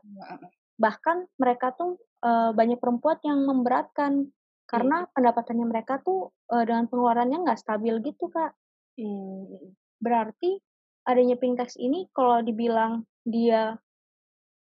Bahkan 0.80 1.16
mereka 1.40 1.72
tuh, 1.76 1.96
eee, 2.24 2.50
banyak 2.56 2.78
perempuan 2.80 3.18
yang 3.24 3.40
memberatkan 3.48 4.28
karena 4.66 5.06
pendapatannya 5.14 5.66
mereka 5.66 6.02
tuh, 6.02 6.34
eee, 6.50 6.64
dengan 6.66 6.90
pengeluarannya 6.90 7.38
nggak 7.46 7.60
stabil 7.62 7.94
gitu, 8.02 8.26
Kak. 8.28 8.52
Mm-mm. 8.98 9.72
Berarti 10.02 10.58
adanya 11.06 11.38
pingtex 11.38 11.78
ini 11.78 12.10
kalau 12.10 12.42
dibilang 12.42 13.06
dia 13.22 13.78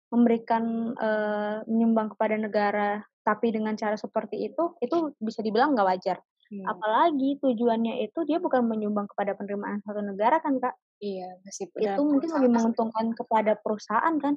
memberikan, 0.10 0.96
eee, 0.98 1.56
menyumbang 1.70 2.16
kepada 2.16 2.36
negara 2.40 3.04
tapi 3.22 3.54
dengan 3.54 3.78
cara 3.78 3.94
seperti 3.94 4.50
itu, 4.50 4.74
itu 4.82 5.14
bisa 5.22 5.46
dibilang 5.46 5.78
nggak 5.78 5.86
wajar. 5.86 6.18
Mm. 6.50 6.66
Apalagi 6.66 7.38
tujuannya 7.46 8.02
itu 8.10 8.26
dia 8.26 8.42
bukan 8.42 8.66
menyumbang 8.66 9.06
kepada 9.06 9.38
penerimaan 9.38 9.86
suatu 9.86 10.02
negara 10.02 10.42
kan, 10.42 10.58
Kak. 10.58 10.74
Iya, 10.98 11.38
masih 11.46 11.70
Itu 11.78 12.02
mungkin 12.02 12.30
lebih 12.34 12.50
menguntungkan 12.58 13.14
kepada 13.14 13.54
perusahaan 13.62 14.16
kan. 14.18 14.34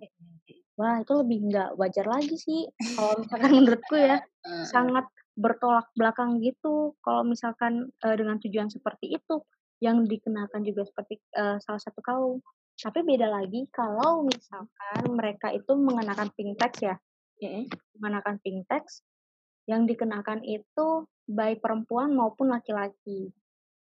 Wah, 0.77 1.01
itu 1.01 1.13
lebih 1.25 1.39
nggak 1.49 1.71
wajar 1.81 2.07
lagi 2.09 2.37
sih 2.37 2.69
kalau 2.97 3.17
misalkan 3.21 3.51
menurutku 3.57 3.97
ya. 3.97 4.21
Sangat 4.69 5.09
bertolak 5.39 5.89
belakang 5.99 6.39
gitu 6.45 6.97
kalau 7.05 7.23
misalkan, 7.27 7.91
eee, 8.05 8.17
dengan 8.21 8.37
tujuan 8.43 8.69
seperti 8.73 9.15
itu, 9.17 9.43
yang 9.83 10.05
dikenakan 10.07 10.63
juga 10.67 10.83
seperti, 10.89 11.21
eee, 11.35 11.59
salah 11.65 11.83
satu 11.83 12.01
kaum. 12.05 12.39
Tapi 12.83 13.01
beda 13.07 13.29
lagi 13.31 13.67
kalau 13.73 14.25
misalkan 14.27 15.03
mereka 15.15 15.51
itu 15.55 15.73
mengenakan 15.79 16.31
pingtex 16.37 16.73
ya, 16.83 16.97
Mm-mm. 17.41 17.73
mengenakan 17.99 18.37
pingtex 18.45 19.01
yang 19.71 19.85
dikenakan 19.91 20.41
itu 20.47 20.89
baik 21.29 21.61
perempuan 21.65 22.15
maupun 22.17 22.51
laki-laki, 22.55 23.31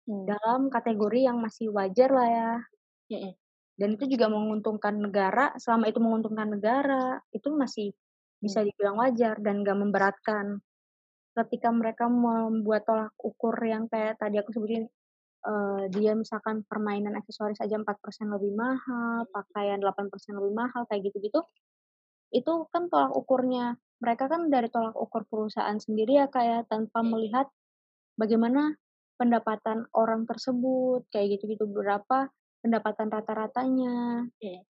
Mm. 0.08 0.32
dalam 0.32 0.70
kategori 0.74 1.22
yang 1.30 1.38
masih 1.46 1.70
wajar 1.76 2.10
lah 2.14 2.30
ya. 2.30 2.52
Dan 3.80 3.96
itu 3.96 4.06
juga 4.14 4.28
menguntungkan 4.32 4.96
negara, 5.00 5.56
selama 5.58 5.86
itu 5.92 6.00
menguntungkan 6.04 6.48
negara, 6.56 7.20
itu 7.34 7.48
masih 7.56 7.88
bisa 8.44 8.60
dibilang 8.68 8.98
wajar 9.00 9.40
dan 9.42 9.64
nggak 9.64 9.78
memberatkan. 9.80 10.62
Ketika 11.38 11.72
mereka 11.72 12.12
membuat 12.12 12.84
tolak 12.84 13.15
ukur 13.24 13.56
yang 13.63 13.88
kayak 13.88 14.20
tadi 14.20 14.36
aku 14.44 14.52
sebutin, 14.52 14.84
eee, 15.48 15.84
dia 15.96 16.12
misalkan 16.15 16.63
permainan 16.67 17.15
aksesoris 17.20 17.60
aja 17.63 17.76
4% 17.80 18.32
lebih 18.36 18.52
mahal, 18.56 19.28
pakaian 19.32 19.80
8% 19.84 20.36
lebih 20.39 20.56
mahal, 20.56 20.84
kayak 20.91 21.08
gitu-gitu, 21.12 21.39
itu 22.36 22.54
kan 22.74 22.89
tolak 22.91 23.13
ukurnya. 23.15 23.78
Mereka 24.04 24.28
kan 24.32 24.50
dari 24.52 24.70
tolak 24.72 24.96
ukur 25.00 25.24
perusahaan 25.30 25.78
sendiri 25.80 26.20
ya, 26.24 26.28
Kak, 26.32 26.46
ya, 26.46 26.60
tanpa 26.67 27.02
melihat 27.06 27.48
bagaimana 28.20 28.76
pendapatan 29.20 29.88
orang 29.98 30.26
tersebut, 30.30 31.08
kayak 31.13 31.39
gitu-gitu, 31.39 31.65
berapa 31.70 32.32
pendapatan 32.63 33.10
rata-ratanya. 33.13 34.28
Iya. 34.41 34.65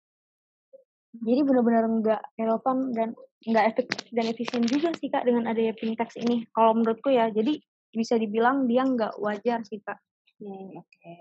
Jadi 1.09 1.41
benar-benar 1.41 1.85
nggak 1.89 2.21
relevan 2.37 2.77
dan 2.93 3.09
nggak 3.49 3.65
efektif 3.73 4.05
dan 4.13 4.25
efisien 4.29 4.63
juga 4.67 4.93
sih, 4.93 5.09
Kak, 5.09 5.25
dengan 5.25 5.49
adanya 5.49 5.73
pingtex 5.73 6.19
ini, 6.21 6.45
kalau 6.53 6.77
menurutku 6.77 7.09
ya. 7.09 7.33
Jadi 7.33 7.57
bisa 7.89 8.13
dibilang 8.19 8.69
dia 8.69 8.85
nggak 8.85 9.17
wajar 9.17 9.65
sih, 9.65 9.81
Kak. 9.81 9.97
Hmm, 10.37 10.77
oke. 10.77 11.13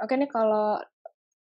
Oke 0.00 0.12
nih 0.16 0.30
kalau 0.30 0.80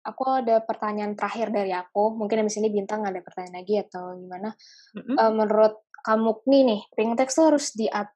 aku 0.02 0.22
ada 0.26 0.58
pertanyaan 0.66 1.14
terakhir 1.14 1.54
dari 1.54 1.70
aku, 1.70 2.18
mungkin 2.18 2.42
habis 2.42 2.58
ini 2.58 2.68
Bintang 2.74 3.06
ada 3.06 3.22
pertanyaan 3.22 3.62
lagi 3.62 3.78
atau 3.78 4.18
gimana? 4.18 4.50
Mhm. 4.98 5.14
Eh, 5.14 5.32
menurut 5.32 5.74
kamu 6.02 6.30
nih 6.50 6.62
nih, 6.66 6.80
pingtex 6.98 7.38
tuh 7.38 7.54
harus 7.54 7.70
diat 7.78 8.10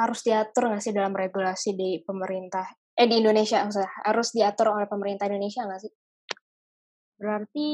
harus 0.00 0.20
diatur 0.24 0.72
nggak 0.72 0.82
sih 0.82 0.94
dalam 0.96 1.14
regulasi 1.14 1.78
di 1.78 2.02
pemerintah? 2.02 2.66
Eh 2.98 3.06
di 3.06 3.22
Indonesia 3.22 3.62
maksudnya, 3.62 3.92
harus 4.10 4.28
diatur 4.34 4.74
oleh 4.74 4.90
pemerintah 4.90 5.30
Indonesia 5.30 5.62
nggak 5.62 5.80
sih? 5.86 5.92
Berarti 7.18 7.68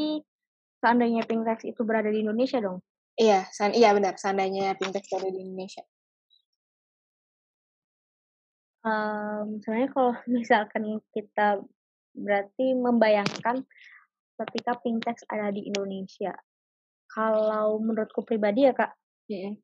seandainya 0.84 1.24
pingtex 1.24 1.64
itu 1.64 1.80
berada 1.88 2.12
di 2.12 2.20
Indonesia 2.20 2.60
dong? 2.60 2.84
Iya, 3.24 3.38
san 3.56 3.70
iya 3.80 3.90
benar, 3.96 4.14
seandainya 4.22 4.76
pingtex 4.78 5.04
ada 5.16 5.28
di 5.32 5.40
Indonesia. 5.40 5.82
Mmm, 8.84 9.64
sebenarnya 9.64 9.88
kalau 9.96 10.12
misalkan 10.36 10.82
kita 11.16 11.64
berarti 12.14 12.66
membayangkan 12.76 13.64
ketika 14.38 14.72
pingtex 14.84 15.24
ada 15.30 15.48
di 15.50 15.66
Indonesia. 15.66 16.36
Kalau 17.10 17.78
menurutku 17.80 18.26
pribadi 18.26 18.66
ya, 18.68 18.74
Kak, 18.76 18.92
Mhm. 19.30 19.56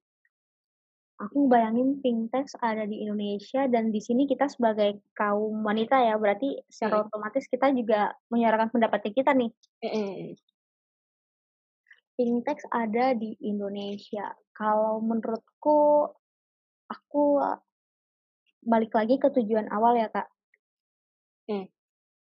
aku 1.21 1.53
bayangin 1.53 2.01
pingtex 2.01 2.57
ada 2.65 2.89
di 2.89 3.05
Indonesia 3.05 3.69
dan 3.69 3.93
di 3.93 4.01
sini 4.01 4.25
kita 4.25 4.49
sebagai 4.49 5.05
kaum 5.13 5.61
wanita 5.61 6.01
ya, 6.01 6.17
berarti 6.17 6.65
secara 6.73 7.05
Mhm. 7.05 7.13
otomatis 7.13 7.45
kita 7.45 7.69
juga 7.77 8.17
menyuarakan 8.33 8.73
pendapatnya 8.73 9.13
kita 9.13 9.31
nih. 9.37 9.51
Mhm. 9.85 10.35
Pingtex 12.21 12.69
ada 12.69 13.17
di 13.17 13.33
Indonesia. 13.41 14.37
Kalau 14.53 15.01
menurutku, 15.01 16.05
aku 16.85 17.41
balik 18.61 18.93
lagi 18.93 19.17
ke 19.17 19.33
tujuan 19.33 19.73
awal 19.73 19.97
ya 19.97 20.13
kak. 20.13 20.29
Hmm. 21.49 21.65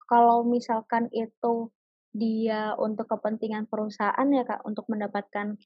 Kalau 0.08 0.48
misalkan 0.48 1.12
itu 1.12 1.68
dia 2.16 2.72
untuk 2.80 3.12
kepentingan 3.12 3.68
perusahaan 3.68 4.28
ya 4.32 4.48
kak, 4.48 4.64
untuk 4.64 4.88
mendapatkan 4.88 5.60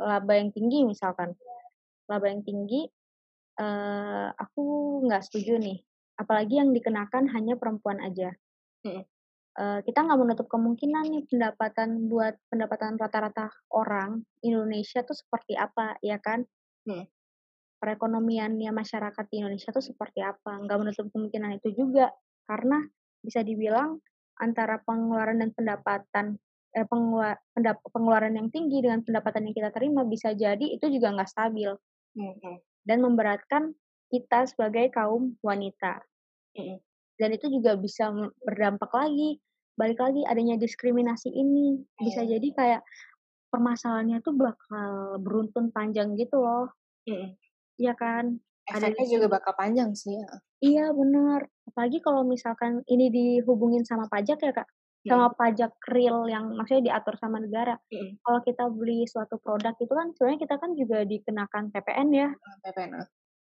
laba 0.00 0.32
yang 0.32 0.56
tinggi 0.56 0.88
misalkan, 0.88 1.36
laba 2.08 2.32
yang 2.32 2.40
tinggi, 2.48 2.88
uh, 3.60 4.32
aku 4.40 4.64
nggak 5.04 5.20
setuju 5.20 5.60
nih. 5.60 5.84
Apalagi 6.16 6.64
yang 6.64 6.72
dikenakan 6.72 7.28
hanya 7.28 7.60
perempuan 7.60 8.00
aja. 8.00 8.32
Hmm. 8.88 9.04
Uh, 9.56 9.80
kita 9.88 10.04
nggak 10.04 10.20
menutup 10.20 10.46
kemungkinan 10.52 11.08
nih 11.08 11.24
pendapatan 11.32 12.12
buat 12.12 12.36
pendapatan 12.52 13.00
rata-rata 13.00 13.48
orang 13.72 14.20
Indonesia 14.44 15.00
tuh 15.00 15.16
seperti 15.16 15.56
apa, 15.56 15.96
ya 16.04 16.20
kan? 16.20 16.44
Hmm. 16.84 17.08
Perekonomiannya 17.80 18.68
masyarakat 18.68 19.24
di 19.32 19.40
Indonesia 19.40 19.72
tuh 19.72 19.80
seperti 19.80 20.20
apa? 20.20 20.60
Nggak 20.60 20.76
menutup 20.76 21.08
kemungkinan 21.08 21.56
itu 21.56 21.72
juga, 21.72 22.12
karena 22.44 22.84
bisa 23.24 23.40
dibilang 23.40 23.96
antara 24.38 24.78
pengeluaran 24.84 25.40
dan 25.40 25.50
pendapatan 25.56 26.26
eh, 26.76 26.86
pengeluar, 26.86 27.40
pendap, 27.56 27.80
pengeluaran 27.88 28.36
yang 28.36 28.48
tinggi 28.52 28.84
dengan 28.84 29.00
pendapatan 29.00 29.48
yang 29.48 29.56
kita 29.56 29.70
terima 29.72 30.04
bisa 30.04 30.36
jadi 30.36 30.62
itu 30.62 30.86
juga 30.92 31.16
nggak 31.16 31.30
stabil 31.30 31.72
mm-hmm. 32.20 32.56
dan 32.84 32.98
memberatkan 33.00 33.72
kita 34.12 34.44
sebagai 34.46 34.92
kaum 34.92 35.34
wanita 35.40 36.04
mm-hmm. 36.54 36.78
dan 37.16 37.28
itu 37.32 37.46
juga 37.48 37.80
bisa 37.80 38.12
berdampak 38.44 38.92
lagi 38.92 39.40
balik 39.76 40.00
lagi 40.00 40.24
adanya 40.24 40.56
diskriminasi 40.56 41.28
ini 41.30 41.84
bisa 42.00 42.24
mm-hmm. 42.24 42.32
jadi 42.36 42.48
kayak 42.56 42.82
permasalahannya 43.52 44.18
tuh 44.24 44.34
bakal 44.34 45.20
beruntun 45.20 45.70
panjang 45.70 46.16
gitu 46.16 46.40
loh 46.40 46.72
mm-hmm. 47.04 47.36
Iya 47.76 47.92
kan 47.92 48.40
efeknya 48.66 49.06
ada 49.06 49.12
juga 49.14 49.26
bakal 49.30 49.52
panjang 49.54 49.94
sih 49.94 50.18
ya. 50.18 50.28
Iya 50.58 50.86
benar. 50.90 51.46
Apalagi 51.70 52.02
kalau 52.02 52.26
misalkan 52.26 52.82
ini 52.90 53.12
dihubungin 53.12 53.86
sama 53.86 54.10
pajak 54.10 54.42
ya 54.42 54.52
kak, 54.52 54.66
hmm. 54.66 55.08
sama 55.12 55.28
pajak 55.38 55.72
real 55.92 56.26
yang 56.26 56.50
maksudnya 56.56 56.92
diatur 56.92 57.14
sama 57.20 57.38
negara. 57.38 57.78
Hmm. 57.92 58.18
Kalau 58.26 58.40
kita 58.42 58.64
beli 58.72 59.06
suatu 59.06 59.38
produk 59.38 59.76
itu 59.78 59.92
kan 59.92 60.10
sebenarnya 60.16 60.40
kita 60.42 60.54
kan 60.58 60.70
juga 60.74 60.98
dikenakan 61.06 61.64
PPN 61.70 62.08
ya. 62.10 62.28
PPN. 62.66 62.90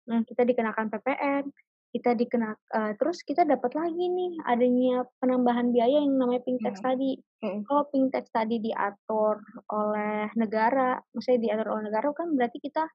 Nah 0.06 0.20
kita 0.22 0.42
dikenakan 0.46 0.86
PPN, 0.94 1.44
kita 1.90 2.14
dikena 2.14 2.54
uh, 2.70 2.94
terus 2.94 3.26
kita 3.26 3.42
dapat 3.42 3.74
lagi 3.74 4.06
nih 4.06 4.38
adanya 4.46 5.02
penambahan 5.18 5.74
biaya 5.74 6.06
yang 6.06 6.14
namanya 6.14 6.42
pink 6.46 6.62
tax 6.62 6.78
hmm. 6.78 6.86
tadi. 6.86 7.10
Hmm. 7.42 7.60
Kalau 7.66 7.82
pink 7.90 8.14
tax 8.14 8.30
tadi 8.30 8.62
diatur 8.62 9.42
oleh 9.74 10.30
negara, 10.38 11.02
maksudnya 11.10 11.50
diatur 11.50 11.74
oleh 11.74 11.90
negara 11.90 12.14
kan 12.14 12.30
berarti 12.38 12.62
kita 12.62 12.86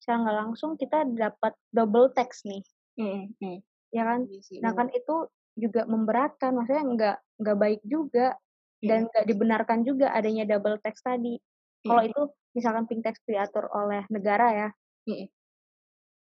secara 0.00 0.16
nggak 0.24 0.38
langsung 0.40 0.70
kita 0.80 1.04
dapat 1.12 1.52
double 1.68 2.08
tax 2.16 2.42
nih 2.48 2.64
mm 2.96 3.36
-hmm. 3.36 3.56
ya 3.92 4.02
kan 4.08 4.20
nah 4.64 4.72
kan 4.72 4.88
itu 4.96 5.28
juga 5.60 5.84
memberatkan 5.84 6.56
maksudnya 6.56 6.84
nggak 6.88 7.16
nggak 7.44 7.58
baik 7.60 7.80
juga 7.84 8.32
dan 8.80 9.12
nggak 9.12 9.28
dibenarkan 9.28 9.84
juga 9.84 10.08
adanya 10.16 10.48
double 10.48 10.80
tax 10.80 11.04
tadi 11.04 11.36
kalau 11.84 12.00
itu 12.00 12.22
misalkan 12.56 12.88
pink 12.88 13.04
tax 13.04 13.20
diatur 13.28 13.68
oleh 13.76 14.08
negara 14.08 14.48
ya 14.56 14.68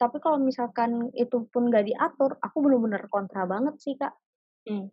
tapi 0.02 0.18
kalau 0.18 0.42
misalkan 0.42 1.14
itu 1.14 1.46
pun 1.54 1.70
nggak 1.70 1.86
diatur 1.86 2.34
aku 2.42 2.58
bener-bener 2.66 3.06
kontra 3.06 3.46
banget 3.46 3.78
sih 3.78 3.94
kak 3.94 4.18
mm. 4.66 4.90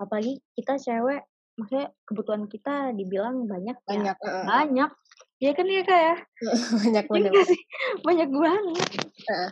apalagi 0.00 0.40
kita 0.56 0.80
cewek 0.80 1.28
maksudnya 1.60 1.92
kebutuhan 2.08 2.48
kita 2.48 2.96
dibilang 2.96 3.44
banyak 3.44 3.76
banyak 3.84 4.16
ya, 4.16 4.32
uh. 4.32 4.44
banyak 4.48 4.90
Iya 5.36 5.52
kan 5.52 5.66
ya 5.68 5.82
kak 5.84 6.00
ya? 6.00 6.16
banyak 6.80 7.04
banget. 7.12 7.32
Iya 7.32 7.42
sih, 7.44 7.60
banyak 8.00 8.30
banget. 8.32 8.88
Uh. 9.28 9.50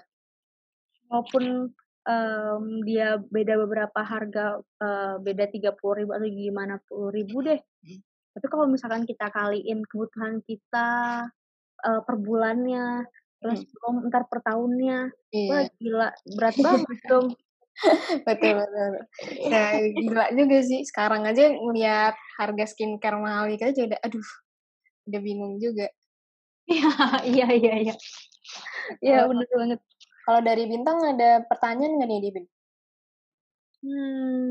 Walaupun 1.12 1.44
um, 2.08 2.64
dia 2.88 3.20
beda 3.20 3.54
beberapa 3.60 4.00
harga, 4.00 4.64
uh, 4.80 5.14
beda 5.20 5.44
tiga 5.52 5.76
puluh 5.76 6.04
ribu 6.04 6.10
atau 6.16 6.28
gimana 6.28 6.80
puluh 6.88 7.12
ribu 7.12 7.44
deh. 7.44 7.60
Hmm. 7.60 8.00
Tapi 8.34 8.46
kalau 8.48 8.66
misalkan 8.66 9.04
kita 9.04 9.28
kaliin 9.28 9.84
kebutuhan 9.84 10.40
kita 10.42 10.88
uh, 11.84 12.00
per 12.02 12.16
bulannya, 12.16 13.04
terus 13.44 13.60
hmm. 13.60 13.72
belum 13.76 13.94
ntar 14.08 14.24
per 14.24 14.40
tahunnya, 14.40 15.12
iya. 15.36 15.50
wah 15.52 15.62
gila 15.76 16.08
berat 16.32 16.56
banget 16.56 16.98
dong. 17.04 17.28
betul 18.26 18.64
betul. 18.64 18.92
Nah 19.52 19.68
gila 19.92 20.24
juga 20.32 20.58
sih. 20.64 20.80
Sekarang 20.88 21.28
aja 21.28 21.52
ngeliat 21.52 22.16
harga 22.40 22.64
skincare 22.64 23.20
mahal 23.20 23.52
kita 23.52 23.76
juga 23.76 23.92
udah, 23.92 24.00
aduh 24.00 24.28
udah 25.12 25.20
bingung 25.20 25.60
juga. 25.60 25.92
Iya, 26.64 26.88
iya, 27.28 27.46
iya, 27.52 27.74
iya. 27.84 27.94
Iya, 29.04 29.28
bener 29.28 29.44
banget. 29.52 29.80
Kalau 30.24 30.40
dari 30.40 30.64
Bintang 30.64 30.96
ada 31.04 31.44
pertanyaan 31.44 32.00
nggak 32.00 32.08
nih, 32.08 32.20
Dibin? 32.24 32.46
Hmm. 33.84 34.48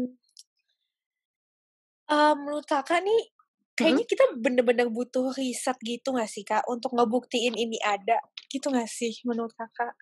Uh, 2.06 2.34
menurut 2.38 2.66
kakak 2.70 3.02
nih, 3.02 3.33
kayaknya 3.74 4.06
hmm? 4.06 4.12
kita 4.12 4.26
bener-bener 4.38 4.88
butuh 4.90 5.34
riset 5.34 5.78
gitu 5.82 6.14
gak 6.14 6.30
sih, 6.30 6.46
Kak? 6.46 6.66
Untuk 6.70 6.94
ngebuktiin 6.94 7.58
ini 7.58 7.78
ada, 7.82 8.22
gitu 8.50 8.70
gak 8.70 8.90
sih 8.90 9.14
menurut 9.26 9.54
kakak? 9.58 9.94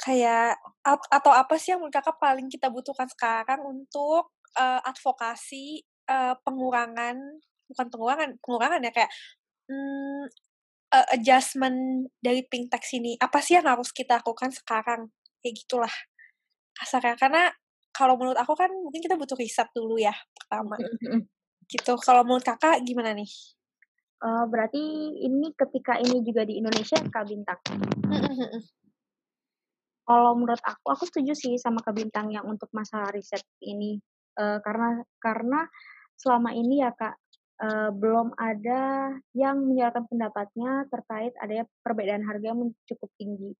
Kayak, 0.00 0.58
atau 0.84 1.32
apa 1.32 1.54
sih 1.56 1.72
yang 1.72 1.80
menurut 1.84 1.96
kakak 1.96 2.18
paling 2.18 2.48
kita 2.48 2.68
butuhkan 2.68 3.08
sekarang 3.08 3.62
untuk 3.62 4.34
uh, 4.58 4.80
advokasi 4.84 5.84
uh, 6.08 6.34
pengurangan 6.42 7.16
bukan 7.68 7.86
pengurangan 7.88 8.30
pengurangan 8.44 8.80
ya 8.84 8.92
kayak 8.92 9.10
hmm, 9.68 10.24
uh, 10.92 11.06
adjustment 11.16 12.08
dari 12.20 12.44
pink 12.46 12.68
tax 12.68 12.92
ini 12.94 13.16
apa 13.18 13.40
sih 13.40 13.56
yang 13.56 13.66
harus 13.66 13.90
kita 13.90 14.20
lakukan 14.20 14.52
sekarang 14.52 15.10
kayak 15.40 15.54
gitulah 15.64 15.94
kasarnya 16.76 17.16
karena 17.16 17.42
kalau 17.94 18.18
menurut 18.18 18.38
aku 18.38 18.58
kan 18.58 18.70
mungkin 18.70 19.00
kita 19.00 19.14
butuh 19.14 19.38
riset 19.38 19.70
dulu 19.72 19.96
ya 19.96 20.14
pertama 20.34 20.76
gitu. 21.66 21.96
Kalau 22.00 22.22
menurut 22.22 22.44
kakak 22.44 22.82
gimana 22.84 23.12
nih? 23.16 23.30
Uh, 24.24 24.48
berarti 24.48 24.80
ini 25.20 25.52
ketika 25.52 26.00
ini 26.00 26.24
juga 26.24 26.48
di 26.48 26.56
Indonesia 26.56 26.96
kak 26.96 27.24
bintang? 27.28 27.60
Kalau 30.08 30.32
menurut 30.36 30.60
aku 30.60 30.86
aku 30.92 31.04
setuju 31.08 31.32
sih 31.36 31.56
sama 31.60 31.80
kak 31.84 31.96
bintang 31.96 32.32
yang 32.32 32.44
untuk 32.48 32.72
masalah 32.72 33.12
riset 33.12 33.44
ini. 33.60 34.00
Uh, 34.34 34.58
karena 34.64 35.04
karena 35.20 35.60
selama 36.16 36.56
ini 36.56 36.80
ya 36.80 36.90
kak 36.96 37.20
uh, 37.60 37.90
belum 37.92 38.32
ada 38.34 39.12
yang 39.36 39.60
menyuarakan 39.62 40.08
pendapatnya 40.08 40.88
terkait 40.88 41.32
adanya 41.38 41.68
perbedaan 41.84 42.24
harga 42.24 42.52
yang 42.52 42.72
cukup 42.88 43.10
tinggi. 43.20 43.52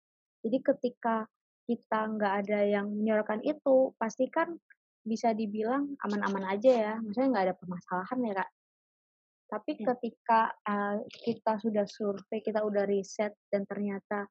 Jadi 0.44 0.59
ketika 0.61 1.24
kita 1.64 2.00
nggak 2.12 2.32
ada 2.44 2.61
yang 2.64 2.92
menyuarakan 2.92 3.40
itu, 3.40 3.96
pasti 3.96 4.28
kan 4.28 4.52
bisa 5.05 5.36
dibilang 5.36 5.94
aman-aman 6.00 6.57
aja 6.57 6.70
ya, 6.72 6.92
maksudnya 6.98 7.28
nggak 7.30 7.46
ada 7.52 7.57
permasalahan 7.57 8.18
ya 8.24 8.34
kak. 8.40 8.50
Tapi 9.44 9.70
hmm. 9.76 9.84
ketika 9.92 10.40
uh, 10.64 10.96
kita 11.22 11.52
sudah 11.61 11.84
survei, 11.84 12.40
kita 12.40 12.64
udah 12.64 12.88
riset 12.88 13.36
dan 13.52 13.68
ternyata 13.68 14.26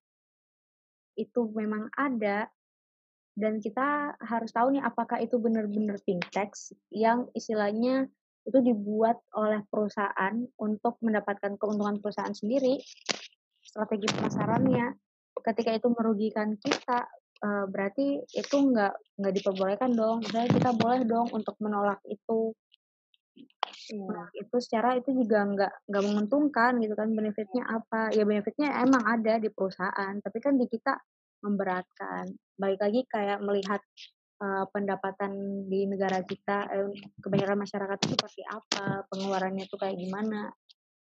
itu 1.14 1.46
memang 1.54 1.94
ada, 1.94 2.50
dan 3.34 3.58
kita 3.58 4.14
harus 4.22 4.54
tahu 4.54 4.78
nih 4.78 4.84
apakah 4.86 5.18
itu 5.18 5.42
benar-benar 5.42 5.98
tax 6.30 6.74
yang 6.94 7.26
istilahnya 7.34 8.06
itu 8.44 8.60
dibuat 8.62 9.18
oleh 9.34 9.64
perusahaan 9.72 10.36
untuk 10.60 11.00
mendapatkan 11.02 11.58
keuntungan 11.58 11.98
perusahaan 12.04 12.36
sendiri 12.36 12.78
strategi 13.64 14.06
pemasarannya 14.12 14.94
ketika 15.42 15.72
itu 15.74 15.88
merugikan 15.90 16.54
kita 16.60 17.10
uh, 17.44 17.66
berarti 17.68 18.24
itu 18.24 18.56
nggak 18.56 19.20
nggak 19.20 19.34
diperbolehkan 19.36 19.92
dong. 19.94 20.24
Misalnya 20.24 20.50
kita 20.50 20.72
boleh 20.74 21.02
dong 21.04 21.28
untuk 21.36 21.56
menolak 21.60 22.00
itu. 22.08 22.56
Nah, 23.94 24.30
itu 24.38 24.56
secara 24.64 24.96
itu 24.96 25.12
juga 25.12 25.44
nggak 25.44 25.74
nggak 25.92 26.04
menguntungkan 26.08 26.80
gitu 26.80 26.96
kan. 26.96 27.12
Benefitnya 27.12 27.64
apa? 27.68 28.16
Ya 28.16 28.24
benefitnya 28.24 28.72
emang 28.80 29.04
ada 29.04 29.38
di 29.38 29.52
perusahaan 29.52 30.14
tapi 30.24 30.38
kan 30.40 30.56
di 30.56 30.66
kita 30.72 30.96
memberatkan. 31.44 32.32
Balik 32.56 32.80
lagi 32.80 33.02
kayak 33.12 33.44
melihat 33.44 33.84
uh, 34.40 34.66
pendapatan 34.72 35.66
di 35.68 35.84
negara 35.84 36.24
kita, 36.24 36.72
eh, 36.72 36.88
kebanyakan 37.20 37.68
masyarakat 37.68 37.98
itu 38.00 38.16
seperti 38.16 38.44
apa, 38.48 39.04
pengeluarannya 39.12 39.68
itu 39.68 39.76
kayak 39.76 40.00
gimana. 40.00 40.48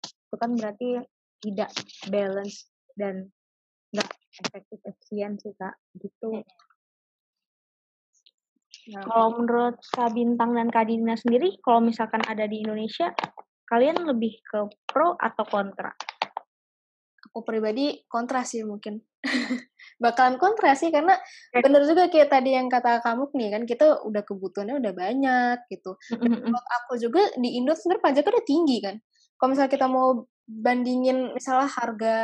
Itu 0.06 0.36
kan 0.38 0.54
berarti 0.54 1.02
tidak 1.42 1.74
balance 2.12 2.70
dan 2.94 3.32
efektif 4.42 4.80
efisien 4.88 5.36
sih 5.38 5.54
kak, 5.56 5.76
gitu. 6.00 6.44
Nah, 8.90 9.06
kalau 9.06 9.38
menurut 9.38 9.78
Kak 9.94 10.18
Bintang 10.18 10.58
dan 10.58 10.74
Kak 10.74 10.90
Dina 10.90 11.14
sendiri, 11.14 11.62
kalau 11.62 11.78
misalkan 11.78 12.26
ada 12.26 12.50
di 12.50 12.66
Indonesia, 12.66 13.14
kalian 13.70 14.02
lebih 14.02 14.42
ke 14.42 14.66
pro 14.90 15.14
atau 15.14 15.46
kontra? 15.46 15.94
Aku 17.30 17.46
pribadi 17.46 18.02
kontra 18.10 18.42
sih 18.42 18.66
mungkin. 18.66 18.98
bakalan 20.00 20.40
kontra 20.40 20.72
sih 20.80 20.96
karena 20.96 21.12
bener 21.52 21.84
juga 21.84 22.08
kayak 22.08 22.32
tadi 22.32 22.56
yang 22.56 22.72
kata 22.72 23.04
kamu 23.04 23.28
nih 23.36 23.50
kan 23.52 23.64
kita 23.68 23.86
udah 24.08 24.24
kebutuhannya 24.24 24.80
udah 24.80 24.94
banyak 24.96 25.58
gitu. 25.68 26.00
menurut 26.24 26.68
aku 26.82 26.96
juga 26.96 27.28
di 27.36 27.60
Indo 27.60 27.76
sebenarnya 27.76 28.04
pajaknya 28.04 28.32
udah 28.32 28.46
tinggi 28.48 28.78
kan. 28.80 28.96
Kalau 29.36 29.50
misalnya 29.52 29.72
kita 29.76 29.88
mau 29.92 30.24
bandingin 30.48 31.36
misalnya 31.36 31.68
harga 31.68 32.16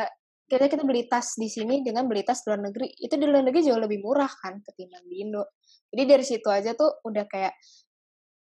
kita 0.45 0.69
kita 0.69 0.83
beli 0.85 1.09
tas 1.09 1.33
di 1.35 1.49
sini 1.49 1.81
dengan 1.81 2.05
beli 2.05 2.21
tas 2.21 2.45
luar 2.45 2.61
negeri. 2.61 2.93
Itu 2.93 3.17
di 3.17 3.25
luar 3.25 3.45
negeri 3.45 3.65
jauh 3.65 3.81
lebih 3.81 3.99
murah 4.01 4.29
kan 4.29 4.61
ketimbang 4.61 5.05
di 5.09 5.25
Indo. 5.25 5.57
Jadi 5.89 6.03
dari 6.05 6.25
situ 6.25 6.47
aja 6.49 6.77
tuh 6.77 7.01
udah 7.01 7.25
kayak 7.25 7.53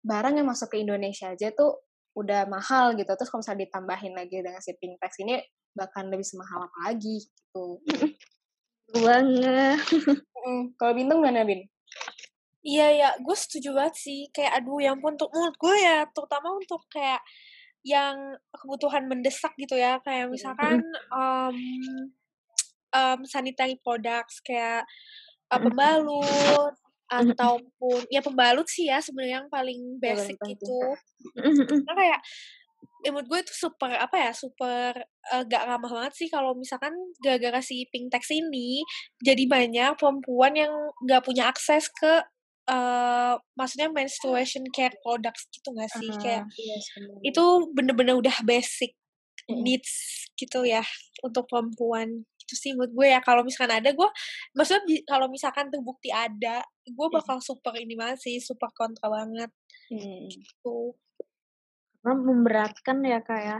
barang 0.01 0.41
yang 0.41 0.47
masuk 0.49 0.73
ke 0.73 0.81
Indonesia 0.81 1.29
aja 1.29 1.53
tuh 1.53 1.85
udah 2.17 2.49
mahal 2.49 2.97
gitu. 2.97 3.09
Terus 3.13 3.29
kalau 3.29 3.41
misalnya 3.45 3.61
ditambahin 3.69 4.13
lagi 4.17 4.35
dengan 4.41 4.61
shipping 4.61 4.97
tax 4.97 5.21
ini 5.21 5.37
bahkan 5.71 6.09
lebih 6.09 6.25
semahal 6.25 6.67
apa 6.67 6.77
lagi 6.91 7.21
gitu. 7.21 7.65
Banget. 9.05 9.79
Mm. 10.41 10.73
kalau 10.73 10.97
bintang 10.97 11.21
mana 11.21 11.45
bin? 11.45 11.69
Iya 12.65 12.87
ya, 12.97 13.09
gue 13.21 13.37
setuju 13.37 13.77
banget 13.77 13.93
sih. 13.93 14.25
Kayak 14.33 14.57
aduh, 14.57 14.81
yang 14.81 14.97
pun 14.97 15.13
untuk 15.13 15.29
menurut 15.29 15.53
gue 15.53 15.75
ya, 15.77 16.01
terutama 16.09 16.57
untuk 16.57 16.81
kayak 16.89 17.21
yang 17.81 18.37
kebutuhan 18.53 19.09
mendesak 19.09 19.53
gitu 19.57 19.77
ya, 19.77 19.97
kayak 20.05 20.29
misalkan 20.29 20.81
um, 21.09 21.57
um, 22.97 23.19
sanitary 23.25 23.79
products 23.81 24.39
kayak 24.43 24.85
uh, 25.49 25.59
pembalut 25.59 26.73
ataupun 27.11 28.07
ya 28.07 28.23
pembalut 28.23 28.67
sih 28.71 28.87
ya 28.87 29.03
sebenarnya 29.03 29.43
yang 29.43 29.49
paling 29.51 29.99
basic 29.99 30.39
gitu. 30.47 30.79
Karena 31.35 31.93
kayak 31.95 32.21
ya 33.01 33.09
menurut 33.09 33.27
gue 33.29 33.39
itu 33.49 33.53
super 33.57 33.89
apa 33.97 34.29
ya 34.29 34.31
super 34.31 34.93
uh, 35.33 35.43
gak 35.49 35.65
ramah 35.65 35.89
banget 35.89 36.13
sih 36.13 36.29
kalau 36.29 36.53
misalkan 36.53 36.93
gara-gara 37.17 37.57
si 37.61 37.89
pink 37.89 38.13
tax 38.13 38.29
ini 38.29 38.85
jadi 39.25 39.43
banyak 39.49 39.97
perempuan 39.97 40.53
yang 40.53 40.73
gak 41.09 41.25
punya 41.25 41.49
akses 41.49 41.89
ke 41.89 42.21
uh, 42.69 43.35
maksudnya 43.57 43.89
menstruation 43.89 44.65
care 44.69 44.93
products 45.01 45.47
gitu 45.49 45.73
gak 45.73 45.89
sih? 45.97 46.09
Uh, 46.11 46.19
Kayak 46.21 46.43
yes, 46.57 46.85
itu 47.25 47.43
bener-bener 47.73 48.19
udah 48.19 48.35
basic 48.45 48.93
needs 49.49 50.25
gitu 50.37 50.63
ya 50.63 50.85
untuk 51.25 51.49
perempuan 51.49 52.23
itu 52.41 52.53
sih 52.57 52.71
menurut 52.75 52.91
gue 52.93 53.07
ya. 53.15 53.19
Kalau 53.23 53.41
misalkan 53.45 53.79
ada 53.81 53.89
gue 53.93 54.09
maksudnya 54.53 54.81
kalau 55.07 55.27
misalkan 55.31 55.71
terbukti 55.71 56.09
ada 56.11 56.61
gue 56.85 57.07
bakal 57.09 57.39
super 57.39 57.73
ini 57.77 57.95
banget 57.95 58.19
sih 58.21 58.37
super 58.43 58.69
kontra 58.75 59.07
banget 59.07 59.51
hmm. 59.89 60.27
gitu. 60.29 60.95
Karena 62.01 62.13
memberatkan 62.17 62.97
ya 63.05 63.19
kak 63.21 63.41
ya. 63.41 63.59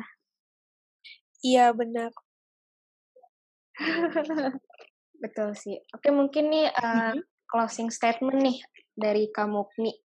Iya 1.42 1.66
benar 1.74 2.14
betul 5.24 5.58
sih. 5.58 5.78
Oke 5.94 6.14
mungkin 6.14 6.54
nih 6.54 6.68
uh, 6.70 7.18
closing 7.50 7.90
statement 7.90 8.40
nih 8.42 8.58
dari 8.96 9.32
kamu 9.32 9.62
nih. 9.82 9.98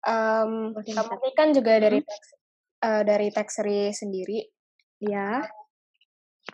Um, 0.00 0.72
kamu 0.76 1.14
nih 1.20 1.34
kan 1.36 1.48
juga 1.52 1.76
dari 1.76 2.00
tax, 2.00 2.22
uh, 2.84 3.02
dari 3.04 3.28
taxery 3.28 3.92
sendiri. 3.92 4.48
Ya. 5.00 5.44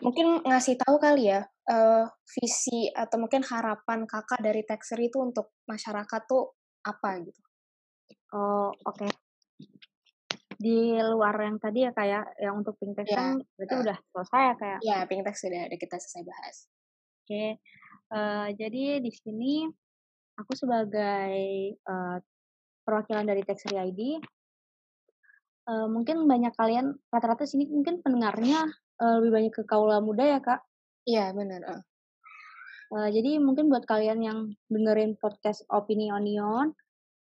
Mungkin 0.03 0.43
ngasih 0.43 0.77
tahu 0.77 0.99
kali 0.99 1.31
ya 1.31 1.47
uh, 1.67 2.05
visi 2.37 2.91
atau 2.91 3.17
mungkin 3.19 3.43
harapan 3.43 4.07
kakak 4.07 4.39
dari 4.43 4.63
taxery 4.63 5.11
itu 5.11 5.19
untuk 5.19 5.55
masyarakat 5.67 6.21
tuh 6.27 6.55
apa 6.83 7.09
gitu? 7.23 7.41
Oh 8.35 8.71
oke. 8.71 9.07
Okay. 9.07 9.11
Di 10.57 10.97
luar 10.97 11.37
yang 11.37 11.61
tadi 11.61 11.85
ya 11.85 11.91
kayak 11.93 12.33
ya, 12.41 12.49
yang 12.49 12.65
untuk 12.65 12.75
pink 12.81 12.97
tax 12.97 13.13
ya, 13.13 13.17
kan 13.21 13.37
berarti 13.55 13.73
uh, 13.77 13.81
udah 13.85 13.97
selesai 14.09 14.41
ya 14.41 14.53
kayak? 14.57 14.79
Ya 14.83 14.97
pink 15.05 15.21
tax 15.23 15.35
sudah 15.43 15.61
ada 15.69 15.75
kita 15.77 15.95
selesai 16.01 16.23
bahas. 16.25 16.55
Oke. 16.67 17.27
Okay. 17.27 17.49
Uh, 18.07 18.47
jadi 18.55 19.03
di 19.03 19.11
sini 19.11 19.67
aku 20.37 20.53
sebagai 20.53 21.33
uh, 21.89 22.17
perwakilan 22.85 23.25
dari 23.25 23.43
Taxi 23.43 23.73
ID, 23.73 24.21
uh, 25.67 25.87
mungkin 25.91 26.23
banyak 26.29 26.53
kalian 26.55 26.95
rata-rata 27.11 27.43
sini 27.43 27.67
mungkin 27.67 27.99
pendengarnya 27.99 28.69
uh, 29.01 29.19
lebih 29.19 29.31
banyak 29.33 29.53
ke 29.53 29.63
kaula 29.67 29.99
muda 29.99 30.23
ya 30.23 30.39
kak? 30.39 30.63
Iya 31.03 31.33
benar. 31.35 31.61
Uh. 31.65 31.83
Uh, 32.87 33.09
jadi 33.11 33.43
mungkin 33.43 33.67
buat 33.67 33.83
kalian 33.83 34.23
yang 34.23 34.39
dengerin 34.71 35.19
podcast 35.19 35.67
Opini 35.67 36.07
Onion, 36.07 36.71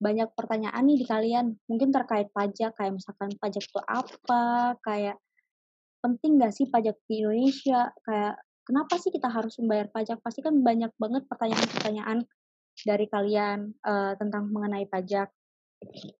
banyak 0.00 0.32
pertanyaan 0.32 0.88
nih 0.88 1.04
di 1.04 1.06
kalian, 1.06 1.60
mungkin 1.68 1.92
terkait 1.92 2.32
pajak, 2.32 2.72
kayak 2.72 2.96
misalkan 2.96 3.28
pajak 3.36 3.60
itu 3.60 3.80
apa, 3.84 4.72
kayak 4.80 5.20
penting 6.00 6.40
nggak 6.40 6.56
sih 6.56 6.64
pajak 6.72 6.96
di 7.04 7.20
Indonesia, 7.20 7.92
kayak 8.08 8.40
kenapa 8.64 8.96
sih 8.96 9.12
kita 9.12 9.28
harus 9.28 9.60
membayar 9.60 9.92
pajak? 9.92 10.16
Pasti 10.24 10.40
kan 10.40 10.56
banyak 10.64 10.88
banget 10.96 11.28
pertanyaan-pertanyaan 11.28 12.24
dari 12.86 13.06
kalian 13.06 13.74
uh, 13.84 14.12
tentang 14.16 14.48
mengenai 14.50 14.86
pajak. 14.88 15.28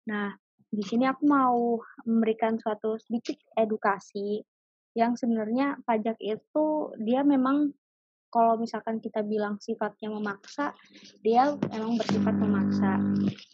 Nah, 0.09 0.33
di 0.71 0.83
sini 0.87 1.05
aku 1.05 1.27
mau 1.27 1.83
memberikan 2.07 2.57
suatu 2.57 2.95
sedikit 3.03 3.37
edukasi 3.59 4.41
yang 4.95 5.15
sebenarnya 5.15 5.79
pajak 5.87 6.19
itu 6.19 6.95
dia 6.99 7.23
memang 7.23 7.71
kalau 8.31 8.55
misalkan 8.55 9.03
kita 9.03 9.27
bilang 9.27 9.59
sifatnya 9.59 10.07
memaksa, 10.07 10.71
dia 11.19 11.51
memang 11.75 11.99
bersifat 11.99 12.35
memaksa. 12.39 13.03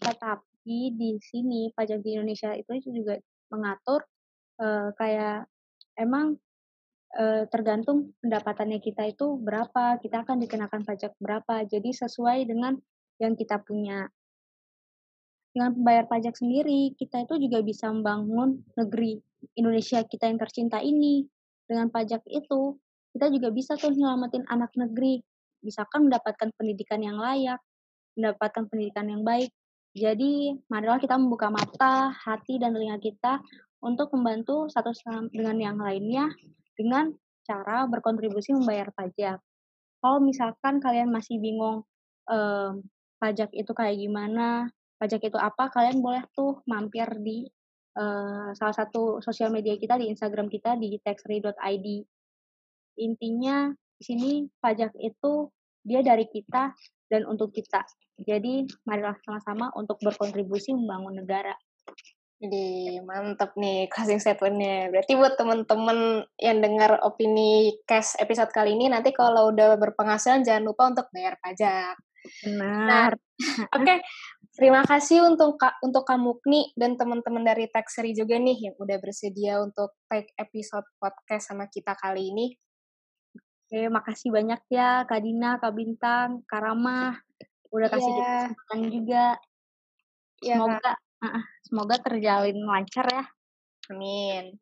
Tetapi 0.05 0.93
di 0.93 1.17
sini 1.25 1.73
pajak 1.73 2.05
di 2.05 2.21
Indonesia 2.21 2.53
itu 2.53 2.77
juga 2.93 3.17
mengatur 3.49 4.05
uh, 4.61 4.93
kayak 5.01 5.49
emang 5.97 6.37
uh, 7.17 7.49
tergantung 7.49 8.13
pendapatannya 8.21 8.85
kita 8.85 9.09
itu 9.09 9.41
berapa, 9.41 9.97
kita 10.05 10.29
akan 10.29 10.45
dikenakan 10.45 10.85
pajak 10.85 11.17
berapa. 11.17 11.65
Jadi 11.65 11.97
sesuai 11.97 12.45
dengan 12.45 12.77
yang 13.21 13.35
kita 13.35 13.61
punya. 13.63 14.09
Dengan 15.57 15.73
membayar 15.73 16.05
pajak 16.05 16.37
sendiri, 16.37 16.93
kita 17.01 17.25
itu 17.25 17.49
juga 17.49 17.65
bisa 17.65 17.89
membangun 17.89 18.61
negeri 18.77 19.17
Indonesia 19.57 20.05
kita 20.05 20.29
yang 20.29 20.37
tercinta 20.37 20.85
ini. 20.85 21.25
Dengan 21.65 21.89
pajak 21.89 22.21
itu, 22.29 22.77
kita 23.17 23.33
juga 23.33 23.49
bisa 23.49 23.73
tuh 23.81 23.97
nyelamatin 23.97 24.45
anak 24.53 24.69
negeri, 24.77 25.25
misalkan 25.65 26.13
mendapatkan 26.13 26.53
pendidikan 26.61 27.01
yang 27.01 27.17
layak, 27.17 27.57
mendapatkan 28.21 28.69
pendidikan 28.69 29.09
yang 29.09 29.25
baik. 29.25 29.49
Jadi, 29.97 30.61
marilah 30.69 31.01
kita 31.01 31.17
membuka 31.17 31.49
mata, 31.49 32.13
hati, 32.13 32.61
dan 32.61 32.77
telinga 32.77 33.01
kita 33.01 33.41
untuk 33.81 34.13
membantu 34.13 34.69
satu 34.69 34.93
dengan 35.33 35.57
yang 35.57 35.81
lainnya 35.81 36.29
dengan 36.77 37.17
cara 37.49 37.89
berkontribusi 37.89 38.53
membayar 38.53 38.93
pajak. 38.93 39.41
Kalau 40.05 40.19
misalkan 40.21 40.83
kalian 40.83 41.09
masih 41.09 41.41
bingung 41.41 41.87
um, 42.29 42.85
pajak 43.17 43.51
itu 43.53 43.73
kayak 43.73 43.97
gimana, 43.97 44.69
pajak 45.01 45.25
itu 45.29 45.39
apa, 45.41 45.69
kalian 45.73 46.01
boleh 46.01 46.25
tuh 46.33 46.61
mampir 46.69 47.07
di 47.21 47.49
uh, 47.97 48.53
salah 48.53 48.77
satu 48.77 49.19
sosial 49.25 49.53
media 49.53 49.77
kita 49.77 49.97
di 49.97 50.13
Instagram 50.13 50.49
kita 50.53 50.77
di 50.77 51.01
taxrey.id. 51.01 51.87
Intinya 52.97 53.73
di 53.97 54.05
sini 54.05 54.31
pajak 54.61 54.97
itu 55.01 55.49
dia 55.87 56.01
dari 56.03 56.29
kita 56.29 56.73
dan 57.09 57.23
untuk 57.25 57.53
kita. 57.55 57.85
Jadi 58.17 58.67
marilah 58.89 59.17
sama-sama 59.23 59.71
untuk 59.77 60.01
berkontribusi 60.01 60.73
membangun 60.73 61.21
negara. 61.23 61.55
Jadi 62.37 63.01
mantap 63.01 63.57
nih 63.57 63.89
closing 63.89 64.21
statementnya. 64.21 64.93
Berarti 64.93 65.17
buat 65.17 65.41
teman-teman 65.41 66.29
yang 66.37 66.61
dengar 66.61 67.01
opini 67.01 67.81
cash 67.89 68.13
episode 68.21 68.53
kali 68.53 68.77
ini 68.77 68.93
nanti 68.93 69.13
kalau 69.17 69.49
udah 69.49 69.81
berpenghasilan 69.81 70.45
jangan 70.45 70.69
lupa 70.69 70.93
untuk 70.93 71.09
bayar 71.17 71.41
pajak. 71.41 71.97
Benar. 72.45 73.11
Nah, 73.15 73.29
Oke, 73.77 73.85
okay. 73.85 73.99
terima 74.57 74.83
kasih 74.85 75.25
untuk 75.25 75.61
untuk 75.85 76.05
kamu 76.09 76.41
nih 76.49 76.67
dan 76.75 76.97
teman-teman 76.97 77.45
dari 77.45 77.69
Taxery 77.69 78.17
juga 78.17 78.41
nih 78.41 78.71
yang 78.71 78.75
udah 78.81 78.97
bersedia 79.01 79.61
untuk 79.61 79.97
take 80.09 80.33
episode 80.41 80.87
podcast 80.97 81.53
sama 81.53 81.69
kita 81.69 81.93
kali 81.97 82.33
ini. 82.33 82.47
Oke, 83.67 83.91
makasih 83.91 84.31
banyak 84.31 84.63
ya 84.71 85.03
Kak 85.05 85.21
Dina, 85.21 85.59
Kak 85.59 85.75
Bintang, 85.75 86.47
Kak 86.47 86.63
Ramah. 86.63 87.19
Udah 87.75 87.89
kasih 87.91 88.13
yeah. 88.15 88.47
kesempatan 88.47 88.81
juga. 88.95 89.25
Yeah, 90.39 90.57
semoga 90.61 90.91
uh, 91.27 91.43
semoga 91.67 91.97
terjalin 92.01 92.59
lancar 92.63 93.07
ya. 93.11 93.25
Amin. 93.87 94.59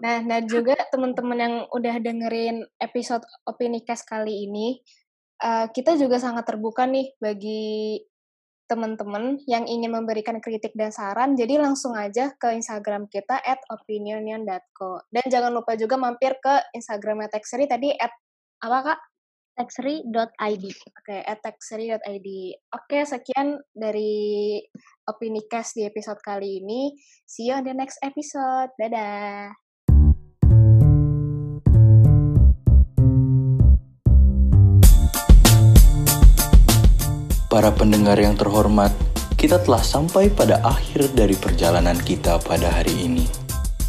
Nah, 0.00 0.24
nah 0.24 0.40
juga 0.40 0.72
teman-teman 0.88 1.38
yang 1.38 1.56
udah 1.76 2.00
dengerin 2.00 2.64
episode 2.80 3.20
Opini 3.44 3.84
Cast 3.84 4.08
kali 4.08 4.48
ini, 4.48 4.80
uh, 5.42 5.66
kita 5.74 5.98
juga 5.98 6.22
sangat 6.22 6.46
terbuka 6.46 6.86
nih 6.86 7.12
bagi 7.18 7.98
teman-teman 8.70 9.36
yang 9.44 9.68
ingin 9.68 9.92
memberikan 9.92 10.40
kritik 10.40 10.72
dan 10.72 10.88
saran, 10.88 11.36
jadi 11.36 11.60
langsung 11.60 11.92
aja 11.92 12.32
ke 12.40 12.56
Instagram 12.56 13.04
kita 13.12 13.36
at 13.36 13.60
opinionion.co. 13.68 15.04
Dan 15.12 15.28
jangan 15.28 15.52
lupa 15.52 15.76
juga 15.76 16.00
mampir 16.00 16.40
ke 16.40 16.72
Instagramnya 16.72 17.28
Texery 17.28 17.68
tadi 17.68 17.92
at 17.92 18.14
apa 18.64 18.78
kak? 18.80 19.00
Texery.id. 19.52 20.64
Oke, 20.64 20.96
okay, 21.04 21.20
at 21.28 21.44
texery.id. 21.44 22.00
Oke, 22.00 22.88
okay, 22.88 23.02
sekian 23.04 23.60
dari 23.76 24.56
Opini 25.04 25.44
Cast 25.44 25.76
di 25.76 25.84
episode 25.84 26.24
kali 26.24 26.64
ini. 26.64 26.96
See 27.28 27.52
you 27.52 27.60
on 27.60 27.68
the 27.68 27.76
next 27.76 28.00
episode. 28.00 28.72
Dadah! 28.80 29.71
Para 37.52 37.68
pendengar 37.68 38.16
yang 38.16 38.32
terhormat, 38.32 38.96
kita 39.36 39.60
telah 39.60 39.84
sampai 39.84 40.32
pada 40.32 40.64
akhir 40.64 41.12
dari 41.12 41.36
perjalanan 41.36 42.00
kita 42.00 42.40
pada 42.40 42.72
hari 42.72 43.04
ini. 43.04 43.28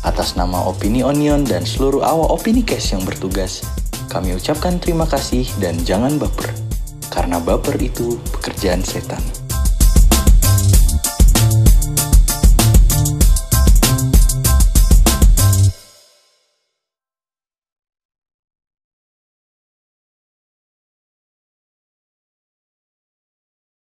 Atas 0.04 0.36
nama 0.36 0.68
Opini 0.68 1.00
Onion 1.00 1.48
dan 1.48 1.64
seluruh 1.64 2.04
awak 2.04 2.44
Opini 2.44 2.60
Cast 2.60 2.92
yang 2.92 3.08
bertugas, 3.08 3.64
Kami 4.12 4.36
ucapkan 4.36 4.84
terima 4.84 5.08
kasih 5.08 5.48
dan 5.64 5.80
jangan 5.80 6.20
baper. 6.20 6.52
Karena 7.08 7.40
baper 7.40 7.80
itu 7.80 8.20
pekerjaan 8.36 8.84
setan. 8.84 9.43